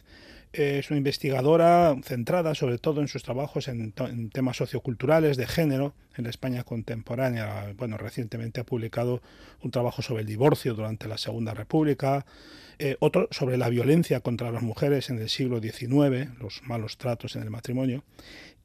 Es 0.53 0.90
una 0.90 0.98
investigadora 0.98 1.96
centrada 2.03 2.55
sobre 2.55 2.76
todo 2.76 3.00
en 3.00 3.09
sus 3.09 3.22
trabajos 3.22 3.68
en, 3.68 3.92
temas 4.32 4.59
socioculturales, 4.59 5.38
de 5.38 5.46
género, 5.46 5.94
en 6.14 6.24
la 6.24 6.30
España 6.30 6.62
contemporánea. 6.62 7.72
Bueno, 7.78 7.96
recientemente 7.96 8.61
ha 8.61 8.64
publicado 8.64 9.22
un 9.62 9.70
trabajo 9.70 10.03
sobre 10.03 10.20
el 10.20 10.26
divorcio 10.26 10.74
durante 10.74 11.09
la 11.09 11.16
Segunda 11.16 11.55
República, 11.55 12.26
eh, 12.78 12.96
otro 13.00 13.28
sobre 13.30 13.57
la 13.57 13.70
violencia 13.70 14.20
contra 14.20 14.50
las 14.50 14.62
mujeres 14.62 15.09
en 15.09 15.18
el 15.18 15.30
siglo 15.30 15.59
XIX, 15.61 16.38
los 16.38 16.61
malos 16.64 16.98
tratos 16.98 17.34
en 17.36 17.42
el 17.42 17.50
matrimonio, 17.50 18.05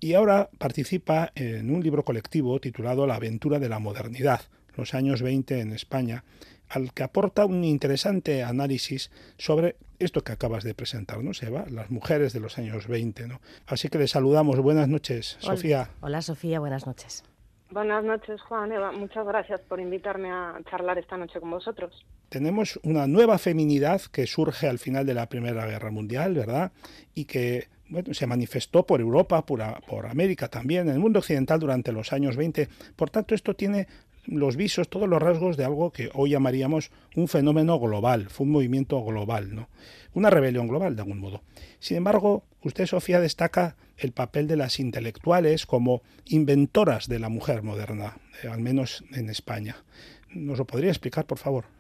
y 0.02 0.14
ahora 0.14 0.50
participa 0.58 1.32
en 1.36 1.70
un 1.70 1.82
libro 1.82 2.04
colectivo 2.04 2.60
titulado 2.60 3.08
La 3.08 3.16
aventura 3.16 3.60
de 3.60 3.70
la 3.70 3.80
modernidad, 3.80 4.42
los 4.76 4.94
años 4.94 5.22
20 5.22 5.60
en 5.62 5.72
España, 5.72 6.24
al 6.70 6.94
que 6.94 7.04
aporta 7.04 7.46
un 7.46 7.64
interesante 7.64 8.44
análisis 8.44 9.12
sobre 9.38 9.76
esto 10.00 10.24
que 10.24 10.32
acabas 10.32 10.64
de 10.64 10.74
presentarnos, 10.74 11.42
Eva, 11.44 11.66
las 11.70 11.90
mujeres 11.90 12.34
de 12.34 12.40
los 12.40 12.58
años 12.58 12.88
20. 12.88 13.28
¿no? 13.28 13.40
Así 13.66 13.90
que 13.90 13.98
le 13.98 14.08
saludamos. 14.08 14.60
Buenas 14.60 14.88
noches, 14.88 15.38
Sofía. 15.40 15.90
Hola, 16.02 16.22
Sofía, 16.22 16.60
buenas 16.60 16.86
noches. 16.86 17.24
Buenas 17.70 18.04
noches, 18.04 18.42
Juan, 18.44 18.72
Eva. 18.72 18.92
Muchas 18.94 19.26
gracias 19.26 19.60
por 19.62 19.80
invitarme 19.80 20.32
a 20.32 20.58
charlar 20.70 20.98
esta 20.98 21.18
noche 21.18 21.40
con 21.40 21.52
vosotros. 21.52 22.06
Tenemos 22.30 22.80
una 22.84 23.08
nueva 23.08 23.38
feminidad 23.38 24.02
que 24.12 24.26
surge 24.26 24.68
al 24.68 24.80
final 24.80 25.06
de 25.06 25.14
la 25.14 25.28
Primera 25.28 25.66
Guerra 25.66 25.92
Mundial, 25.92 26.34
¿verdad? 26.34 26.72
Y 27.14 27.26
que 27.26 27.68
bueno, 27.90 28.14
se 28.14 28.28
manifestó 28.28 28.86
por 28.86 29.02
Europa, 29.02 29.46
por, 29.46 29.62
por 29.86 30.08
América 30.08 30.48
también, 30.48 30.88
en 30.88 30.96
el 30.96 31.00
mundo 31.00 31.20
occidental 31.20 31.60
durante 31.60 31.92
los 31.92 32.12
años 32.14 32.36
20. 32.36 32.68
Por 32.96 33.10
tanto, 33.10 33.36
esto 33.36 33.56
tiene 33.56 33.88
los 34.28 34.56
visos, 34.56 34.90
todos 34.90 35.08
los 35.08 35.22
rasgos 35.22 35.58
de 35.58 35.66
algo 35.66 35.92
que 35.92 36.10
hoy 36.14 36.32
llamaríamos 36.32 36.92
un 37.16 37.28
fenómeno 37.28 37.80
global, 37.80 38.30
fue 38.30 38.46
un 38.46 38.52
movimiento 38.52 39.04
global, 39.04 39.56
¿no? 39.56 39.70
Una 40.14 40.30
rebelión 40.30 40.68
global, 40.68 40.96
de 40.96 41.02
algún 41.02 41.20
modo. 41.20 41.42
Sin 41.80 41.98
embargo, 41.98 42.44
usted, 42.62 42.86
Sofía, 42.86 43.20
destaca 43.20 43.76
el 43.98 44.12
papel 44.12 44.48
de 44.48 44.58
las 44.58 44.80
intelectuales 44.80 45.66
como 45.66 46.02
inventoras 46.26 47.08
de 47.08 47.20
la 47.20 47.30
mujer 47.30 47.64
moderna, 47.64 48.18
eh, 48.44 48.48
al 48.48 48.60
menos 48.60 49.04
en 49.12 49.30
España. 49.30 49.78
¿Nos 50.30 50.58
lo 50.58 50.66
podría 50.66 50.90
explicar, 50.90 51.26
por 51.26 51.38
favor? 51.38 51.77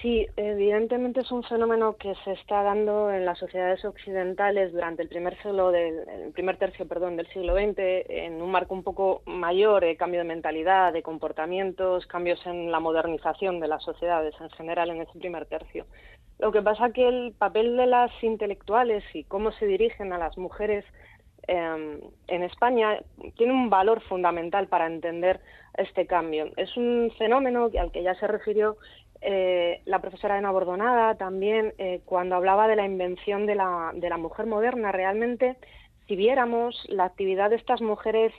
Sí, 0.00 0.26
evidentemente 0.36 1.20
es 1.20 1.32
un 1.32 1.42
fenómeno 1.42 1.96
que 1.96 2.14
se 2.24 2.32
está 2.32 2.62
dando 2.62 3.10
en 3.10 3.24
las 3.24 3.36
sociedades 3.38 3.84
occidentales 3.84 4.72
durante 4.72 5.02
el 5.02 5.08
primer 5.08 5.36
siglo 5.42 5.72
del 5.72 6.30
primer 6.34 6.56
tercio, 6.56 6.86
perdón, 6.86 7.16
del 7.16 7.26
siglo 7.28 7.54
XX, 7.54 7.78
en 8.08 8.40
un 8.40 8.50
marco 8.50 8.74
un 8.74 8.84
poco 8.84 9.22
mayor, 9.26 9.84
de 9.84 9.96
cambio 9.96 10.20
de 10.20 10.26
mentalidad, 10.26 10.92
de 10.92 11.02
comportamientos, 11.02 12.06
cambios 12.06 12.44
en 12.46 12.70
la 12.70 12.78
modernización 12.78 13.58
de 13.58 13.66
las 13.66 13.82
sociedades 13.82 14.34
en 14.40 14.50
general 14.50 14.90
en 14.90 15.00
ese 15.00 15.18
primer 15.18 15.46
tercio. 15.46 15.86
Lo 16.38 16.52
que 16.52 16.62
pasa 16.62 16.90
que 16.90 17.08
el 17.08 17.32
papel 17.36 17.76
de 17.76 17.86
las 17.86 18.12
intelectuales 18.22 19.02
y 19.14 19.24
cómo 19.24 19.50
se 19.50 19.66
dirigen 19.66 20.12
a 20.12 20.18
las 20.18 20.38
mujeres 20.38 20.84
em, 21.48 21.98
en 22.28 22.42
España 22.44 23.00
tiene 23.36 23.52
un 23.52 23.68
valor 23.68 24.00
fundamental 24.02 24.68
para 24.68 24.86
entender 24.86 25.40
este 25.76 26.06
cambio. 26.06 26.52
Es 26.56 26.76
un 26.76 27.10
fenómeno 27.18 27.70
al 27.80 27.90
que 27.90 28.04
ya 28.04 28.14
se 28.16 28.28
refirió 28.28 28.76
eh, 29.20 29.80
la 29.84 30.00
profesora 30.00 30.36
Ana 30.36 30.50
Bordonada 30.50 31.16
también, 31.16 31.74
eh, 31.78 32.00
cuando 32.04 32.36
hablaba 32.36 32.68
de 32.68 32.76
la 32.76 32.84
invención 32.84 33.46
de 33.46 33.54
la, 33.54 33.92
de 33.94 34.08
la 34.08 34.16
mujer 34.16 34.46
moderna, 34.46 34.92
realmente, 34.92 35.56
si 36.06 36.16
viéramos 36.16 36.86
la 36.88 37.04
actividad 37.04 37.50
de 37.50 37.56
estas 37.56 37.80
mujeres 37.80 38.32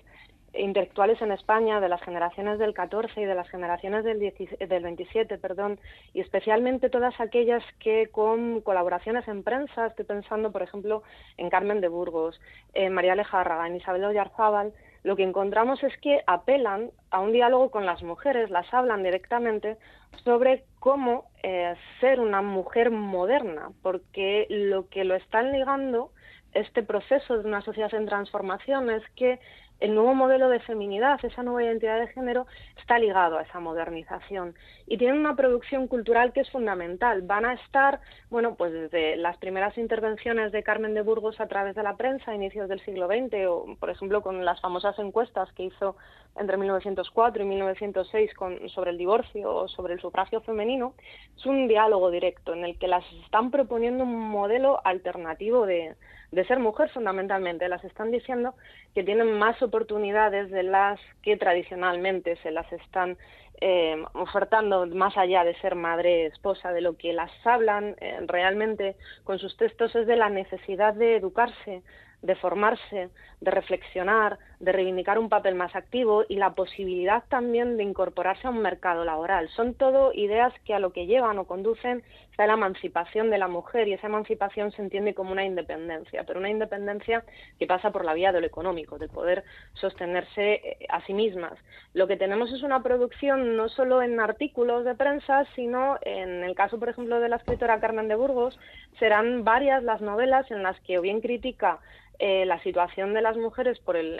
intelectuales 0.53 1.21
en 1.21 1.31
España, 1.31 1.79
de 1.79 1.89
las 1.89 2.01
generaciones 2.01 2.57
del 2.59 2.73
14 2.73 3.21
y 3.21 3.25
de 3.25 3.35
las 3.35 3.49
generaciones 3.49 4.03
del, 4.03 4.19
del 4.19 4.83
27, 4.83 5.37
perdón, 5.37 5.79
y 6.13 6.21
especialmente 6.21 6.89
todas 6.89 7.19
aquellas 7.19 7.63
que 7.79 8.07
con 8.07 8.61
colaboraciones 8.61 9.27
en 9.27 9.43
prensa, 9.43 9.87
estoy 9.87 10.05
pensando, 10.05 10.51
por 10.51 10.63
ejemplo, 10.63 11.03
en 11.37 11.49
Carmen 11.49 11.81
de 11.81 11.87
Burgos, 11.87 12.39
en 12.73 12.93
María 12.93 13.13
Alejárraga, 13.13 13.67
en 13.67 13.75
Isabel 13.75 14.05
Oyarzábal, 14.05 14.73
lo 15.03 15.15
que 15.15 15.23
encontramos 15.23 15.81
es 15.83 15.95
que 15.97 16.21
apelan 16.27 16.91
a 17.11 17.19
un 17.19 17.31
diálogo 17.31 17.71
con 17.71 17.85
las 17.85 18.03
mujeres, 18.03 18.49
las 18.49 18.71
hablan 18.73 19.03
directamente 19.03 19.77
sobre 20.23 20.63
cómo 20.79 21.25
eh, 21.43 21.75
ser 21.99 22.19
una 22.19 22.41
mujer 22.41 22.91
moderna, 22.91 23.71
porque 23.81 24.45
lo 24.49 24.89
que 24.89 25.03
lo 25.03 25.15
están 25.15 25.51
ligando 25.51 26.11
este 26.53 26.83
proceso 26.83 27.37
de 27.37 27.47
una 27.47 27.61
sociedad 27.61 27.93
en 27.93 28.07
transformación 28.07 28.89
es 28.89 29.03
que 29.15 29.39
el 29.79 29.95
nuevo 29.95 30.13
modelo 30.13 30.49
de 30.49 30.59
feminidad, 30.59 31.19
esa 31.23 31.43
nueva 31.43 31.63
identidad 31.63 31.99
de 31.99 32.07
género, 32.07 32.47
está 32.77 32.99
ligado 32.99 33.37
a 33.37 33.43
esa 33.43 33.59
modernización 33.59 34.55
y 34.87 34.97
tienen 34.97 35.19
una 35.19 35.35
producción 35.35 35.87
cultural 35.87 36.33
que 36.33 36.41
es 36.41 36.49
fundamental. 36.51 37.21
Van 37.21 37.45
a 37.45 37.53
estar, 37.53 38.01
bueno, 38.29 38.55
pues 38.55 38.73
desde 38.73 39.15
las 39.15 39.37
primeras 39.37 39.77
intervenciones 39.77 40.51
de 40.51 40.63
Carmen 40.63 40.93
de 40.93 41.01
Burgos 41.01 41.39
a 41.39 41.47
través 41.47 41.75
de 41.75 41.83
la 41.83 41.95
prensa 41.95 42.31
a 42.31 42.35
inicios 42.35 42.67
del 42.67 42.79
siglo 42.81 43.07
XX, 43.07 43.47
o 43.47 43.77
por 43.79 43.89
ejemplo 43.89 44.21
con 44.21 44.43
las 44.43 44.59
famosas 44.59 44.97
encuestas 44.99 45.51
que 45.53 45.63
hizo 45.63 45.95
entre 46.35 46.57
1904 46.57 47.43
y 47.43 47.45
1906 47.45 48.33
con, 48.33 48.69
sobre 48.69 48.91
el 48.91 48.97
divorcio 48.97 49.53
o 49.53 49.67
sobre 49.67 49.93
el 49.93 50.01
sufragio 50.01 50.41
femenino, 50.41 50.93
es 51.37 51.45
un 51.45 51.67
diálogo 51.67 52.11
directo 52.11 52.53
en 52.53 52.65
el 52.65 52.77
que 52.77 52.87
las 52.87 53.03
están 53.23 53.51
proponiendo 53.51 54.03
un 54.03 54.29
modelo 54.29 54.79
alternativo 54.83 55.65
de, 55.65 55.95
de 56.31 56.45
ser 56.45 56.59
mujer 56.59 56.89
fundamentalmente. 56.89 57.67
Las 57.69 57.83
están 57.83 58.11
diciendo 58.11 58.53
que 58.93 59.03
tienen 59.03 59.37
más 59.37 59.61
oportunidades 59.61 60.51
de 60.51 60.63
las 60.63 60.99
que 61.21 61.37
tradicionalmente 61.37 62.35
se 62.37 62.51
las 62.51 62.71
están 62.71 63.17
eh, 63.61 64.01
ofertando 64.13 64.87
más 64.87 65.17
allá 65.17 65.43
de 65.43 65.55
ser 65.55 65.75
madre, 65.75 66.27
esposa, 66.27 66.71
de 66.71 66.81
lo 66.81 66.95
que 66.95 67.11
las 67.11 67.31
hablan 67.45 67.95
eh, 67.99 68.19
realmente 68.25 68.95
con 69.25 69.37
sus 69.37 69.57
textos 69.57 69.93
es 69.95 70.07
de 70.07 70.15
la 70.15 70.29
necesidad 70.29 70.93
de 70.93 71.17
educarse, 71.17 71.83
de 72.21 72.35
formarse, 72.35 73.09
de 73.41 73.51
reflexionar, 73.51 74.39
de 74.59 74.71
reivindicar 74.71 75.19
un 75.19 75.29
papel 75.29 75.55
más 75.55 75.75
activo 75.75 76.23
y 76.27 76.35
la 76.35 76.53
posibilidad 76.53 77.23
también 77.29 77.75
de 77.75 77.83
incorporarse 77.83 78.47
a 78.47 78.51
un 78.51 78.61
mercado 78.61 79.03
laboral. 79.03 79.49
Son 79.49 79.73
todo 79.73 80.13
ideas 80.13 80.53
que 80.65 80.73
a 80.73 80.79
lo 80.79 80.91
que 80.91 81.05
llevan 81.05 81.37
o 81.37 81.45
conducen 81.45 82.03
a 82.43 82.47
la 82.47 82.53
emancipación 82.53 83.29
de 83.29 83.37
la 83.37 83.47
mujer 83.47 83.87
y 83.87 83.93
esa 83.93 84.07
emancipación 84.07 84.71
se 84.71 84.81
entiende 84.81 85.13
como 85.13 85.31
una 85.31 85.45
independencia, 85.45 86.23
pero 86.25 86.39
una 86.39 86.49
independencia 86.49 87.23
que 87.57 87.67
pasa 87.67 87.91
por 87.91 88.05
la 88.05 88.13
vía 88.13 88.31
de 88.31 88.41
lo 88.41 88.47
económico, 88.47 88.97
de 88.97 89.07
poder 89.07 89.43
sostenerse 89.73 90.53
eh, 90.53 90.85
a 90.89 91.05
sí 91.05 91.13
mismas. 91.13 91.53
Lo 91.93 92.07
que 92.07 92.17
tenemos 92.17 92.51
es 92.51 92.63
una 92.63 92.83
producción 92.83 93.55
no 93.55 93.69
solo 93.69 94.01
en 94.01 94.19
artículos 94.19 94.85
de 94.85 94.95
prensa, 94.95 95.45
sino 95.55 95.97
en 96.01 96.43
el 96.43 96.55
caso, 96.55 96.79
por 96.79 96.89
ejemplo, 96.89 97.19
de 97.19 97.29
la 97.29 97.37
escritora 97.37 97.79
Carmen 97.79 98.07
de 98.07 98.15
Burgos, 98.15 98.59
serán 98.99 99.43
varias 99.43 99.83
las 99.83 100.01
novelas 100.01 100.49
en 100.51 100.63
las 100.63 100.79
que 100.81 100.99
o 100.99 101.01
bien 101.01 101.21
critica 101.21 101.79
eh, 102.21 102.45
la 102.45 102.61
situación 102.63 103.13
de 103.13 103.21
las 103.21 103.37
mujeres 103.37 103.79
por 103.79 103.95
el, 103.95 104.19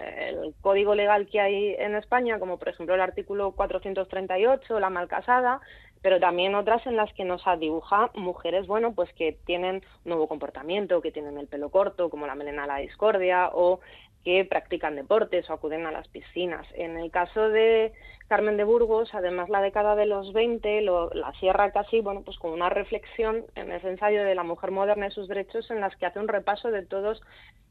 código 0.61 0.95
legal 0.95 1.27
que 1.27 1.41
hay 1.41 1.75
en 1.77 1.95
España, 1.95 2.39
como 2.39 2.57
por 2.57 2.69
ejemplo 2.69 2.95
el 2.95 3.01
artículo 3.01 3.51
438, 3.51 4.79
la 4.79 4.89
malcasada, 4.89 5.59
pero 6.01 6.19
también 6.19 6.55
otras 6.55 6.85
en 6.87 6.95
las 6.95 7.11
que 7.13 7.25
nos 7.25 7.43
dibuja 7.59 8.11
mujeres, 8.13 8.67
bueno, 8.67 8.93
pues 8.93 9.11
que 9.13 9.37
tienen 9.45 9.75
un 9.75 10.09
nuevo 10.09 10.27
comportamiento, 10.27 11.01
que 11.01 11.11
tienen 11.11 11.37
el 11.37 11.47
pelo 11.47 11.69
corto, 11.69 12.09
como 12.09 12.27
la 12.27 12.35
melena 12.35 12.67
la 12.67 12.77
discordia, 12.77 13.49
o 13.53 13.79
que 14.23 14.45
practican 14.45 14.95
deportes 14.95 15.49
o 15.49 15.53
acuden 15.53 15.85
a 15.85 15.91
las 15.91 16.07
piscinas. 16.07 16.67
En 16.73 16.97
el 16.97 17.09
caso 17.09 17.49
de 17.49 17.93
Carmen 18.27 18.57
de 18.57 18.63
Burgos, 18.63 19.13
además 19.13 19.49
la 19.49 19.61
década 19.61 19.95
de 19.95 20.05
los 20.05 20.33
20 20.33 20.81
lo, 20.81 21.09
la 21.11 21.31
cierra 21.39 21.71
casi, 21.71 22.01
bueno, 22.01 22.21
pues 22.23 22.37
con 22.37 22.51
una 22.51 22.69
reflexión 22.69 23.45
en 23.55 23.71
ese 23.71 23.89
ensayo 23.89 24.23
de 24.23 24.35
la 24.35 24.43
mujer 24.43 24.71
moderna 24.71 25.07
y 25.07 25.11
sus 25.11 25.27
derechos 25.27 25.71
en 25.71 25.79
las 25.79 25.95
que 25.95 26.05
hace 26.05 26.19
un 26.19 26.27
repaso 26.27 26.69
de 26.69 26.85
todos 26.85 27.21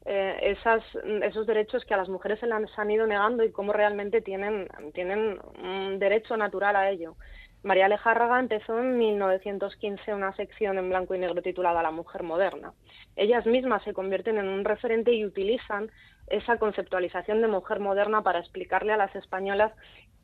eh, 0.07 0.39
esas, 0.43 0.83
esos 1.23 1.47
derechos 1.47 1.85
que 1.85 1.95
a 1.95 1.99
las 1.99 2.09
mujeres 2.09 2.41
se 2.41 2.47
les 2.47 2.79
han 2.79 2.91
ido 2.91 3.07
negando 3.07 3.45
y 3.45 3.53
cómo 3.53 3.73
realmente 3.73 4.23
tienen, 4.23 4.69
tienen 4.95 5.39
un 5.63 5.99
derecho 5.99 6.37
natural 6.37 6.77
a 6.77 6.91
ello. 6.91 7.15
María 7.63 7.87
Alejárraga 7.87 8.39
empezó 8.39 8.79
en 8.79 8.99
1915 8.99 10.15
una 10.15 10.35
sección 10.37 10.79
en 10.79 10.89
blanco 10.89 11.15
y 11.15 11.19
negro 11.19 11.43
titulada 11.43 11.83
La 11.83 11.91
mujer 11.91 12.23
moderna. 12.23 12.73
Ellas 13.17 13.47
mismas 13.47 13.83
se 13.83 13.93
convierten 13.93 14.39
en 14.39 14.49
un 14.49 14.65
referente 14.65 15.13
y 15.13 15.25
utilizan 15.25 15.91
esa 16.29 16.59
conceptualización 16.59 17.41
de 17.41 17.49
mujer 17.49 17.81
moderna 17.81 18.23
para 18.23 18.39
explicarle 18.39 18.93
a 18.93 18.97
las 18.97 19.15
españolas 19.17 19.73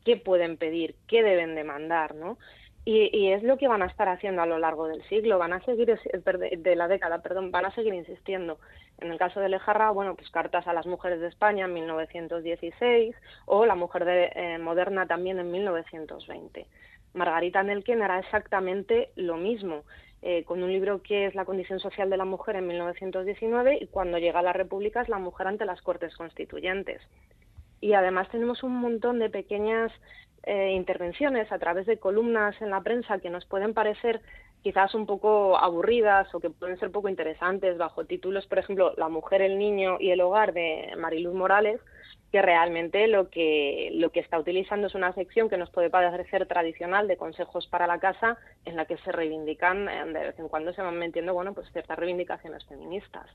qué 0.05 0.17
pueden 0.17 0.57
pedir, 0.57 0.95
qué 1.07 1.23
deben 1.23 1.55
demandar, 1.55 2.15
¿no? 2.15 2.37
Y, 2.87 3.31
es 3.31 3.41
lo 3.41 3.57
que 3.57 3.67
van 3.67 3.81
a 3.81 3.87
estar 3.87 4.07
haciendo 4.07 4.43
a 4.43 4.45
lo 4.45 4.59
largo 4.59 4.87
del 4.87 5.03
siglo, 5.09 5.39
van 5.39 5.53
a 5.53 5.65
seguir, 5.65 5.87
de 5.97 6.75
la 6.75 6.87
década, 6.87 7.23
perdón, 7.23 7.49
van 7.49 7.65
a 7.65 7.73
seguir 7.73 7.95
insistiendo. 7.95 8.59
En 8.99 9.11
el 9.11 9.17
caso 9.17 9.39
de 9.39 9.49
Lejarra, 9.49 9.89
bueno, 9.89 10.15
pues 10.15 10.29
cartas 10.29 10.67
a 10.67 10.73
las 10.73 10.85
mujeres 10.85 11.19
de 11.19 11.27
España 11.27 11.65
en 11.65 11.73
1916 11.73 13.15
o 13.47 13.65
la 13.65 13.73
mujer 13.73 14.05
de, 14.05 14.31
eh, 14.35 14.57
moderna 14.59 15.07
también 15.07 15.39
en 15.39 15.49
1920. 15.49 16.67
Margarita 17.15 17.63
Nelken 17.63 18.01
era 18.01 18.19
exactamente 18.19 19.09
lo 19.15 19.37
mismo. 19.37 19.83
Eh, 20.21 20.43
con 20.43 20.63
un 20.63 20.71
libro 20.71 21.03
que 21.03 21.27
es 21.27 21.35
La 21.35 21.45
condición 21.45 21.79
social 21.79 22.09
de 22.09 22.17
la 22.17 22.25
mujer 22.25 22.55
en 22.55 22.65
1919 22.65 23.77
y 23.79 23.87
cuando 23.87 24.17
llega 24.17 24.39
a 24.39 24.43
la 24.43 24.53
República 24.53 25.01
es 25.01 25.09
la 25.09 25.19
mujer 25.19 25.45
ante 25.45 25.65
las 25.65 25.81
Cortes 25.81 26.15
Constituyentes. 26.15 26.99
Y 27.79 27.93
además 27.93 28.27
tenemos 28.29 28.63
un 28.63 28.75
montón 28.75 29.19
de 29.19 29.29
pequeñas 29.29 29.91
eh, 30.43 30.71
intervenciones 30.71 31.51
a 31.51 31.59
través 31.59 31.85
de 31.85 31.99
columnas 31.99 32.59
en 32.59 32.71
la 32.71 32.81
prensa 32.81 33.19
que 33.19 33.29
nos 33.29 33.45
pueden 33.45 33.75
parecer 33.75 34.21
quizás 34.63 34.95
un 34.95 35.05
poco 35.05 35.59
aburridas 35.59 36.33
o 36.33 36.39
que 36.39 36.49
pueden 36.49 36.79
ser 36.79 36.91
poco 36.91 37.07
interesantes 37.07 37.77
bajo 37.77 38.05
títulos, 38.05 38.47
por 38.47 38.57
ejemplo, 38.57 38.95
La 38.97 39.09
mujer, 39.09 39.43
el 39.43 39.59
niño 39.59 39.97
y 39.99 40.09
el 40.09 40.21
hogar 40.21 40.53
de 40.53 40.91
Mariluz 40.97 41.35
Morales, 41.35 41.79
que 42.35 42.41
realmente 42.41 43.07
lo 43.07 43.29
que, 43.29 43.91
lo 43.93 44.09
que 44.09 44.19
está 44.19 44.37
utilizando 44.37 44.87
es 44.87 44.93
una 44.93 45.13
sección 45.13 45.47
que 45.47 45.55
nos 45.55 45.69
puede 45.69 45.89
parecer 45.89 46.45
tradicional 46.47 47.07
de 47.07 47.15
consejos 47.15 47.65
para 47.67 47.87
la 47.87 47.97
casa, 47.97 48.37
en 48.65 48.75
la 48.75 48.83
que 48.83 48.97
se 48.97 49.13
reivindican, 49.13 49.87
eh, 49.87 50.03
de 50.07 50.19
vez 50.19 50.37
en 50.37 50.49
cuando 50.49 50.73
se 50.73 50.81
van 50.81 50.99
metiendo, 50.99 51.33
bueno, 51.33 51.53
pues 51.53 51.71
ciertas 51.71 51.97
reivindicaciones 51.97 52.65
feministas. 52.65 53.25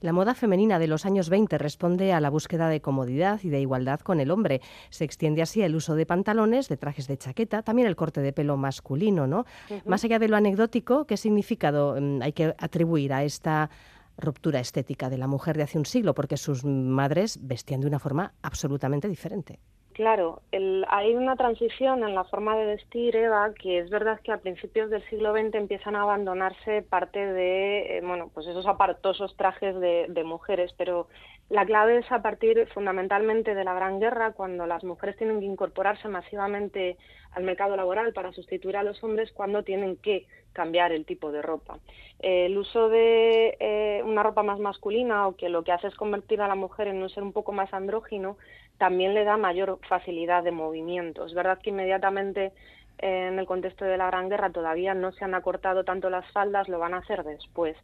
La 0.00 0.12
moda 0.12 0.36
femenina 0.36 0.78
de 0.78 0.86
los 0.86 1.06
años 1.06 1.28
20 1.28 1.58
responde 1.58 2.12
a 2.12 2.20
la 2.20 2.30
búsqueda 2.30 2.68
de 2.68 2.80
comodidad 2.80 3.40
y 3.42 3.48
de 3.48 3.58
igualdad 3.58 3.98
con 3.98 4.20
el 4.20 4.30
hombre. 4.30 4.60
Se 4.90 5.02
extiende 5.02 5.42
así 5.42 5.62
el 5.62 5.74
uso 5.74 5.96
de 5.96 6.06
pantalones, 6.06 6.68
de 6.68 6.76
trajes 6.76 7.08
de 7.08 7.16
chaqueta, 7.16 7.62
también 7.62 7.88
el 7.88 7.96
corte 7.96 8.20
de 8.20 8.32
pelo 8.32 8.56
masculino, 8.56 9.26
¿no? 9.26 9.44
Más 9.84 10.04
allá 10.04 10.20
de 10.20 10.28
lo 10.28 10.36
anecdótico, 10.36 11.04
¿qué 11.04 11.16
significado 11.16 11.96
mm, 12.00 12.22
hay 12.22 12.32
que 12.32 12.54
atribuir 12.58 13.12
a 13.12 13.24
esta 13.24 13.70
ruptura 14.18 14.60
estética 14.60 15.10
de 15.10 15.18
la 15.18 15.26
mujer 15.26 15.56
de 15.56 15.64
hace 15.64 15.78
un 15.78 15.86
siglo, 15.86 16.14
porque 16.14 16.36
sus 16.36 16.64
madres 16.64 17.38
vestían 17.42 17.80
de 17.80 17.86
una 17.86 17.98
forma 17.98 18.32
absolutamente 18.42 19.08
diferente. 19.08 19.58
Claro, 19.96 20.42
hay 20.52 21.14
una 21.14 21.36
transición 21.36 22.04
en 22.04 22.14
la 22.14 22.24
forma 22.24 22.54
de 22.54 22.66
vestir, 22.66 23.16
Eva, 23.16 23.54
que 23.54 23.78
es 23.78 23.88
verdad 23.88 24.20
que 24.22 24.30
a 24.30 24.36
principios 24.36 24.90
del 24.90 25.02
siglo 25.08 25.32
XX 25.32 25.54
empiezan 25.54 25.96
a 25.96 26.02
abandonarse 26.02 26.82
parte 26.82 27.18
de, 27.18 27.96
eh, 27.96 28.00
bueno, 28.04 28.30
pues 28.34 28.46
esos 28.46 28.66
apartosos 28.66 29.34
trajes 29.38 29.74
de, 29.80 30.22
mujeres, 30.22 30.74
pero 30.76 31.08
la 31.48 31.64
clave 31.64 31.98
es 31.98 32.10
a 32.10 32.22
partir 32.22 32.66
fundamentalmente 32.74 33.54
de 33.54 33.64
la 33.64 33.74
Gran 33.74 34.00
Guerra, 34.00 34.32
cuando 34.32 34.66
las 34.66 34.82
mujeres 34.82 35.16
tienen 35.16 35.38
que 35.38 35.46
incorporarse 35.46 36.08
masivamente 36.08 36.96
al 37.32 37.44
mercado 37.44 37.76
laboral 37.76 38.12
para 38.12 38.32
sustituir 38.32 38.76
a 38.76 38.82
los 38.82 39.02
hombres, 39.04 39.30
cuando 39.32 39.62
tienen 39.62 39.96
que 39.96 40.26
cambiar 40.52 40.90
el 40.90 41.04
tipo 41.04 41.30
de 41.30 41.42
ropa. 41.42 41.78
el 42.18 42.56
uso 42.56 42.88
de 42.88 43.56
eh, 43.60 44.02
una 44.04 44.22
ropa 44.22 44.42
más 44.42 44.58
masculina 44.58 45.28
o 45.28 45.36
que 45.36 45.50
lo 45.50 45.62
que 45.62 45.70
hace 45.70 45.88
es 45.88 45.94
convertir 45.94 46.40
a 46.40 46.48
la 46.48 46.54
mujer 46.54 46.88
en 46.88 47.02
un 47.02 47.10
ser 47.10 47.22
un 47.22 47.32
poco 47.32 47.52
más 47.52 47.72
andrógino, 47.74 48.38
también 48.78 49.14
le 49.14 49.24
da 49.24 49.36
mayor 49.36 49.78
facilidad 49.88 50.42
de 50.42 50.50
movimiento. 50.50 51.26
Es 51.26 51.34
verdad 51.34 51.58
que 51.62 51.70
inmediatamente 51.70 52.52
eh, 52.98 53.28
en 53.28 53.38
el 53.38 53.46
contexto 53.46 53.84
de 53.84 53.98
la 53.98 54.06
Gran 54.06 54.28
Guerra 54.30 54.50
todavía 54.50 54.94
no 54.94 55.12
se 55.12 55.24
han 55.24 55.34
acortado 55.34 55.84
tanto 55.84 56.10
las 56.10 56.26
faldas, 56.32 56.68
lo 56.68 56.78
van 56.78 56.94
a 56.94 56.98
hacer 56.98 57.22
después. 57.22 57.76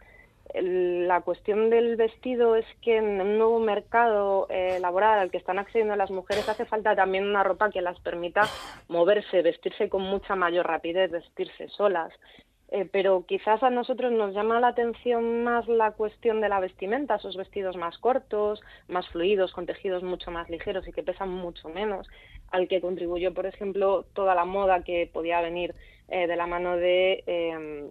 La 0.55 1.23
cuestión 1.23 1.71
del 1.71 1.97
vestido 1.97 2.57
es 2.57 2.67
que 2.83 2.99
en 2.99 3.21
un 3.21 3.39
nuevo 3.39 3.59
mercado 3.59 4.47
eh, 4.51 4.79
laboral 4.81 5.19
al 5.19 5.31
que 5.31 5.39
están 5.39 5.59
accediendo 5.59 5.97
las 5.97 6.11
mujeres 6.11 6.49
hace 6.49 6.67
falta 6.67 6.95
también 6.95 7.25
una 7.25 7.43
ropa 7.43 7.71
que 7.71 7.81
las 7.81 7.99
permita 8.01 8.43
moverse, 8.89 9.43
vestirse 9.43 9.89
con 9.89 10.03
mucha 10.03 10.37
mayor 10.37 10.67
rapidez, 10.67 11.11
vestirse 11.11 11.69
solas. 11.69 12.13
Eh, 12.75 12.89
pero 12.91 13.27
quizás 13.27 13.63
a 13.63 13.69
nosotros 13.69 14.13
nos 14.13 14.35
llama 14.35 14.59
la 14.59 14.69
atención 14.69 15.45
más 15.45 15.69
la 15.69 15.91
cuestión 15.91 16.41
de 16.41 16.49
la 16.49 16.59
vestimenta, 16.59 17.17
esos 17.17 17.37
vestidos 17.37 17.77
más 17.77 17.99
cortos, 17.99 18.63
más 18.89 19.07
fluidos, 19.11 19.53
con 19.53 19.67
tejidos 19.67 20.03
mucho 20.03 20.31
más 20.31 20.49
ligeros 20.49 20.89
y 20.89 20.93
que 20.93 21.03
pesan 21.03 21.29
mucho 21.29 21.69
menos, 21.69 22.09
al 22.51 22.69
que 22.69 22.81
contribuyó, 22.81 23.35
por 23.35 23.45
ejemplo, 23.45 24.07
toda 24.15 24.35
la 24.35 24.47
moda 24.47 24.85
que 24.85 25.09
podía 25.13 25.43
venir 25.43 25.75
eh, 26.09 26.27
de 26.27 26.37
la 26.37 26.47
mano 26.47 26.77
de 26.77 27.23
eh, 27.27 27.91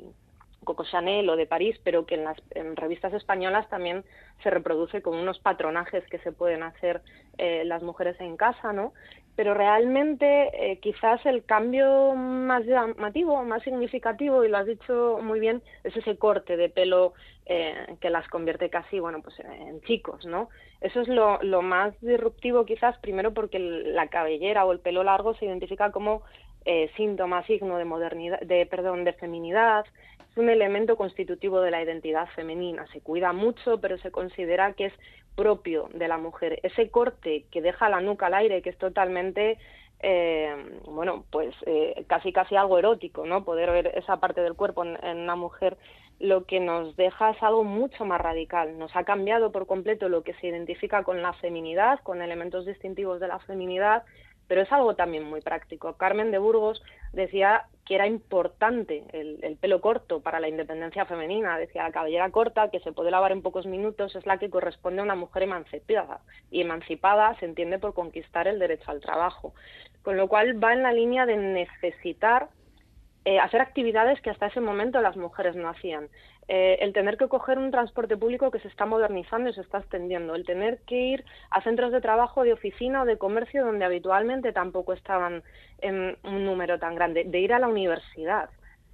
Coco 0.64 0.84
Chanel 0.86 1.30
o 1.30 1.36
de 1.36 1.48
París, 1.48 1.80
pero 1.84 2.06
que 2.06 2.16
en 2.16 2.24
las 2.24 2.38
revistas 2.76 3.14
españolas 3.14 3.68
también 3.70 4.04
se 4.44 4.50
reproduce 4.50 5.02
con 5.02 5.18
unos 5.18 5.40
patronajes 5.40 6.06
que 6.08 6.20
se 6.20 6.32
pueden 6.32 6.64
hacer 6.64 7.02
las 7.38 7.82
mujeres 7.82 8.20
en 8.20 8.38
casa, 8.38 8.72
¿no? 8.72 8.94
pero 9.36 9.54
realmente 9.54 10.50
eh, 10.54 10.80
quizás 10.80 11.26
el 11.26 11.44
cambio 11.46 12.14
más 12.16 12.66
llamativo, 12.66 13.44
más 13.44 13.64
significativo, 13.64 14.44
y 14.44 14.50
lo 14.50 14.58
has 14.58 14.66
dicho 14.66 15.20
muy 15.22 15.40
bien, 15.40 15.62
es 15.84 15.96
ese 15.96 16.18
corte 16.18 16.58
de 16.58 16.70
pelo 16.70 17.14
eh, 17.46 17.96
que 18.02 18.10
las 18.10 18.28
convierte 18.28 18.70
casi, 18.70 19.00
bueno, 19.00 19.22
pues 19.22 19.40
en 19.40 19.82
chicos, 19.82 20.26
¿no? 20.26 20.50
Eso 20.82 21.02
es 21.02 21.08
lo, 21.08 21.40
más 21.62 22.00
disruptivo 22.02 22.66
quizás, 22.66 22.98
primero 23.00 23.34
porque 23.34 23.60
la 23.60 24.08
cabellera 24.08 24.66
o 24.66 24.72
el 24.74 24.80
pelo 24.80 25.04
largo 25.04 25.34
se 25.36 25.46
identifica 25.46 25.92
como 25.92 26.24
eh, 26.66 26.92
síntoma, 26.98 27.46
signo 27.46 27.78
de 27.78 27.86
modernidad, 27.86 28.40
de 28.42 28.66
perdón, 28.66 29.06
de 29.06 29.14
feminidad, 29.14 29.86
un 30.36 30.50
elemento 30.50 30.96
constitutivo 30.96 31.62
de 31.62 31.72
la 31.72 31.82
identidad 31.82 32.28
femenina. 32.36 32.88
Se 32.94 33.02
cuida 33.02 33.34
mucho, 33.34 33.80
pero 33.82 33.98
se 33.98 34.12
considera 34.12 34.74
que 34.74 34.86
es 34.86 34.94
propio 35.36 35.90
de 35.94 36.08
la 36.08 36.18
mujer. 36.18 36.60
Ese 36.64 36.90
corte 36.90 37.46
que 37.52 37.62
deja 37.62 37.90
la 37.90 38.02
nuca 38.02 38.28
al 38.28 38.36
aire, 38.36 38.62
que 38.62 38.70
es 38.70 38.78
totalmente, 38.78 39.58
eh, 40.00 40.56
bueno, 40.86 41.26
pues 41.32 41.54
eh, 41.66 42.06
casi 42.08 42.32
casi 42.32 42.56
algo 42.56 42.78
erótico, 42.78 43.26
¿no? 43.26 43.44
Poder 43.44 43.72
ver 43.72 43.92
esa 43.96 44.20
parte 44.20 44.42
del 44.42 44.56
cuerpo 44.56 44.84
en, 44.84 44.98
en, 45.04 45.18
una 45.20 45.36
mujer, 45.36 45.78
lo 46.20 46.46
que 46.46 46.60
nos 46.60 46.96
deja 46.96 47.32
es 47.32 47.44
algo 47.44 47.64
mucho 47.64 48.06
más 48.06 48.22
radical. 48.22 48.78
Nos 48.78 48.96
ha 48.96 49.04
cambiado 49.04 49.52
por 49.52 49.68
completo 49.68 50.10
lo 50.10 50.24
que 50.24 50.34
se 50.36 50.48
identifica 50.48 51.04
con 51.04 51.22
la 51.22 51.34
feminidad, 51.34 52.00
con 52.04 52.22
elementos 52.22 52.66
distintivos 52.66 53.20
de 53.20 53.28
la 53.28 53.40
feminidad, 53.40 54.04
pero 54.48 54.62
es 54.62 54.72
algo 54.72 54.96
también 54.96 55.24
muy 55.24 55.42
práctico. 55.42 55.94
Carmen 55.94 56.32
de 56.32 56.38
Burgos 56.38 56.84
decía 57.14 57.66
que 57.86 57.96
era 57.96 58.08
importante 58.08 59.04
el, 59.12 59.58
pelo 59.60 59.82
corto 59.82 60.22
para 60.22 60.40
la 60.40 60.48
independencia 60.48 61.06
femenina. 61.06 61.58
Decía, 61.58 61.84
la 61.84 61.92
cabellera 61.92 62.30
corta, 62.30 62.70
que 62.70 62.80
se 62.80 62.92
puede 62.92 63.12
lavar 63.12 63.32
en 63.32 63.42
pocos 63.42 63.66
minutos, 63.66 64.16
es 64.16 64.26
la 64.26 64.38
que 64.38 64.50
corresponde 64.50 65.02
a 65.02 65.04
una 65.04 65.16
mujer 65.16 65.44
emancipada. 65.44 66.22
Y 66.52 66.62
emancipada 66.62 67.36
se 67.40 67.46
entiende 67.46 67.80
por 67.80 67.94
conquistar 67.94 68.48
el 68.48 68.60
derecho 68.60 68.92
al 68.92 69.02
trabajo. 69.02 69.54
Con 70.04 70.16
lo 70.16 70.28
cual 70.28 70.64
va 70.64 70.74
en 70.74 70.84
la 70.84 70.94
línea 70.94 71.26
de 71.26 71.38
necesitar 71.38 72.50
eh, 73.26 73.40
hacer 73.40 73.62
actividades 73.62 74.20
que 74.22 74.30
hasta 74.30 74.48
ese 74.48 74.62
momento 74.62 75.02
las 75.02 75.18
mujeres 75.18 75.56
no 75.56 75.70
hacían. 75.70 76.10
Eh, 76.54 76.84
el 76.84 76.92
tener 76.92 77.16
que 77.16 77.30
coger 77.30 77.58
un 77.58 77.72
transporte 77.72 78.18
público 78.18 78.52
que 78.52 78.60
se 78.60 78.68
está 78.68 78.86
modernizando 78.86 79.50
y 79.50 79.54
se 79.54 79.62
está 79.62 79.78
extendiendo, 79.78 80.36
el 80.36 80.46
tener 80.46 80.80
que 80.80 80.98
ir 80.98 81.26
a 81.50 81.62
centros 81.62 81.94
de 81.94 82.02
trabajo, 82.02 82.44
de 82.44 82.52
oficina 82.52 83.04
o 83.04 83.06
de 83.06 83.18
comercio 83.18 83.64
donde 83.64 83.86
habitualmente 83.86 84.52
tampoco 84.52 84.92
estaban 84.92 85.44
en 85.80 86.18
un 86.26 86.46
número 86.46 86.78
tan 86.78 86.96
grande, 86.96 87.24
de 87.24 87.40
ir 87.40 87.54
a 87.54 87.60
la 87.60 87.70
universidad, 87.70 88.50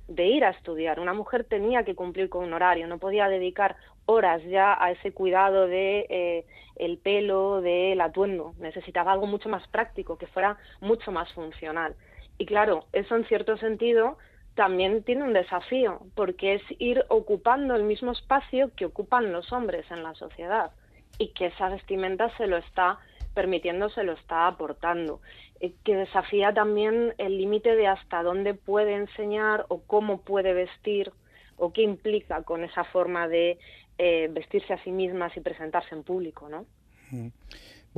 de 0.08 0.28
ir 0.28 0.46
a 0.46 0.52
estudiar. 0.52 1.00
Una 1.00 1.16
mujer 1.16 1.46
tenía 1.46 1.84
que 1.84 1.96
cumplir 1.96 2.30
con 2.30 2.44
un 2.44 2.54
horario, 2.54 2.86
no 2.86 3.00
podía 3.00 3.28
dedicar 3.28 3.76
horas 4.06 4.44
ya 4.44 4.78
a 4.80 4.92
ese 4.92 5.12
cuidado 5.12 5.66
de 5.66 6.06
eh, 6.12 6.46
el 6.76 7.00
pelo, 7.00 7.62
del 7.62 8.00
atuendo. 8.02 8.54
Necesitaba 8.60 9.14
algo 9.14 9.26
mucho 9.26 9.50
más 9.50 9.68
práctico, 9.70 10.20
que 10.20 10.28
fuera 10.28 10.58
mucho 10.80 11.12
más 11.12 11.34
funcional. 11.34 11.96
Y 12.38 12.46
claro, 12.46 12.86
eso 12.94 13.16
en 13.16 13.26
cierto 13.26 13.58
sentido 13.58 14.20
también 14.58 15.04
tiene 15.04 15.24
un 15.24 15.34
desafío, 15.34 16.02
porque 16.16 16.56
es 16.56 16.64
ir 16.80 17.06
ocupando 17.10 17.76
el 17.76 17.84
mismo 17.84 18.12
espacio 18.12 18.72
que 18.76 18.86
ocupan 18.86 19.32
los 19.32 19.54
hombres 19.54 19.86
en 19.92 20.02
la 20.02 20.16
sociedad 20.16 20.72
y 21.20 21.30
que 21.30 21.46
esa 21.46 21.70
vestimenta 21.70 22.36
se 22.38 22.48
lo 22.48 22.58
está 22.58 22.98
permitiendo, 23.36 23.90
se 23.90 24.04
lo 24.04 24.14
está 24.14 24.48
aportando, 24.48 25.22
eh, 25.60 25.74
que 25.84 25.96
desafía 25.96 26.52
también 26.56 27.14
el 27.20 27.38
límite 27.38 27.76
de 27.76 27.86
hasta 27.86 28.24
dónde 28.24 28.56
puede 28.56 28.96
enseñar 28.96 29.68
o 29.70 29.84
cómo 29.84 30.22
puede 30.22 30.54
vestir 30.54 31.12
o 31.56 31.72
qué 31.72 31.84
implica 31.84 32.42
con 32.42 32.64
esa 32.64 32.84
forma 32.84 33.28
de 33.28 33.60
eh, 34.00 34.28
vestirse 34.32 34.74
a 34.74 34.84
sí 34.84 34.92
mismas 34.92 35.38
y 35.38 35.40
presentarse 35.40 35.94
en 35.94 36.02
público, 36.02 36.50
¿no? 36.50 36.66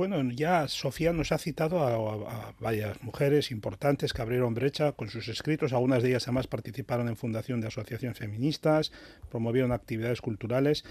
Bueno, 0.00 0.22
ya 0.30 0.66
Sofía 0.66 1.12
nos 1.12 1.30
ha 1.30 1.36
citado 1.36 1.78
a, 1.82 2.54
varias 2.58 3.02
mujeres 3.02 3.50
importantes 3.50 4.14
que 4.14 4.22
abrieron 4.22 4.54
brecha 4.54 4.92
con 4.92 5.10
sus 5.10 5.28
escritos. 5.28 5.74
Algunas 5.74 6.02
de 6.02 6.08
ellas 6.08 6.22
además 6.22 6.46
participaron 6.46 7.08
en 7.08 7.18
fundación 7.18 7.60
de 7.60 7.66
asociaciones 7.66 8.16
feministas, 8.16 8.92
promovieron 9.30 9.72
actividades 9.72 10.22
culturales. 10.22 10.86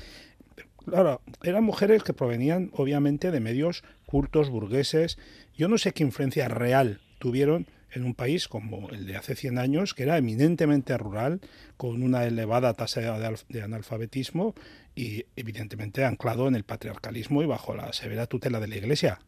Claro, 0.85 1.23
eran 1.41 1.63
mujeres 1.63 2.03
que 2.03 2.13
provenían 2.13 2.69
obviamente 2.75 3.31
de 3.31 3.39
medios 3.39 3.83
cultos, 4.05 4.51
burgueses. 4.51 5.17
Yo 5.57 5.69
no 5.69 5.79
sé 5.79 5.91
qué 5.91 6.03
influencia 6.03 6.47
real 6.47 7.01
tuvieron 7.17 7.65
en 7.91 8.03
un 8.03 8.13
país 8.13 8.47
como 8.47 8.91
el 8.91 9.07
de 9.07 9.15
hace 9.15 9.35
100 9.35 9.57
años, 9.57 9.95
que 9.95 10.03
era 10.03 10.19
eminentemente 10.19 10.95
rural, 10.99 11.41
con 11.77 12.03
una 12.03 12.25
elevada 12.25 12.75
tasa 12.75 13.17
de 13.49 13.61
analfabetismo 13.63 14.53
y 14.95 15.25
evidentemente 15.35 16.05
anclado 16.05 16.47
en 16.47 16.55
el 16.55 16.63
patriarcalismo 16.63 17.41
y 17.41 17.45
bajo 17.45 17.73
la 17.73 17.93
severa 17.93 18.27
tutela 18.27 18.59
de 18.59 18.67
la 18.67 18.75
Iglesia. 18.77 19.19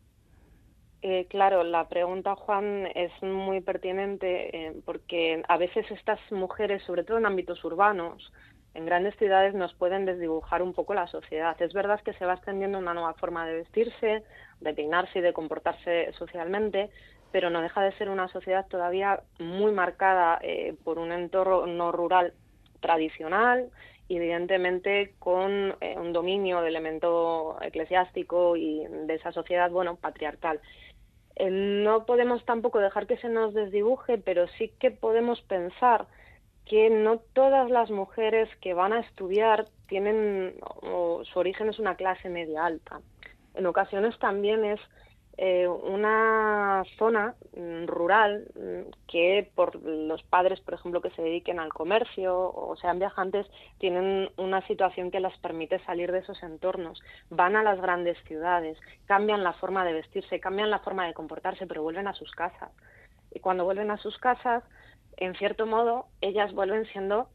Eh, 1.03 1.26
claro, 1.30 1.64
la 1.64 1.88
pregunta, 1.88 2.36
Juan, 2.36 2.88
es 2.93 3.12
muy 3.24 3.62
pertinente 3.62 4.55
eh, 4.55 4.74
porque 4.86 5.41
a 5.47 5.57
veces 5.57 5.89
estas 5.89 6.20
mujeres, 6.32 6.84
sobre 6.84 7.03
todo 7.03 7.18
en 7.18 7.26
ámbitos 7.26 7.64
urbanos, 7.64 8.32
en 8.76 8.86
grandes 8.86 9.16
ciudades, 9.18 9.55
nos 9.55 9.74
pueden 9.74 10.05
desdibujar 10.05 10.62
un 10.62 10.74
poco 10.74 10.93
la 10.93 11.07
sociedad. 11.07 11.59
Es 11.59 11.74
verdad 11.74 11.99
que 12.01 12.14
se 12.14 12.26
va 12.26 12.36
extendiendo 12.36 12.78
una 12.78 12.93
nueva 12.93 13.16
forma 13.16 13.47
de 13.47 13.55
vestirse, 13.55 14.24
de 14.59 14.74
peinarse 14.74 15.20
y 15.20 15.22
de 15.22 15.34
comportarse 15.34 16.14
socialmente, 16.14 16.91
pero 17.32 17.49
no 17.49 17.62
deja 17.62 17.82
de 17.82 17.97
ser 17.97 18.09
una 18.09 18.28
sociedad 18.28 18.68
todavía 18.68 19.22
muy 19.39 19.72
marcada 19.72 20.39
eh, 20.43 20.76
por 20.84 20.99
un 20.99 21.12
entorno 21.12 21.91
rural 21.91 22.34
tradicional 22.80 23.70
evidentemente 24.18 25.14
con 25.20 25.76
eh, 25.82 25.95
un 25.97 26.14
dominio 26.14 26.62
del 26.62 26.76
elemento 26.76 27.57
eclesiástico 27.62 28.55
y 28.55 28.86
de 28.86 29.16
esa 29.16 29.32
sociedad, 29.32 29.72
bueno, 29.72 29.95
patriarcal. 29.95 30.59
Eh, 31.36 31.49
no 31.49 32.05
podemos 32.05 32.43
tampoco 32.45 32.80
dejar 32.80 33.07
que 33.07 33.18
se 33.18 33.30
nos 33.30 33.53
desdibuje, 33.53 34.18
pero 34.18 34.47
sí 34.47 34.74
que 34.80 34.91
podemos 34.91 35.41
pensar 35.41 36.07
que 36.66 36.89
no 36.89 37.20
todas 37.34 37.70
las 37.70 37.89
mujeres 37.89 38.49
que 38.62 38.74
van 38.74 38.93
a 38.93 38.99
estudiar 38.99 39.68
tienen, 39.88 40.55
o 40.82 41.24
su 41.26 41.39
origen 41.39 41.70
es 41.70 41.80
una 41.80 41.95
clase 41.95 42.30
media 42.30 42.66
alta. 42.66 43.01
En 43.55 43.66
ocasiones 43.66 44.18
también 44.20 44.64
es 44.64 44.80
eh, 45.38 45.67
una 45.67 46.84
zona 46.97 47.36
mm, 47.55 47.86
rural 47.86 48.47
mm, 48.53 48.91
que 49.07 49.49
por 49.55 49.75
los 49.75 50.21
padres, 50.23 50.59
por 50.61 50.73
ejemplo, 50.73 51.01
que 51.01 51.11
se 51.11 51.21
dediquen 51.21 51.59
al 51.59 51.73
comercio 51.73 52.38
o 52.38 52.75
sean 52.75 52.99
viajantes, 52.99 53.47
tienen 53.79 54.29
una 54.38 54.65
situación 54.67 55.09
que 55.09 55.19
les 55.19 55.38
permite 55.39 55.79
salir 55.86 56.11
de 56.11 56.19
esos 56.19 56.41
entornos. 56.43 57.01
Van 57.29 57.55
a 57.55 57.63
las 57.63 57.82
grandes 57.82 58.17
ciudades, 58.25 58.77
cambian 59.05 59.43
la 59.43 59.53
forma 59.53 59.86
de 59.86 59.93
vestirse, 59.93 60.39
cambian 60.39 60.69
la 60.69 60.79
forma 60.79 61.07
de 61.07 61.13
comportarse, 61.13 61.65
pero 61.65 61.84
vuelven 61.84 62.07
a 62.07 62.13
sus 62.13 62.32
casas. 62.32 62.71
Y 63.34 63.39
cuando 63.39 63.63
vuelven 63.63 63.91
a 63.91 63.97
sus 63.97 64.17
casas, 64.17 64.63
en 65.17 65.36
cierto 65.36 65.65
modo, 65.65 66.07
ellas 66.19 66.53
vuelven 66.53 66.86
siendo 66.88 67.29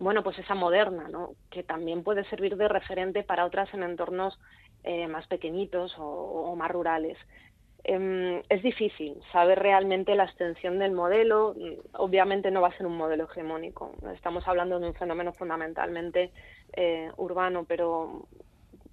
bueno, 0.00 0.22
pues 0.22 0.38
esa 0.38 0.54
moderna, 0.54 1.08
¿no? 1.08 1.34
que 1.50 1.62
también 1.62 2.02
puede 2.02 2.24
servir 2.24 2.56
de 2.56 2.68
referente 2.68 3.22
para 3.22 3.44
otras 3.44 3.72
en 3.74 3.82
entornos 3.82 4.38
eh, 4.84 5.06
más 5.08 5.26
pequeñitos 5.26 5.94
o, 5.98 6.54
más 6.56 6.70
rurales. 6.70 7.18
Em, 7.82 8.42
es 8.48 8.62
difícil 8.62 9.20
saber 9.32 9.58
realmente 9.58 10.14
la 10.14 10.24
extensión 10.24 10.78
del 10.78 10.92
modelo. 10.92 11.54
Obviamente 11.94 12.50
no 12.50 12.60
va 12.60 12.68
a 12.68 12.76
ser 12.76 12.86
un 12.86 12.96
modelo 12.96 13.24
hegemónico. 13.24 13.92
Estamos 14.14 14.46
hablando 14.46 14.78
de 14.78 14.88
un 14.88 14.94
fenómeno 14.94 15.32
fundamentalmente 15.32 16.30
eh, 16.74 17.10
urbano, 17.16 17.64
pero 17.66 18.26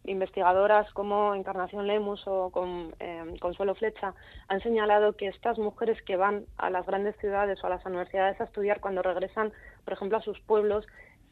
investigadoras 0.08 0.92
como 0.94 1.36
Encarnación 1.36 1.86
Lemus 1.86 2.24
o 2.28 2.52
em, 3.00 3.38
Consuelo 3.38 3.76
Flecha 3.76 4.14
han 4.48 4.62
señalado 4.62 5.14
que 5.14 5.28
estas 5.28 5.60
mujeres 5.60 6.02
que 6.04 6.16
van 6.16 6.46
a 6.58 6.70
las 6.70 6.86
grandes 6.86 7.16
ciudades 7.18 7.62
o 7.64 7.68
a 7.68 7.70
las 7.70 7.86
universidades 7.86 8.40
a 8.40 8.46
estudiar 8.46 8.80
cuando 8.80 9.02
regresan, 9.02 9.52
por 9.84 9.94
ejemplo, 9.94 10.18
a 10.18 10.22
sus 10.22 10.40
pueblos, 10.42 10.88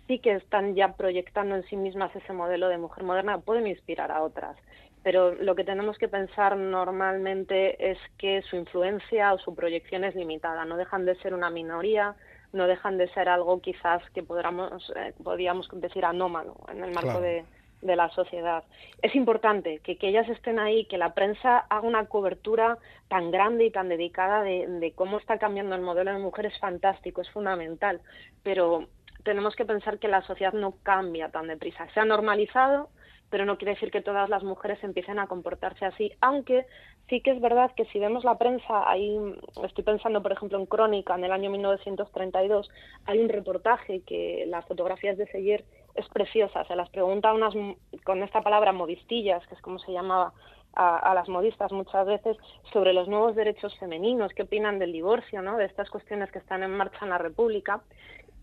sí 0.07 0.19
que 0.19 0.33
están 0.33 0.75
ya 0.75 0.93
proyectando 0.93 1.55
en 1.55 1.63
sí 1.63 1.75
mismas 1.75 2.15
ese 2.15 2.33
modelo 2.33 2.69
de 2.69 2.77
mujer 2.77 3.03
moderna, 3.03 3.39
pueden 3.39 3.67
inspirar 3.67 4.11
a 4.11 4.21
otras. 4.23 4.57
Pero 5.03 5.35
lo 5.35 5.55
que 5.55 5.63
tenemos 5.63 5.97
que 5.97 6.07
pensar 6.07 6.57
normalmente 6.57 7.91
es 7.91 7.99
que 8.17 8.41
su 8.41 8.55
influencia 8.55 9.33
o 9.33 9.37
su 9.37 9.53
proyección 9.53 10.03
es 10.03 10.15
limitada, 10.15 10.65
no 10.65 10.77
dejan 10.77 11.05
de 11.05 11.15
ser 11.17 11.33
una 11.33 11.51
minoría, 11.51 12.15
no 12.53 12.65
dejan 12.65 12.97
de 12.97 13.07
ser 13.09 13.29
algo 13.29 13.61
quizás 13.61 14.01
que 14.15 14.23
podríamos, 14.23 14.91
eh, 14.95 15.13
podríamos 15.23 15.69
decir 15.73 16.05
anómalo 16.05 16.55
en 16.71 16.83
el 16.83 16.91
marco 16.91 17.21
de, 17.21 17.45
la 17.81 18.09
sociedad. 18.09 18.63
Es 19.03 19.13
importante 19.13 19.77
que, 19.83 19.95
que, 19.95 20.07
ellas 20.07 20.27
estén 20.29 20.57
ahí, 20.57 20.85
que 20.85 20.97
la 20.97 21.13
prensa 21.13 21.59
haga 21.69 21.87
una 21.87 22.07
cobertura 22.07 22.79
tan 23.09 23.29
grande 23.29 23.65
y 23.65 23.69
tan 23.69 23.89
dedicada 23.89 24.41
de, 24.41 24.65
de, 24.65 24.91
cómo 24.93 25.19
está 25.19 25.37
cambiando 25.37 25.75
el 25.75 25.83
modelo 25.83 26.11
de 26.11 26.17
mujer, 26.17 26.47
es 26.47 26.57
fantástico, 26.57 27.21
es 27.21 27.29
fundamental, 27.29 28.01
pero 28.41 28.87
tenemos 29.25 29.55
que 29.55 29.65
pensar 29.65 29.99
que 29.99 30.07
la 30.07 30.21
sociedad 30.21 30.53
no 30.53 30.75
cambia 30.83 31.29
tan 31.29 31.47
deprisa. 31.47 31.87
Se 31.93 31.99
ha 31.99 32.05
normalizado, 32.05 32.89
pero 33.29 33.43
no 33.45 33.57
quiere 33.57 33.73
decir 33.73 33.91
que 33.91 34.01
todas 34.01 34.29
las 34.29 34.43
mujeres 34.43 34.81
empiecen 34.83 35.19
a 35.19 35.27
comportarse 35.27 35.83
así, 35.83 36.13
aunque 36.21 36.65
sí 37.09 37.21
que 37.21 37.31
es 37.31 37.41
verdad 37.41 37.71
que 37.75 37.85
si 37.85 37.99
vemos 37.99 38.23
la 38.23 38.37
prensa, 38.37 38.89
ahí 38.89 39.17
estoy 39.63 39.83
pensando 39.83 40.21
por 40.21 40.31
ejemplo 40.31 40.59
en 40.59 40.67
Crónica 40.67 41.15
en 41.15 41.23
el 41.23 41.31
año 41.31 41.49
1932, 41.49 42.69
hay 43.05 43.19
un 43.19 43.29
reportaje 43.29 44.03
que 44.03 44.45
las 44.47 44.65
fotografías 44.65 45.17
de 45.17 45.27
Seyer 45.27 45.65
es 45.95 46.07
preciosa, 46.09 46.63
se 46.65 46.75
las 46.75 46.89
pregunta 46.89 47.33
unas 47.33 47.53
con 48.03 48.21
esta 48.21 48.41
palabra 48.41 48.71
modistillas, 48.71 49.45
que 49.47 49.55
es 49.55 49.61
como 49.61 49.79
se 49.79 49.91
llamaba 49.91 50.33
a, 50.75 50.97
a, 50.97 51.13
las 51.15 51.27
modistas 51.27 51.71
muchas 51.71 52.05
veces 52.05 52.37
sobre 52.73 52.93
los 52.93 53.07
nuevos 53.07 53.35
derechos 53.35 53.77
femeninos, 53.79 54.33
qué 54.33 54.43
opinan 54.43 54.77
del 54.77 54.91
divorcio, 54.91 55.41
¿no? 55.41 55.57
de 55.57 55.65
estas 55.65 55.89
cuestiones 55.89 56.31
que 56.31 56.39
están 56.39 56.63
en 56.63 56.71
marcha 56.71 56.99
en 57.01 57.09
la 57.09 57.17
República. 57.17 57.81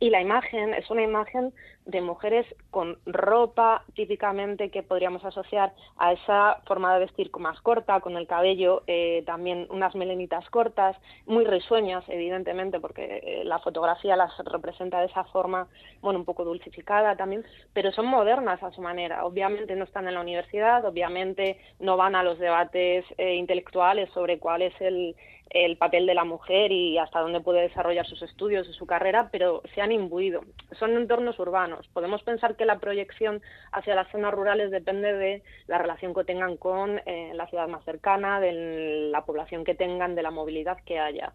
Y 0.03 0.11
la 0.11 0.21
imagen 0.21 0.75
es 0.75 0.91
una 0.91 1.05
imagen 1.05 1.55
de 1.87 2.01
mujeres 2.01 2.47
con 2.71 2.99
ropa 3.07 3.85
típicamente 3.95 4.71
que 4.71 4.83
podríamos 4.83 5.25
asociar 5.25 5.73
a 5.97 6.13
esa 6.13 6.61
forma 6.67 6.95
de 6.95 7.01
vestir 7.01 7.31
más 7.39 7.61
corta, 7.61 8.01
con 8.01 8.17
el 8.17 8.27
cabello 8.27 8.83
eh, 8.87 9.23
también 9.27 9.67
unas 9.71 9.95
melenitas 9.95 10.49
cortas, 10.51 10.97
muy 11.27 11.45
risueñas, 11.45 12.05
evidentemente, 12.09 12.81
porque 12.81 13.21
eh, 13.23 13.45
la 13.45 13.59
fotografía 13.59 14.17
las 14.17 14.33
representa 14.45 15.01
de 15.01 15.07
esa 15.07 15.25
forma, 15.25 15.69
bueno, 16.01 16.19
un 16.19 16.25
poco 16.25 16.45
dulcificada 16.45 17.17
también, 17.17 17.45
pero 17.73 17.93
son 17.93 18.07
modernas 18.07 18.63
a 18.63 18.73
su 18.73 18.81
manera. 18.81 19.25
Obviamente 19.25 19.75
no 19.77 19.85
están 19.85 20.07
en 20.09 20.15
la 20.15 20.21
universidad, 20.21 20.85
obviamente 20.85 21.59
no 21.81 21.97
van 21.97 22.15
a 22.15 22.23
los 22.23 22.39
debates 22.39 23.05
eh, 23.19 23.35
intelectuales 23.35 24.11
sobre 24.11 24.39
cuál 24.39 24.63
es 24.63 24.81
el, 24.81 25.17
el 25.53 25.77
papel 25.77 26.07
de 26.07 26.15
la 26.15 26.25
mujer 26.25 26.73
y 26.73 26.97
hasta 26.99 27.21
dónde 27.21 27.41
puede 27.41 27.63
desarrollar 27.63 28.07
sus 28.07 28.23
estudios 28.23 28.67
y 28.69 28.73
su 28.73 28.87
carrera, 28.87 29.29
pero 29.31 29.63
se 29.75 29.83
han 29.83 29.93
imbuido. 29.93 30.43
Son 30.79 30.97
entornos 30.97 31.39
urbanos. 31.39 31.72
Podemos 31.93 32.23
pensar 32.23 32.57
que 32.57 32.65
la 32.65 32.79
proyección 32.79 33.43
hacia 33.73 33.95
las 33.95 34.11
zonas 34.11 34.33
rurales 34.33 34.71
depende 34.71 35.13
de 35.13 35.43
la 35.67 35.79
relación 35.79 36.15
que 36.15 36.25
tengan 36.25 36.57
con 36.57 37.01
eh, 37.07 37.33
la 37.35 37.47
ciudad 37.49 37.69
más 37.69 37.85
cercana, 37.85 38.41
de 38.41 39.11
la 39.11 39.25
población 39.25 39.65
que 39.65 39.75
tengan, 39.75 40.15
de 40.15 40.23
la 40.23 40.31
movilidad 40.31 40.79
que 40.85 40.99
haya. 40.99 41.33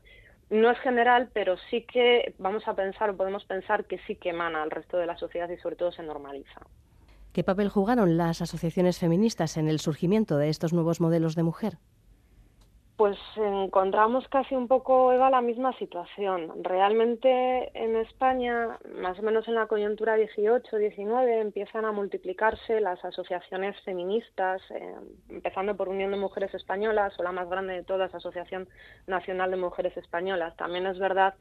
No 0.49 0.71
es 0.71 0.79
general, 0.79 1.29
pero 1.33 1.57
sí 1.69 1.81
que 1.81 2.33
vamos 2.37 2.67
a 2.67 2.73
pensar 2.73 3.09
o 3.09 3.17
podemos 3.17 3.43
pensar 3.45 3.85
que 3.85 3.99
sí 4.07 4.15
que 4.15 4.29
emana 4.29 4.63
al 4.63 4.71
resto 4.71 4.97
de 4.97 5.05
la 5.05 5.17
sociedad 5.17 5.49
y 5.49 5.57
sobre 5.57 5.75
todo 5.75 5.91
se 5.91 6.03
normaliza. 6.03 6.61
¿Qué 7.33 7.43
papel 7.43 7.69
jugaron 7.69 8.17
las 8.17 8.41
asociaciones 8.41 8.97
feministas 8.97 9.57
en 9.57 9.67
el 9.67 9.79
surgimiento 9.79 10.37
de 10.37 10.49
estos 10.49 10.73
nuevos 10.73 11.01
modelos 11.01 11.35
de 11.35 11.43
mujer? 11.43 11.77
Pues 12.97 13.15
encontramos 13.35 14.27
casi 14.27 14.55
un 14.55 14.67
poco, 14.67 15.13
Eva, 15.13 15.29
la 15.29 15.41
misma 15.41 15.71
situación. 15.77 16.63
Realmente 16.63 17.69
en 17.75 17.95
España, 17.95 18.79
más 18.99 19.19
o 19.19 19.21
menos 19.21 19.47
en 19.47 19.53
la 19.53 19.67
coyuntura 19.67 20.17
18-19, 20.17 21.41
empiezan 21.41 21.85
a 21.85 21.91
multiplicarse 21.91 22.81
las 22.81 23.05
asociaciones 23.05 23.79
feministas, 23.81 24.63
eh, 24.71 24.95
empezando 25.29 25.77
por 25.77 25.89
Unión 25.89 26.09
de 26.09 26.17
Mujeres 26.17 26.55
Españolas 26.55 27.13
o 27.19 27.23
la 27.23 27.31
más 27.31 27.47
grande 27.47 27.75
de 27.75 27.83
todas, 27.83 28.15
Asociación 28.15 28.67
Nacional 29.05 29.51
de 29.51 29.57
Mujeres 29.57 29.95
Españolas. 29.95 30.57
También 30.57 30.87
es 30.87 30.97
verdad 30.97 31.35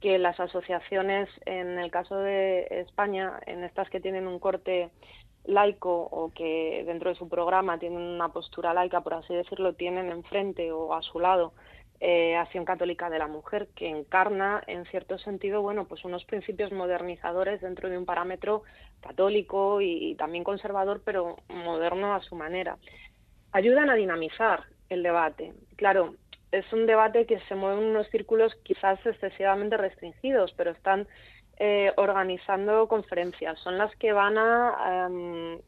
que 0.00 0.18
las 0.18 0.40
asociaciones, 0.40 1.28
en 1.44 1.78
el 1.78 1.90
caso 1.90 2.16
de 2.16 2.66
España, 2.70 3.38
en 3.44 3.64
estas 3.64 3.90
que 3.90 4.00
tienen 4.00 4.26
un 4.26 4.38
corte 4.38 4.90
laico 5.44 5.92
o 5.92 6.32
que 6.32 6.84
dentro 6.86 7.10
de 7.10 7.16
su 7.16 7.28
programa 7.28 7.78
tienen 7.78 8.00
una 8.00 8.28
postura 8.32 8.74
laica, 8.74 9.00
por 9.00 9.14
así 9.14 9.34
decirlo, 9.34 9.74
tienen 9.74 10.10
enfrente 10.10 10.72
o 10.72 10.94
a 10.94 11.02
su 11.02 11.18
lado 11.18 11.52
eh, 12.04 12.34
Acción 12.34 12.64
Católica 12.64 13.08
de 13.10 13.20
la 13.20 13.28
Mujer, 13.28 13.68
que 13.76 13.88
encarna, 13.88 14.60
en 14.66 14.84
cierto 14.86 15.18
sentido, 15.18 15.62
bueno, 15.62 15.86
pues 15.86 16.04
unos 16.04 16.24
principios 16.24 16.72
modernizadores 16.72 17.60
dentro 17.60 17.88
de 17.88 17.96
un 17.96 18.04
parámetro 18.04 18.64
católico 19.00 19.80
y, 19.80 20.16
también 20.16 20.42
conservador, 20.42 21.02
pero 21.04 21.36
moderno 21.48 22.12
a 22.12 22.20
su 22.22 22.34
manera. 22.34 22.76
Ayudan 23.52 23.88
a 23.88 23.94
dinamizar 23.94 24.64
el 24.88 25.04
debate. 25.04 25.52
Claro, 25.76 26.16
es 26.50 26.70
un 26.72 26.86
debate 26.86 27.24
que 27.24 27.38
se 27.46 27.54
mueve 27.54 27.80
en 27.80 27.90
unos 27.90 28.08
círculos 28.08 28.52
quizás 28.64 28.98
excesivamente 29.06 29.76
restringidos, 29.76 30.52
pero 30.56 30.72
están 30.72 31.06
eh, 31.58 31.92
organizando 31.96 32.88
conferencias, 32.88 33.58
son 33.60 33.78
las 33.78 33.94
que 33.96 34.12
van 34.12 34.38
a 34.38 35.06
em, 35.06 35.58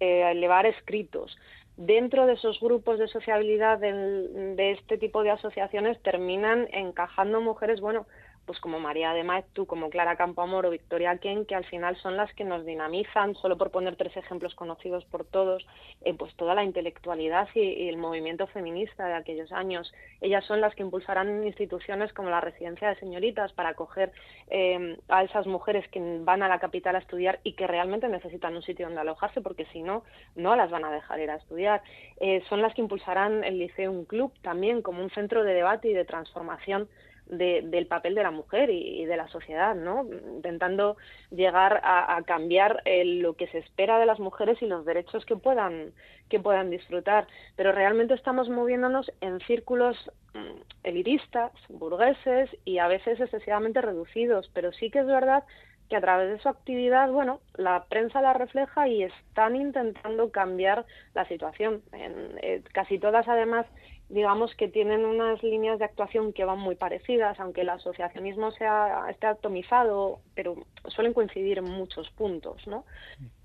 eh, 0.00 0.30
elevar 0.30 0.66
escritos. 0.66 1.36
Dentro 1.76 2.26
de 2.26 2.34
esos 2.34 2.60
grupos 2.60 2.98
de 2.98 3.08
sociabilidad 3.08 3.78
de 3.78 4.72
este 4.72 4.98
tipo 4.98 5.22
de 5.22 5.30
asociaciones 5.30 6.00
terminan 6.02 6.68
encajando 6.70 7.40
mujeres, 7.40 7.80
bueno, 7.80 8.06
pues 8.46 8.58
como 8.60 8.80
María 8.80 9.12
de 9.12 9.24
Maeztu, 9.24 9.66
como 9.66 9.90
Clara 9.90 10.16
Campoamor 10.16 10.66
o 10.66 10.70
Victoria 10.70 11.16
Ken, 11.18 11.46
que 11.46 11.54
al 11.54 11.64
final 11.64 11.96
son 11.96 12.16
las 12.16 12.32
que 12.34 12.44
nos 12.44 12.64
dinamizan, 12.64 13.34
solo 13.36 13.56
por 13.56 13.70
poner 13.70 13.96
tres 13.96 14.16
ejemplos 14.16 14.54
conocidos 14.54 15.04
por 15.04 15.24
todos, 15.24 15.66
eh, 16.02 16.14
pues 16.14 16.34
toda 16.34 16.54
la 16.54 16.64
intelectualidad 16.64 17.48
y, 17.54 17.88
el 17.88 17.96
movimiento 17.96 18.46
feminista 18.48 19.06
de 19.06 19.14
aquellos 19.14 19.52
años. 19.52 19.92
Ellas 20.20 20.44
son 20.44 20.60
las 20.60 20.74
que 20.74 20.82
impulsarán 20.82 21.44
instituciones 21.46 22.12
como 22.12 22.30
la 22.30 22.40
Residencia 22.40 22.88
de 22.88 22.96
Señoritas 22.96 23.52
para 23.52 23.70
acoger 23.70 24.12
eh, 24.48 24.98
a 25.08 25.22
esas 25.24 25.46
mujeres 25.46 25.86
que 25.88 26.00
van 26.20 26.42
a 26.42 26.48
la 26.48 26.58
capital 26.58 26.96
a 26.96 27.00
estudiar 27.00 27.40
y 27.44 27.52
que 27.52 27.66
realmente 27.66 28.08
necesitan 28.08 28.56
un 28.56 28.62
sitio 28.62 28.86
donde 28.86 29.00
alojarse, 29.00 29.40
porque 29.40 29.66
si 29.66 29.82
no, 29.82 30.02
no 30.34 30.56
las 30.56 30.70
van 30.70 30.84
a 30.84 30.92
dejar 30.92 31.20
ir 31.20 31.30
a 31.30 31.36
estudiar. 31.36 31.82
Eh, 32.20 32.42
son 32.48 32.62
las 32.62 32.74
que 32.74 32.82
impulsarán 32.82 33.44
el 33.44 33.58
Liceo 33.58 33.90
Un 33.90 34.04
Club 34.04 34.32
también 34.42 34.82
como 34.82 35.02
un 35.02 35.10
centro 35.10 35.44
de 35.44 35.54
debate 35.54 35.88
y 35.88 35.94
de 35.94 36.04
transformación 36.04 36.88
del 37.32 37.86
papel 37.86 38.14
de 38.14 38.22
la 38.22 38.30
mujer 38.30 38.68
y, 38.70 39.04
de 39.06 39.16
la 39.16 39.26
sociedad, 39.28 39.74
¿no? 39.74 40.06
Intentando 40.34 40.96
llegar 41.30 41.80
a, 41.82 42.20
cambiar 42.26 42.82
lo 42.84 43.34
que 43.34 43.48
se 43.48 43.58
espera 43.58 43.98
de 43.98 44.06
las 44.06 44.20
mujeres 44.20 44.60
y 44.60 44.66
los 44.66 44.84
derechos 44.84 45.24
que 45.24 45.36
puedan, 45.36 45.92
que 46.28 46.40
puedan 46.40 46.70
disfrutar. 46.70 47.26
Pero 47.56 47.72
realmente 47.72 48.14
estamos 48.14 48.48
moviéndonos 48.48 49.10
en 49.20 49.40
círculos 49.40 49.96
mm, 50.34 50.60
elitistas, 50.84 51.52
burgueses 51.68 52.50
y 52.64 52.78
a 52.78 52.88
veces 52.88 53.18
excesivamente 53.18 53.80
reducidos. 53.80 54.50
Pero 54.52 54.72
sí 54.72 54.90
que 54.90 55.00
es 55.00 55.06
verdad 55.06 55.44
que 55.88 55.96
a 55.96 56.00
través 56.00 56.30
de 56.30 56.38
su 56.38 56.48
actividad, 56.48 57.10
bueno, 57.10 57.40
la 57.54 57.84
prensa 57.84 58.22
la 58.22 58.32
refleja 58.32 58.88
y 58.88 59.02
están 59.02 59.56
intentando 59.56 60.30
cambiar 60.30 60.86
la 61.14 61.26
situación. 61.28 61.82
Eh, 61.92 62.62
casi 62.72 62.98
todas, 62.98 63.28
además, 63.28 63.66
digamos 64.12 64.54
que 64.56 64.68
tienen 64.68 65.06
unas 65.06 65.42
líneas 65.42 65.78
de 65.78 65.86
actuación 65.86 66.34
que 66.34 66.44
van 66.44 66.58
muy 66.58 66.74
parecidas, 66.74 67.40
aunque 67.40 67.62
el 67.62 67.70
asociacionismo 67.70 68.50
sea, 68.52 69.06
esté 69.08 69.26
atomizado, 69.26 70.20
pero 70.34 70.54
suelen 70.88 71.14
coincidir 71.14 71.58
en 71.58 71.64
muchos 71.64 72.10
puntos, 72.10 72.66
¿no? 72.66 72.84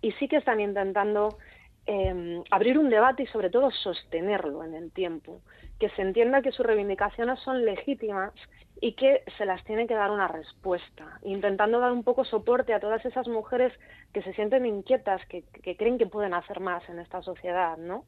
Y 0.02 0.12
sí 0.14 0.28
que 0.28 0.36
están 0.36 0.60
intentando 0.60 1.38
em, 1.86 2.44
abrir 2.52 2.78
un 2.78 2.90
debate 2.90 3.24
y 3.24 3.28
sobre 3.28 3.50
todo 3.50 3.72
sostenerlo 3.72 4.62
en 4.66 4.74
el 4.74 4.92
tiempo, 4.92 5.40
que 5.80 5.90
se 5.92 6.02
entienda 6.02 6.42
que 6.42 6.52
sus 6.52 6.66
reivindicaciones 6.66 7.40
son 7.40 7.64
legítimas 7.64 8.34
y 8.82 8.92
que 8.92 9.24
se 9.38 9.46
las 9.46 9.64
tiene 9.64 9.88
que 9.88 9.96
dar 9.96 10.12
una 10.12 10.28
respuesta, 10.28 11.18
intentando 11.24 11.80
dar 11.80 11.94
un 11.94 12.04
poco 12.04 12.26
soporte 12.26 12.74
a 12.74 12.82
todas 12.82 13.06
esas 13.06 13.30
mujeres 13.30 13.72
que 14.14 14.22
se 14.22 14.34
sienten 14.34 14.66
inquietas, 14.66 15.26
que, 15.28 15.44
que 15.64 15.78
creen 15.78 15.98
que 15.98 16.08
pueden 16.08 16.34
hacer 16.34 16.60
más 16.60 16.88
en 16.90 17.00
esta 17.00 17.22
sociedad, 17.22 17.78
¿no? 17.78 18.04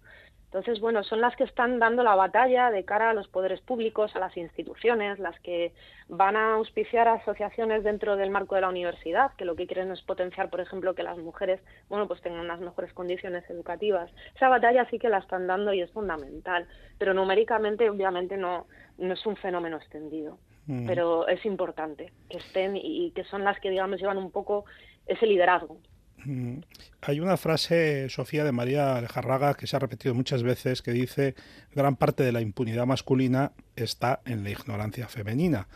Entonces, 0.50 0.80
bueno, 0.80 1.04
son 1.04 1.22
las 1.22 1.36
que 1.36 1.44
están 1.44 1.78
dando 1.78 2.02
la 2.02 2.16
batalla 2.16 2.72
de 2.72 2.84
cara 2.84 3.12
a 3.12 3.14
los 3.14 3.28
poderes 3.28 3.62
públicos, 3.62 4.16
a 4.16 4.20
las 4.20 4.36
instituciones, 4.36 5.20
las 5.20 5.40
que 5.42 5.74
van 6.08 6.36
a 6.36 6.56
auspiciar 6.56 7.08
asociaciones 7.08 7.84
dentro 7.84 8.16
del 8.16 8.32
marco 8.32 8.56
de 8.56 8.62
la 8.62 8.70
universidad, 8.70 9.32
que 9.38 9.46
lo 9.46 9.56
que 9.56 9.68
quieren 9.68 9.92
es 9.92 10.02
potenciar, 10.02 10.50
por 10.50 10.60
ejemplo, 10.60 10.96
que 10.96 11.04
las 11.04 11.20
mujeres, 11.20 11.62
bueno, 11.88 12.08
pues 12.08 12.20
tengan 12.22 12.46
unas 12.46 12.62
mejores 12.62 12.92
condiciones 12.94 13.48
educativas. 13.48 14.10
Esa 14.36 14.50
batalla 14.50 14.90
sí 14.90 14.98
que 14.98 15.10
la 15.10 15.20
están 15.20 15.46
dando 15.46 15.72
y 15.72 15.82
es 15.82 15.92
fundamental, 15.92 16.68
pero 16.98 17.14
numéricamente, 17.14 17.88
obviamente, 17.88 18.36
no, 18.36 18.66
no 18.98 19.14
es 19.14 19.24
un 19.28 19.36
fenómeno 19.36 19.78
extendido. 19.78 20.40
Mm. 20.66 20.88
Pero 20.88 21.28
es 21.28 21.46
importante 21.46 22.12
que 22.28 22.38
estén 22.38 22.76
y 22.76 23.12
que 23.12 23.24
son 23.26 23.44
las 23.44 23.60
que, 23.60 23.70
digamos, 23.70 24.00
llevan 24.00 24.18
un 24.18 24.32
poco 24.32 24.66
ese 25.06 25.28
liderazgo. 25.28 25.78
Hay 27.02 27.20
una 27.20 27.38
frase, 27.38 28.10
Sofía, 28.10 28.44
de 28.44 28.52
María 28.52 28.96
Aljarraga, 28.96 29.54
que 29.54 29.68
se 29.68 29.76
ha 29.76 29.80
repetido 29.80 30.14
muchas 30.14 30.44
veces, 30.44 30.82
que 30.82 30.92
dice, 30.92 31.36
gran 31.74 31.96
parte 31.96 32.24
de 32.24 32.32
la 32.32 32.42
impunidad 32.42 32.86
masculina 32.86 33.54
está 33.76 34.22
en 34.26 34.44
la 34.44 34.50
ignorancia 34.52 35.08
femenina. 35.08 35.68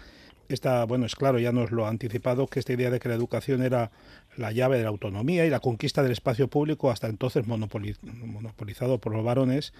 Esta, 0.50 0.84
bueno, 0.86 1.06
es 1.06 1.16
claro, 1.16 1.40
ya 1.40 1.52
nos 1.52 1.72
lo 1.72 1.86
ha 1.86 1.90
anticipado, 1.90 2.48
que 2.48 2.60
esta 2.60 2.74
idea 2.74 2.92
de 2.92 3.00
que 3.00 3.10
la 3.10 3.16
educación 3.16 3.64
era 3.64 3.92
la 4.38 4.52
llave 4.52 4.78
de 4.78 4.84
la 4.84 4.90
autonomía 4.90 5.46
y 5.46 5.50
la 5.50 5.60
conquista 5.60 6.04
del 6.04 6.12
espacio 6.12 6.48
público, 6.48 6.92
hasta 6.92 7.08
entonces 7.08 7.46
monopolizado 7.48 9.00
por 9.00 9.14
los 9.14 9.24
varones, 9.24 9.74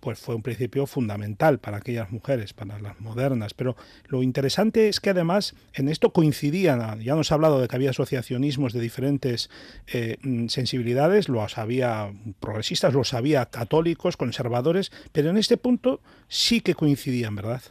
pues 0.00 0.18
fue 0.18 0.34
un 0.34 0.42
principio 0.42 0.86
fundamental 0.86 1.58
para 1.58 1.78
aquellas 1.78 2.10
mujeres, 2.10 2.52
para 2.52 2.78
las 2.78 3.00
modernas. 3.00 3.54
Pero 3.54 3.76
lo 4.08 4.22
interesante 4.22 4.88
es 4.88 5.00
que 5.00 5.10
además 5.10 5.54
en 5.74 5.88
esto 5.88 6.12
coincidían, 6.12 7.00
ya 7.00 7.14
nos 7.14 7.32
ha 7.32 7.34
hablado 7.36 7.60
de 7.60 7.68
que 7.68 7.76
había 7.76 7.90
asociacionismos 7.90 8.72
de 8.72 8.80
diferentes 8.80 9.50
eh, 9.86 10.18
mm, 10.22 10.48
sensibilidades, 10.48 11.28
los 11.28 11.58
había 11.58 12.12
progresistas, 12.40 12.94
los 12.94 13.14
había 13.14 13.46
católicos, 13.46 14.16
conservadores, 14.16 14.92
pero 15.12 15.30
en 15.30 15.36
este 15.36 15.56
punto 15.56 16.00
sí 16.28 16.60
que 16.60 16.74
coincidían, 16.74 17.34
¿verdad? 17.34 17.62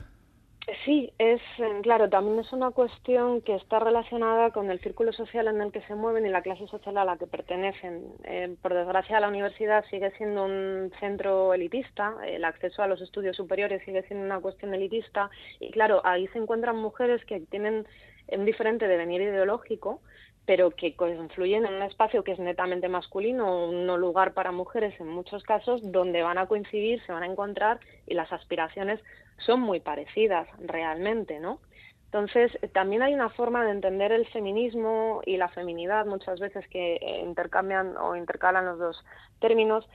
Sí, 0.83 1.13
es 1.19 1.41
eh, 1.59 1.79
claro, 1.83 2.09
también 2.09 2.39
es 2.39 2.51
una 2.51 2.71
cuestión 2.71 3.41
que 3.41 3.53
está 3.53 3.77
relacionada 3.77 4.49
con 4.49 4.71
el 4.71 4.79
círculo 4.79 5.13
social 5.13 5.47
en 5.47 5.61
el 5.61 5.71
que 5.71 5.81
se 5.81 5.93
mueven 5.93 6.25
y 6.25 6.29
la 6.29 6.41
clase 6.41 6.65
social 6.65 6.97
a 6.97 7.05
la 7.05 7.17
que 7.17 7.27
pertenecen. 7.27 8.03
Eh, 8.23 8.55
por 8.63 8.73
desgracia, 8.73 9.19
la 9.19 9.27
universidad 9.27 9.85
sigue 9.91 10.09
siendo 10.17 10.43
un 10.43 10.91
centro 10.99 11.53
elitista, 11.53 12.15
el 12.25 12.43
acceso 12.43 12.81
a 12.81 12.87
los 12.87 12.99
estudios 13.01 13.35
superiores 13.35 13.83
sigue 13.85 14.01
siendo 14.07 14.25
una 14.25 14.39
cuestión 14.39 14.73
elitista 14.73 15.29
y 15.59 15.69
claro, 15.69 16.01
ahí 16.03 16.27
se 16.29 16.39
encuentran 16.39 16.77
mujeres 16.77 17.23
que 17.25 17.41
tienen 17.41 17.85
un 18.27 18.45
diferente 18.45 18.87
devenir 18.87 19.21
ideológico, 19.21 20.01
pero 20.45 20.71
que 20.71 20.95
confluyen 20.95 21.65
en 21.65 21.73
un 21.73 21.81
espacio 21.81 22.23
que 22.23 22.33
es 22.33 22.39
netamente 22.39 22.87
masculino, 22.87 23.67
un 23.67 23.87
lugar 23.99 24.33
para 24.33 24.51
mujeres 24.51 24.99
en 24.99 25.07
muchos 25.07 25.43
casos, 25.43 25.81
donde 25.91 26.21
van 26.21 26.37
a 26.37 26.47
coincidir, 26.47 27.01
se 27.05 27.11
van 27.11 27.23
a 27.23 27.27
encontrar 27.27 27.79
y 28.05 28.13
las 28.13 28.31
aspiraciones 28.31 28.99
son 29.37 29.61
muy 29.61 29.79
parecidas 29.79 30.47
realmente, 30.59 31.39
¿no? 31.39 31.59
Entonces, 32.05 32.57
también 32.71 33.01
hay 33.01 33.13
una 33.13 33.29
forma 33.29 33.65
de 33.65 33.71
entender 33.71 34.13
el 34.13 34.25
feminismo 34.27 35.21
y 35.25 35.35
la 35.35 35.49
feminidad, 35.49 36.05
muchas 36.05 36.39
veces 36.39 36.65
que 36.69 36.97
intercambian 37.21 37.97
o 37.97 38.15
intercalan 38.15 38.65
los 38.65 38.79
dos 38.79 39.05
términos, 39.41 39.85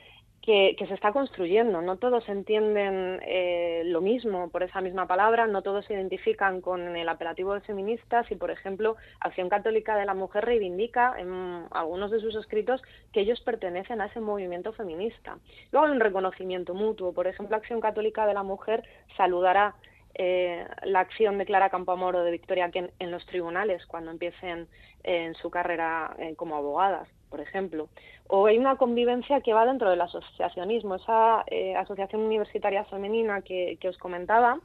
que, 0.43 0.75
se 0.79 0.95
está 0.95 1.13
construyendo. 1.13 1.83
No 1.83 1.97
todos 1.97 2.29
entienden 2.29 3.21
eh, 3.23 3.83
lo 3.87 4.01
mismo 4.01 4.49
por 4.51 4.63
esa 4.63 4.81
misma 4.81 5.07
palabra, 5.07 5.47
no 5.47 5.63
todos 5.63 5.85
se 5.85 5.95
identifican 5.95 6.61
con 6.61 6.97
el 6.97 7.09
apelativo 7.09 7.55
de 7.55 7.61
feministas 7.61 8.31
y, 8.31 8.37
por 8.37 8.51
ejemplo, 8.51 8.97
Acción 9.21 9.49
Católica 9.49 9.97
de 9.97 10.07
la 10.07 10.15
Mujer 10.15 10.45
reivindica 10.45 11.15
en 11.19 11.67
algunos 11.71 12.11
de 12.11 12.21
sus 12.21 12.35
escritos 12.37 12.83
que 13.13 13.21
ellos 13.21 13.41
pertenecen 13.41 14.01
a 14.01 14.07
ese 14.07 14.21
movimiento 14.21 14.73
feminista. 14.73 15.39
Luego 15.73 15.87
hay 15.87 15.93
un 15.93 16.01
reconocimiento 16.01 16.75
mutuo. 16.75 17.13
Por 17.13 17.27
ejemplo, 17.27 17.57
Acción 17.57 17.81
Católica 17.81 18.27
de 18.27 18.35
la 18.35 18.43
Mujer 18.43 18.83
saludará 19.17 19.75
eh, 20.15 20.67
la 20.85 21.01
acción 21.01 21.39
de 21.39 21.45
Clara 21.45 21.71
Campoamor 21.71 22.17
o 22.17 22.25
de 22.25 22.33
Victoria 22.33 22.71
Ken 22.71 22.91
en 22.99 23.11
los 23.11 23.25
tribunales 23.27 23.87
cuando 23.87 24.11
empiecen 24.11 24.69
en 25.05 25.35
su 25.35 25.51
carrera 25.51 26.17
eh, 26.19 26.35
como 26.35 26.57
abogadas 26.57 27.09
por 27.31 27.41
ejemplo. 27.41 27.89
O 28.27 28.47
hay 28.47 28.59
una 28.59 28.77
convivencia 28.77 29.41
que 29.41 29.55
va 29.55 29.65
dentro 29.65 29.89
del 29.89 30.01
asociacionismo, 30.01 30.97
esa 30.97 31.45
eh, 31.47 31.75
asociación 31.77 32.23
universitaria 32.23 32.85
femenina 32.85 33.41
que, 33.43 33.79
os 33.89 33.97
comentaba, 33.97 34.61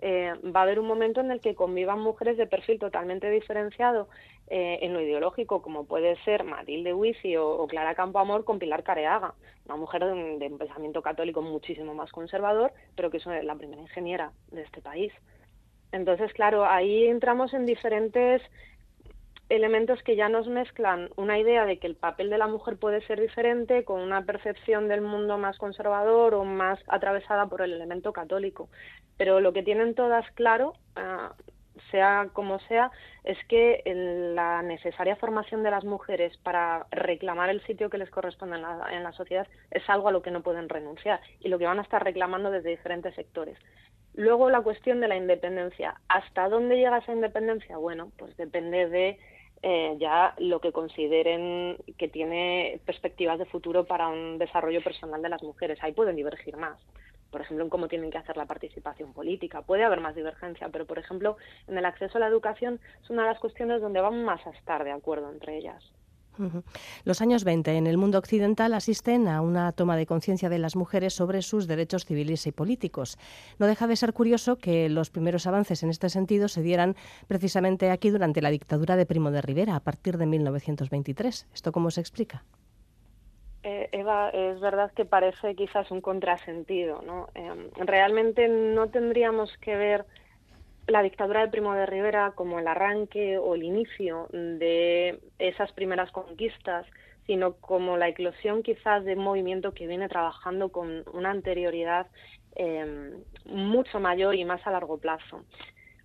eh, 0.00 0.32
va 0.44 0.60
a 0.60 0.62
haber 0.64 0.78
un 0.78 0.86
momento 0.86 1.20
en 1.20 1.30
el 1.30 1.40
que 1.40 1.54
convivan 1.54 2.00
mujeres 2.00 2.36
de 2.36 2.46
perfil 2.46 2.78
totalmente 2.78 3.30
diferenciado 3.30 4.08
eh, 4.48 4.78
en 4.82 4.92
lo 4.92 5.00
ideológico, 5.00 5.62
como 5.62 5.86
puede 5.86 6.16
ser 6.24 6.44
Matilde 6.44 6.94
Huici 6.94 7.36
o, 7.36 7.66
Clara 7.66 7.94
Campoamor 7.94 8.44
con 8.44 8.58
Pilar 8.58 8.82
Careaga, 8.82 9.34
una 9.66 9.76
mujer 9.76 10.04
de, 10.04 10.38
de, 10.38 10.50
pensamiento 10.50 11.02
católico 11.02 11.42
muchísimo 11.42 11.94
más 11.94 12.12
conservador, 12.12 12.72
pero 12.94 13.10
que 13.10 13.16
es 13.18 13.26
la 13.26 13.54
primera 13.56 13.82
ingeniera 13.82 14.32
de 14.50 14.62
este 14.62 14.80
país. 14.80 15.12
Entonces, 15.90 16.32
claro, 16.34 16.64
ahí 16.66 17.06
entramos 17.06 17.54
en 17.54 17.66
diferentes 17.66 18.42
elementos 19.48 20.02
que 20.02 20.16
ya 20.16 20.28
nos 20.28 20.46
mezclan 20.46 21.10
una 21.16 21.38
idea 21.38 21.64
de 21.64 21.78
que 21.78 21.86
el 21.86 21.96
papel 21.96 22.30
de 22.30 22.38
la 22.38 22.46
mujer 22.46 22.76
puede 22.76 23.00
ser 23.06 23.20
diferente 23.20 23.84
con 23.84 24.00
una 24.00 24.24
percepción 24.24 24.88
del 24.88 25.00
mundo 25.00 25.38
más 25.38 25.56
conservador 25.58 26.34
o 26.34 26.44
más 26.44 26.78
atravesada 26.88 27.46
por 27.46 27.62
el 27.62 27.72
elemento 27.72 28.12
católico. 28.12 28.68
Pero 29.16 29.40
lo 29.40 29.52
que 29.52 29.62
tienen 29.62 29.94
todas 29.94 30.30
claro, 30.32 30.74
ah, 30.96 31.32
sea 31.90 32.28
como 32.32 32.58
sea, 32.60 32.90
es 33.24 33.38
que 33.48 33.82
la 34.34 34.62
necesaria 34.62 35.16
formación 35.16 35.62
de 35.62 35.70
las 35.70 35.84
mujeres 35.84 36.36
para 36.38 36.86
reclamar 36.90 37.50
el 37.50 37.64
sitio 37.64 37.88
que 37.88 37.98
les 37.98 38.10
corresponde 38.10 38.56
en 38.56 38.62
la, 38.62 38.88
en 38.90 39.02
la 39.02 39.12
sociedad 39.12 39.46
es 39.70 39.88
algo 39.88 40.08
a 40.08 40.12
lo 40.12 40.22
que 40.22 40.30
no 40.30 40.42
pueden 40.42 40.68
renunciar 40.68 41.20
y 41.40 41.48
lo 41.48 41.58
que 41.58 41.66
van 41.66 41.78
a 41.78 41.82
estar 41.82 42.02
reclamando 42.02 42.50
desde 42.50 42.70
diferentes 42.70 43.14
sectores. 43.14 43.58
Luego 44.14 44.50
la 44.50 44.62
cuestión 44.62 45.00
de 45.00 45.08
la 45.08 45.16
independencia. 45.16 46.00
¿Hasta 46.08 46.48
dónde 46.48 46.76
llega 46.76 46.98
esa 46.98 47.12
independencia? 47.12 47.76
Bueno, 47.76 48.10
pues 48.18 48.36
depende 48.36 48.88
de 48.88 49.18
eh, 49.62 49.96
ya 49.98 50.34
lo 50.38 50.60
que 50.60 50.72
consideren 50.72 51.76
que 51.96 52.08
tiene 52.08 52.80
perspectivas 52.84 53.38
de 53.38 53.46
futuro 53.46 53.84
para 53.84 54.08
un 54.08 54.38
desarrollo 54.38 54.82
personal 54.82 55.20
de 55.22 55.28
las 55.28 55.42
mujeres. 55.42 55.78
Ahí 55.82 55.92
pueden 55.92 56.16
divergir 56.16 56.56
más. 56.56 56.78
Por 57.30 57.42
ejemplo, 57.42 57.64
en 57.64 57.70
cómo 57.70 57.88
tienen 57.88 58.10
que 58.10 58.18
hacer 58.18 58.36
la 58.36 58.46
participación 58.46 59.12
política. 59.12 59.62
Puede 59.62 59.84
haber 59.84 60.00
más 60.00 60.14
divergencia, 60.14 60.68
pero, 60.70 60.86
por 60.86 60.98
ejemplo, 60.98 61.36
en 61.66 61.76
el 61.76 61.84
acceso 61.84 62.16
a 62.16 62.20
la 62.20 62.26
educación 62.26 62.80
es 63.02 63.10
una 63.10 63.22
de 63.22 63.28
las 63.28 63.40
cuestiones 63.40 63.82
donde 63.82 64.00
vamos 64.00 64.24
más 64.24 64.46
a 64.46 64.50
estar 64.50 64.82
de 64.84 64.92
acuerdo 64.92 65.30
entre 65.30 65.58
ellas. 65.58 65.84
Los 67.04 67.20
años 67.20 67.44
20 67.44 67.76
en 67.76 67.86
el 67.86 67.96
mundo 67.96 68.18
occidental 68.18 68.74
asisten 68.74 69.28
a 69.28 69.40
una 69.40 69.72
toma 69.72 69.96
de 69.96 70.06
conciencia 70.06 70.48
de 70.48 70.58
las 70.58 70.76
mujeres 70.76 71.14
sobre 71.14 71.42
sus 71.42 71.66
derechos 71.66 72.04
civiles 72.04 72.46
y 72.46 72.52
políticos. 72.52 73.18
No 73.58 73.66
deja 73.66 73.86
de 73.86 73.96
ser 73.96 74.12
curioso 74.12 74.56
que 74.56 74.88
los 74.88 75.10
primeros 75.10 75.46
avances 75.46 75.82
en 75.82 75.90
este 75.90 76.08
sentido 76.08 76.48
se 76.48 76.62
dieran 76.62 76.96
precisamente 77.26 77.90
aquí 77.90 78.10
durante 78.10 78.42
la 78.42 78.50
dictadura 78.50 78.96
de 78.96 79.06
Primo 79.06 79.30
de 79.30 79.42
Rivera, 79.42 79.76
a 79.76 79.80
partir 79.80 80.18
de 80.18 80.26
1923. 80.26 81.48
¿Esto 81.52 81.72
cómo 81.72 81.90
se 81.90 82.00
explica? 82.00 82.44
Eh, 83.62 83.88
Eva, 83.92 84.30
es 84.30 84.60
verdad 84.60 84.92
que 84.92 85.04
parece 85.04 85.54
quizás 85.54 85.90
un 85.90 86.00
contrasentido. 86.00 87.02
¿no? 87.02 87.28
Em, 87.34 87.70
realmente 87.76 88.48
no 88.48 88.88
tendríamos 88.88 89.56
que 89.58 89.76
ver 89.76 90.06
la 90.88 91.02
dictadura 91.02 91.42
de 91.42 91.48
Primo 91.48 91.74
de 91.74 91.86
Rivera 91.86 92.32
como 92.34 92.58
el 92.58 92.66
arranque 92.66 93.38
o 93.38 93.54
el 93.54 93.62
inicio 93.62 94.26
de 94.32 95.20
esas 95.38 95.70
primeras 95.72 96.10
conquistas, 96.10 96.86
sino 97.26 97.54
como 97.54 97.98
la 97.98 98.08
eclosión 98.08 98.62
quizás 98.62 99.04
de 99.04 99.14
un 99.14 99.22
movimiento 99.22 99.74
que 99.74 99.86
viene 99.86 100.08
trabajando 100.08 100.70
con 100.70 101.04
una 101.12 101.30
anterioridad 101.30 102.06
em, 102.56 103.22
mucho 103.44 104.00
mayor 104.00 104.34
y 104.34 104.44
más 104.44 104.66
a 104.66 104.70
largo 104.70 104.98
plazo. 104.98 105.44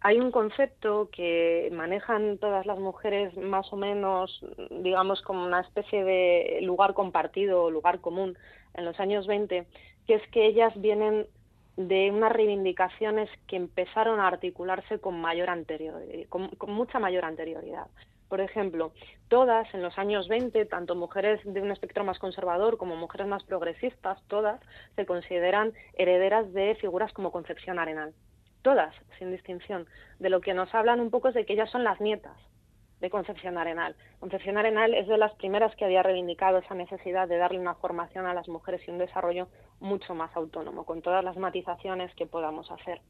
hay 0.01 0.19
un 0.19 0.31
concepto 0.31 1.09
que 1.13 1.69
manejan 1.71 2.37
todas 2.37 2.65
las 2.65 2.77
mujeres 2.77 3.37
más 3.37 3.71
o 3.71 3.77
menos, 3.77 4.45
digamos, 4.69 5.21
como 5.21 5.45
una 5.45 5.61
especie 5.61 6.03
de 6.03 6.59
lugar 6.61 6.93
compartido 6.93 7.63
o 7.63 7.71
lugar 7.71 8.01
común 8.01 8.37
en 8.73 8.83
los 8.83 8.99
años 8.99 9.27
20, 9.27 9.65
que 10.05 10.15
es 10.15 10.27
que 10.31 10.45
ellas 10.45 10.73
vienen 10.75 11.25
de 11.77 12.11
unas 12.11 12.31
reivindicaciones 12.31 13.29
que 13.47 13.55
empezaron 13.55 14.19
a 14.19 14.27
articularse 14.27 14.99
con 14.99 15.19
mayor 15.19 15.49
anterioridad, 15.49 16.29
con, 16.29 16.51
mucha 16.67 16.99
mayor 16.99 17.25
anterioridad. 17.25 17.87
Por 18.29 18.41
ejemplo, 18.41 18.91
todas 19.27 19.71
en 19.73 19.81
los 19.81 19.97
años 19.97 20.27
20, 20.27 20.65
tanto 20.65 20.95
mujeres 20.95 21.39
de 21.43 21.61
un 21.61 21.71
espectro 21.71 22.03
más 22.03 22.19
conservador 22.19 22.77
como 22.77 22.95
mujeres 22.95 23.27
más 23.27 23.43
progresistas, 23.43 24.21
todas 24.27 24.59
se 24.95 25.05
consideran 25.05 25.73
herederas 25.93 26.51
de 26.53 26.75
figuras 26.75 27.13
como 27.13 27.31
Concepción 27.31 27.79
Arenal. 27.79 28.13
Todas, 28.61 28.95
sin 29.19 29.31
distinción. 29.31 29.87
De 30.19 30.29
lo 30.29 30.41
que 30.41 30.53
nos 30.53 30.73
hablan 30.73 30.99
un 30.99 31.11
poco 31.11 31.27
es 31.27 31.33
de 31.35 31.45
que 31.45 31.53
ellas 31.53 31.69
son 31.69 31.83
las 31.83 31.99
nietas 31.99 32.37
de 33.03 33.09
Concepción 33.09 33.57
Arenal. 33.57 33.95
Concepción 34.21 34.57
Arenal 34.57 34.93
es 34.93 35.09
de 35.09 35.17
las 35.17 35.33
primeras 35.35 35.75
que 35.75 35.83
había 35.83 36.03
reivindicado 36.03 36.59
esa 36.59 36.73
necesidad 36.73 37.27
de 37.27 37.37
darle 37.37 37.59
una 37.59 37.75
formación 37.75 38.25
a 38.25 38.33
las 38.33 38.47
mujeres 38.47 38.81
y 38.87 38.91
un 38.91 38.97
desarrollo 38.97 39.49
mucho 39.81 40.15
más 40.15 40.33
autónomo, 40.37 40.85
con 40.85 41.01
todas 41.01 41.21
las 41.21 41.35
matizaciones 41.35 42.15
que 42.15 42.25
podamos 42.25 42.71
hacer. 42.71 43.01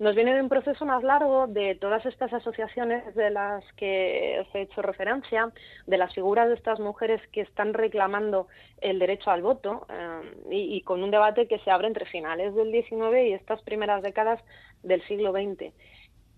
Nos 0.00 0.16
viene 0.16 0.34
de 0.34 0.42
un 0.42 0.48
proceso 0.48 0.84
más 0.84 1.04
largo 1.04 1.46
de 1.46 1.76
todas 1.76 2.04
estas 2.04 2.32
asociaciones 2.32 3.14
de 3.14 3.30
las 3.30 3.64
que 3.74 4.40
os 4.40 4.52
he 4.52 4.62
hecho 4.62 4.82
referencia, 4.82 5.52
de 5.86 5.96
las 5.96 6.12
figuras 6.12 6.48
de 6.48 6.54
estas 6.54 6.80
mujeres 6.80 7.22
que 7.30 7.42
están 7.42 7.72
reclamando 7.72 8.48
el 8.80 8.98
derecho 8.98 9.30
al 9.30 9.42
voto 9.42 9.86
eh, 9.88 10.32
y, 10.50 10.76
y, 10.76 10.82
con 10.82 11.04
un 11.04 11.12
debate 11.12 11.46
que 11.46 11.60
se 11.60 11.70
abre 11.70 11.86
entre 11.86 12.04
finales 12.06 12.52
del 12.56 12.72
XIX 12.72 13.28
y 13.28 13.32
estas 13.32 13.62
primeras 13.62 14.02
décadas 14.02 14.42
del 14.82 15.06
siglo 15.06 15.30
XX. 15.30 15.72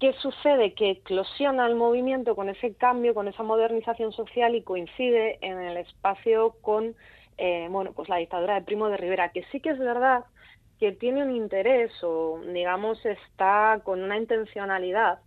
¿Qué 0.01 0.13
sucede? 0.15 0.75
Que 0.75 0.91
eclosiona 0.91 1.67
el 1.67 1.75
movimiento 1.75 2.37
con 2.37 2.49
ese 2.49 2.75
cambio, 2.75 3.15
con 3.15 3.27
esa 3.27 3.43
modernización 3.43 4.13
social 4.13 4.55
y 4.55 4.63
coincide 4.63 5.39
en 5.41 5.59
el 5.59 5.77
espacio 5.77 6.55
con 6.63 6.95
eh, 7.39 7.69
bueno, 7.71 7.93
pues 7.93 8.09
la 8.09 8.17
dictadura 8.17 8.55
de 8.55 8.63
Primo 8.63 8.89
de 8.89 8.97
Rivera, 8.97 9.31
que 9.31 9.45
sí 9.53 9.61
que 9.61 9.71
es 9.71 9.79
verdad 9.79 10.25
que 10.81 10.93
tiene 10.93 11.23
un 11.23 11.35
interés 11.35 11.93
o 12.03 12.41
digamos 12.53 13.05
está 13.05 13.81
con 13.85 14.03
una 14.03 14.17
intencionalidad 14.17 15.21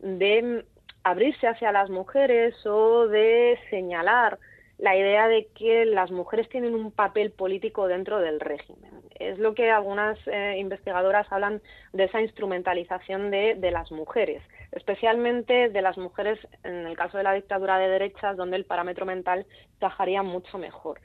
de 0.00 0.64
abrirse 1.02 1.46
hacia 1.46 1.72
las 1.72 1.90
mujeres 1.90 2.54
o 2.66 3.06
de 3.06 3.58
señalar 3.70 4.38
la 4.78 4.96
idea 4.96 5.26
de 5.26 5.48
que 5.54 5.84
las 5.84 6.10
mujeres 6.10 6.48
tienen 6.48 6.74
un 6.74 6.92
papel 6.92 7.32
político 7.32 7.88
dentro 7.88 8.20
del 8.20 8.38
régimen. 8.38 9.02
Es 9.18 9.38
lo 9.38 9.54
que 9.54 9.70
algunas 9.70 10.16
eh, 10.26 10.56
investigadoras 10.58 11.26
hablan 11.32 11.60
de 11.92 12.04
esa 12.04 12.20
instrumentalización 12.20 13.32
de, 13.32 13.56
de, 13.56 13.70
las 13.72 13.90
mujeres, 13.90 14.40
especialmente 14.70 15.68
de 15.68 15.82
las 15.82 15.98
mujeres 15.98 16.38
en 16.62 16.86
el 16.86 16.96
caso 16.96 17.18
de 17.18 17.24
la 17.24 17.34
dictadura 17.34 17.78
de 17.78 17.88
derechas, 17.88 18.36
donde 18.36 18.56
el 18.56 18.64
parámetro 18.64 19.04
mental 19.04 19.46
tajaría 19.80 20.22
mucho 20.22 20.58
mejor. 20.58 21.00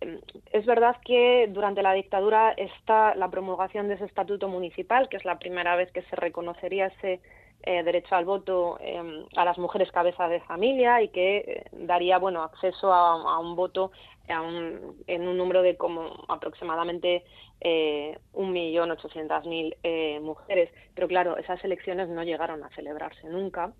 Em, 0.00 0.20
es 0.52 0.66
verdad 0.66 0.96
que 1.04 1.48
durante 1.48 1.82
la 1.82 1.92
dictadura 1.92 2.52
está 2.52 3.14
la 3.14 3.30
promulgación 3.30 3.88
de 3.88 3.94
ese 3.94 4.04
estatuto 4.04 4.48
municipal, 4.48 5.08
que 5.08 5.16
es 5.16 5.24
la 5.24 5.38
primera 5.38 5.74
vez 5.76 5.90
que 5.92 6.02
se 6.02 6.16
reconocería 6.16 6.86
ese 6.86 7.20
eh, 7.62 7.82
derecho 7.82 8.14
al 8.14 8.24
voto 8.24 8.78
em, 8.80 9.24
a 9.34 9.44
las 9.44 9.58
mujeres 9.58 9.90
cabezas 9.90 10.30
de 10.30 10.40
familia 10.40 11.02
y 11.02 11.08
que 11.08 11.38
eh, 11.38 11.64
daría 11.72 12.18
bueno 12.18 12.42
acceso 12.42 12.92
a, 12.92 13.38
un 13.40 13.56
voto 13.56 13.90
en 14.28 15.28
un 15.28 15.36
número 15.36 15.62
de 15.62 15.76
como 15.76 16.24
aproximadamente 16.28 17.24
eh, 17.60 18.18
un 18.32 18.52
millón 18.52 18.90
ochocientas 18.90 19.46
mil 19.46 19.76
mujeres. 20.20 20.70
Pero 20.94 21.08
claro 21.08 21.36
esas 21.38 21.62
elecciones 21.64 22.08
no 22.08 22.24
llegaron 22.24 22.62
a 22.64 22.68
celebrarse 22.70 23.28
nunca 23.28 23.72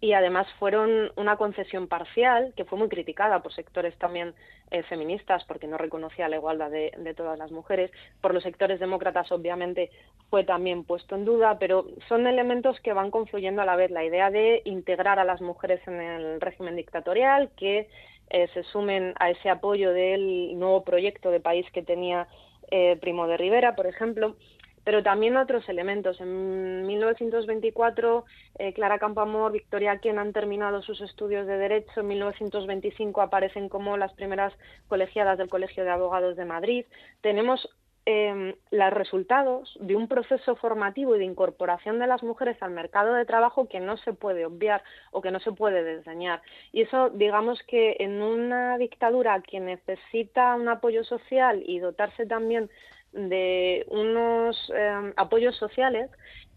y 0.00 0.12
además 0.12 0.46
fueron 0.58 1.10
una 1.16 1.36
concesión 1.36 1.88
parcial 1.88 2.52
que 2.56 2.64
fue 2.64 2.78
muy 2.78 2.88
criticada 2.88 3.42
por 3.42 3.54
sectores 3.54 3.96
también 3.96 4.34
eh, 4.70 4.82
feministas 4.82 5.44
porque 5.44 5.66
no 5.66 5.78
reconocía 5.78 6.28
la 6.28 6.36
igualdad 6.36 6.70
de, 6.70 7.14
todas 7.16 7.38
las 7.38 7.50
mujeres. 7.52 7.90
Por 8.20 8.34
los 8.34 8.42
sectores 8.42 8.80
demócratas, 8.80 9.30
obviamente, 9.32 9.90
fue 10.30 10.44
también 10.44 10.84
puesto 10.84 11.14
en 11.14 11.24
duda, 11.24 11.58
pero 11.58 11.86
son 12.08 12.26
elementos 12.26 12.80
que 12.80 12.92
van 12.92 13.10
confluyendo 13.10 13.62
a 13.62 13.66
la 13.66 13.76
vez. 13.76 13.90
La 13.90 14.04
idea 14.04 14.30
de 14.30 14.62
integrar 14.64 15.18
a 15.18 15.24
las 15.24 15.40
mujeres 15.40 15.80
en 15.86 16.00
el 16.00 16.40
régimen 16.40 16.76
dictatorial, 16.76 17.50
que 17.56 17.88
eh, 18.30 18.48
se 18.52 18.62
sumen 18.64 19.14
a 19.20 19.30
ese 19.30 19.48
apoyo 19.48 19.92
del 19.92 20.58
nuevo 20.58 20.82
proyecto 20.82 21.30
de 21.30 21.40
país 21.40 21.66
que 21.72 21.82
tenía 21.82 22.26
eh, 22.70 22.96
Primo 23.00 23.26
de 23.26 23.36
Rivera, 23.36 23.76
por 23.76 23.86
ejemplo, 23.86 24.36
pero 24.84 25.02
también 25.02 25.36
otros 25.36 25.68
elementos. 25.68 26.20
En 26.20 26.86
1924, 26.86 28.24
eh, 28.58 28.72
Clara 28.74 28.98
Campoamor, 28.98 29.52
Victoria 29.52 29.98
Quien 29.98 30.18
han 30.18 30.32
terminado 30.32 30.82
sus 30.82 31.00
estudios 31.00 31.46
de 31.46 31.56
Derecho. 31.56 32.00
En 32.00 32.08
1925 32.08 33.20
aparecen 33.22 33.68
como 33.68 33.96
las 33.96 34.12
primeras 34.12 34.52
colegiadas 34.88 35.38
del 35.38 35.48
Colegio 35.48 35.84
de 35.84 35.90
Abogados 35.90 36.36
de 36.36 36.44
Madrid. 36.44 36.84
Tenemos 37.22 37.68
eh, 38.06 38.54
los 38.70 38.92
resultados 38.92 39.78
de 39.80 39.96
un 39.96 40.08
proceso 40.08 40.56
formativo 40.56 41.16
y 41.16 41.20
de 41.20 41.24
incorporación 41.24 41.98
de 41.98 42.06
las 42.06 42.22
mujeres 42.22 42.62
al 42.62 42.70
mercado 42.70 43.14
de 43.14 43.24
trabajo 43.24 43.66
que 43.66 43.80
no 43.80 43.96
se 43.96 44.12
puede 44.12 44.44
obviar 44.44 44.82
o 45.10 45.22
que 45.22 45.30
no 45.30 45.40
se 45.40 45.52
puede 45.52 45.82
desdeñar. 45.82 46.42
Y 46.70 46.82
eso, 46.82 47.08
digamos 47.08 47.62
que 47.62 47.96
en 48.00 48.20
una 48.20 48.76
dictadura 48.76 49.40
que 49.40 49.58
necesita 49.58 50.54
un 50.54 50.68
apoyo 50.68 51.02
social 51.04 51.62
y 51.64 51.78
dotarse 51.78 52.26
también 52.26 52.68
de 53.14 53.86
unos 53.88 54.70
em, 54.74 55.12
apoyos 55.16 55.56
sociales 55.56 56.10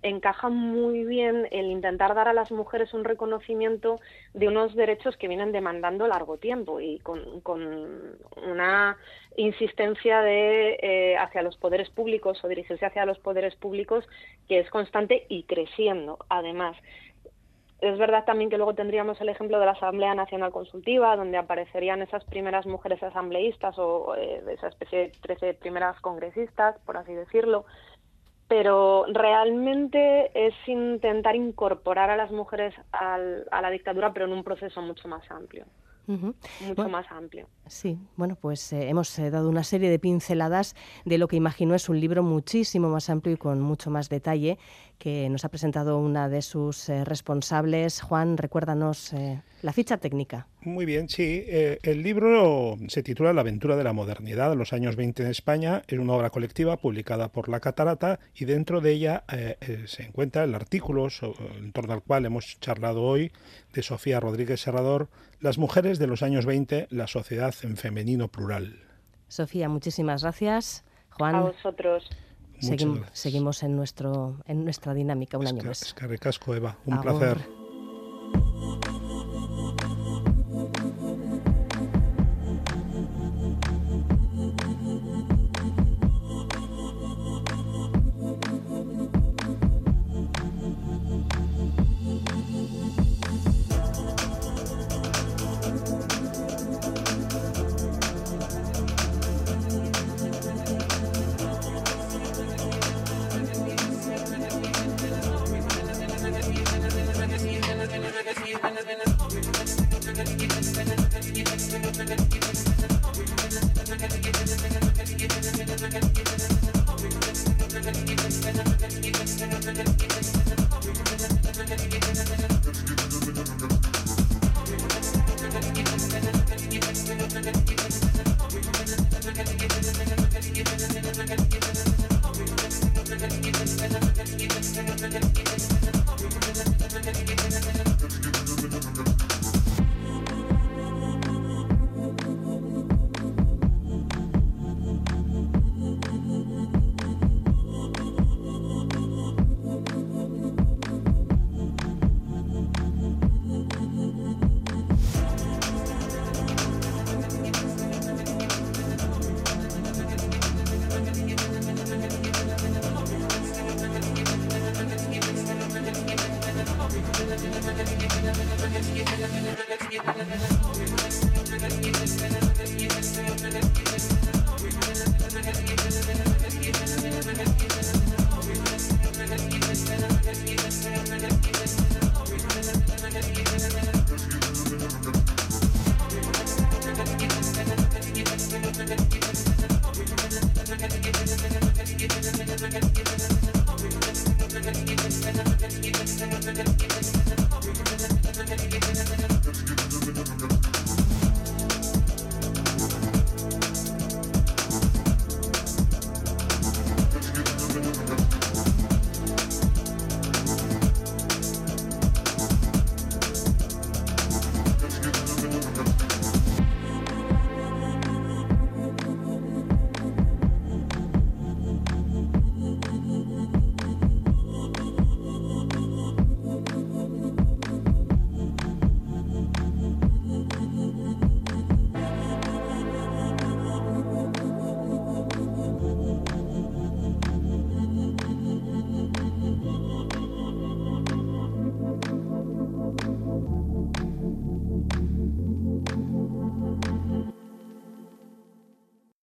encaja 0.03 0.49
muy 0.49 1.05
bien 1.05 1.47
el 1.51 1.68
intentar 1.68 2.14
dar 2.14 2.28
a 2.28 2.34
las 2.34 2.51
mujeres 2.51 2.93
un 2.93 3.03
reconocimiento 3.03 3.99
de 4.34 4.47
unos 4.47 4.76
derechos 4.76 5.18
que 5.18 5.28
vienen 5.28 5.51
demandando 5.51 6.08
largo 6.08 6.38
tiempo 6.38 6.80
y 6.80 6.99
con, 6.99 7.22
una 8.36 8.97
insistencia 9.36 10.22
de 10.22 10.78
eh, 10.82 11.18
hacia 11.18 11.41
los 11.41 11.58
poderes 11.58 11.89
públicos 11.89 12.43
o 12.43 12.47
dirigirse 12.47 12.86
hacia 12.86 13.05
los 13.05 13.20
poderes 13.20 13.55
públicos 13.55 14.08
que 14.47 14.60
es 14.60 14.70
constante 14.70 15.26
y 15.30 15.43
creciendo. 15.43 16.20
Además 16.30 16.78
es 17.80 17.98
verdad 17.98 18.26
también 18.26 18.50
que 18.50 18.58
luego 18.58 18.74
tendríamos 18.74 19.22
el 19.22 19.30
ejemplo 19.30 19.60
de 19.60 19.66
la 19.66 19.74
Asamblea 19.74 20.16
Nacional 20.16 20.52
Consultiva, 20.52 21.16
donde 21.16 21.38
aparecerían 21.38 22.02
esas 22.02 22.24
primeras 22.26 22.66
mujeres 22.66 23.02
asambleístas 23.04 23.78
o 23.78 24.16
eh, 24.16 24.44
esa 24.52 24.68
especie 24.68 25.00
de 25.00 25.12
13 25.22 25.54
primeras 25.56 26.00
congresistas, 26.02 26.76
por 26.86 26.98
así 26.98 27.14
decirlo. 27.14 27.66
Pero 28.48 29.06
realmente 29.10 30.32
es 30.34 30.56
intentar 30.68 31.36
incorporar 31.36 32.10
a 32.10 32.18
las 32.18 32.32
mujeres 32.32 32.74
a 32.92 33.18
la 33.18 33.70
dictadura, 33.70 34.14
pero 34.14 34.26
en 34.26 34.34
un 34.34 34.44
proceso 34.44 34.82
mucho 34.82 35.08
más 35.08 35.30
amplio. 35.30 35.66
Mucho 36.08 36.88
más 36.88 37.06
amplio. 37.12 37.48
Sí, 37.68 38.00
bueno, 38.16 38.38
pues 38.40 38.72
eh, 38.72 38.88
hemos 38.88 39.20
eh, 39.20 39.30
dado 39.30 39.50
una 39.50 39.64
serie 39.64 39.90
de 39.90 40.00
pinceladas 40.00 40.74
de 41.04 41.18
lo 41.18 41.28
que 41.28 41.36
imagino 41.36 41.76
es 41.76 41.90
un 41.90 42.00
libro 42.00 42.24
muchísimo 42.24 42.88
más 42.88 43.10
amplio 43.10 43.36
y 43.36 43.38
con 43.38 43.60
mucho 43.60 43.90
más 43.90 44.08
detalle 44.08 44.58
que 44.98 45.30
nos 45.30 45.45
ha 45.45 45.50
presentado 45.50 46.00
una 46.00 46.30
de 46.30 46.41
sus 46.41 46.89
eh, 46.89 47.06
responsables. 47.06 48.02
Juan, 48.02 48.38
recuérdanos 48.38 49.14
la 49.62 49.74
ficha 49.74 49.98
técnica. 49.98 50.48
Muy 50.62 50.86
bien, 50.86 51.08
sí. 51.10 51.45
el 51.48 52.04
libro 52.04 52.78
se 52.89 53.04
titula 53.04 53.34
La 53.34 53.41
aventura 53.41 53.76
de 53.76 53.84
la 53.84 53.93
modernidad, 53.93 54.56
los 54.56 54.74
años 54.74 54.95
20 54.95 55.24
en 55.24 55.30
España. 55.30 55.82
Es 55.88 55.98
una 55.98 56.14
obra 56.14 56.30
colectiva 56.30 56.78
publicada 56.78 57.30
por 57.30 57.50
La 57.50 57.60
Catarata 57.60 58.20
y 58.36 58.45
dentro 58.45 58.82
de 58.82 58.91
ella 58.91 59.24
se 59.86 60.04
encuentra 60.04 60.43
el 60.43 60.54
artículo 60.54 61.08
en 61.58 61.72
torno 61.72 61.93
al 61.93 62.04
cual 62.04 62.26
hemos 62.26 62.60
charlado 62.60 63.04
hoy 63.04 63.32
de 63.74 63.84
Sofía 63.84 64.20
Rodríguez 64.20 64.62
Serrador, 64.62 65.08
Las 65.39 65.58
mujeres 65.58 66.00
de 66.00 66.08
los 66.08 66.24
años 66.24 66.45
20, 66.45 66.88
la 66.89 67.08
sociedad 67.08 67.54
en 67.64 67.78
femenino 67.78 68.28
plural. 68.28 68.80
Sofía, 69.28 69.70
muchísimas 69.70 70.24
gracias. 70.24 70.84
Juan. 71.12 71.36
A 71.36 71.41
vosotros. 71.41 72.10
Seguimos, 72.60 73.64
en, 73.64 73.76
nuestro, 73.76 74.38
en 74.45 74.64
nuestra 74.64 74.93
dinámica 74.93 75.38
un 75.38 75.47
año 75.47 75.64
más. 75.64 75.82
Es 75.82 75.93
que 75.93 76.08
recasco, 76.08 76.55
Eva. 76.55 76.78
Un 76.86 77.01
placer. 77.01 77.38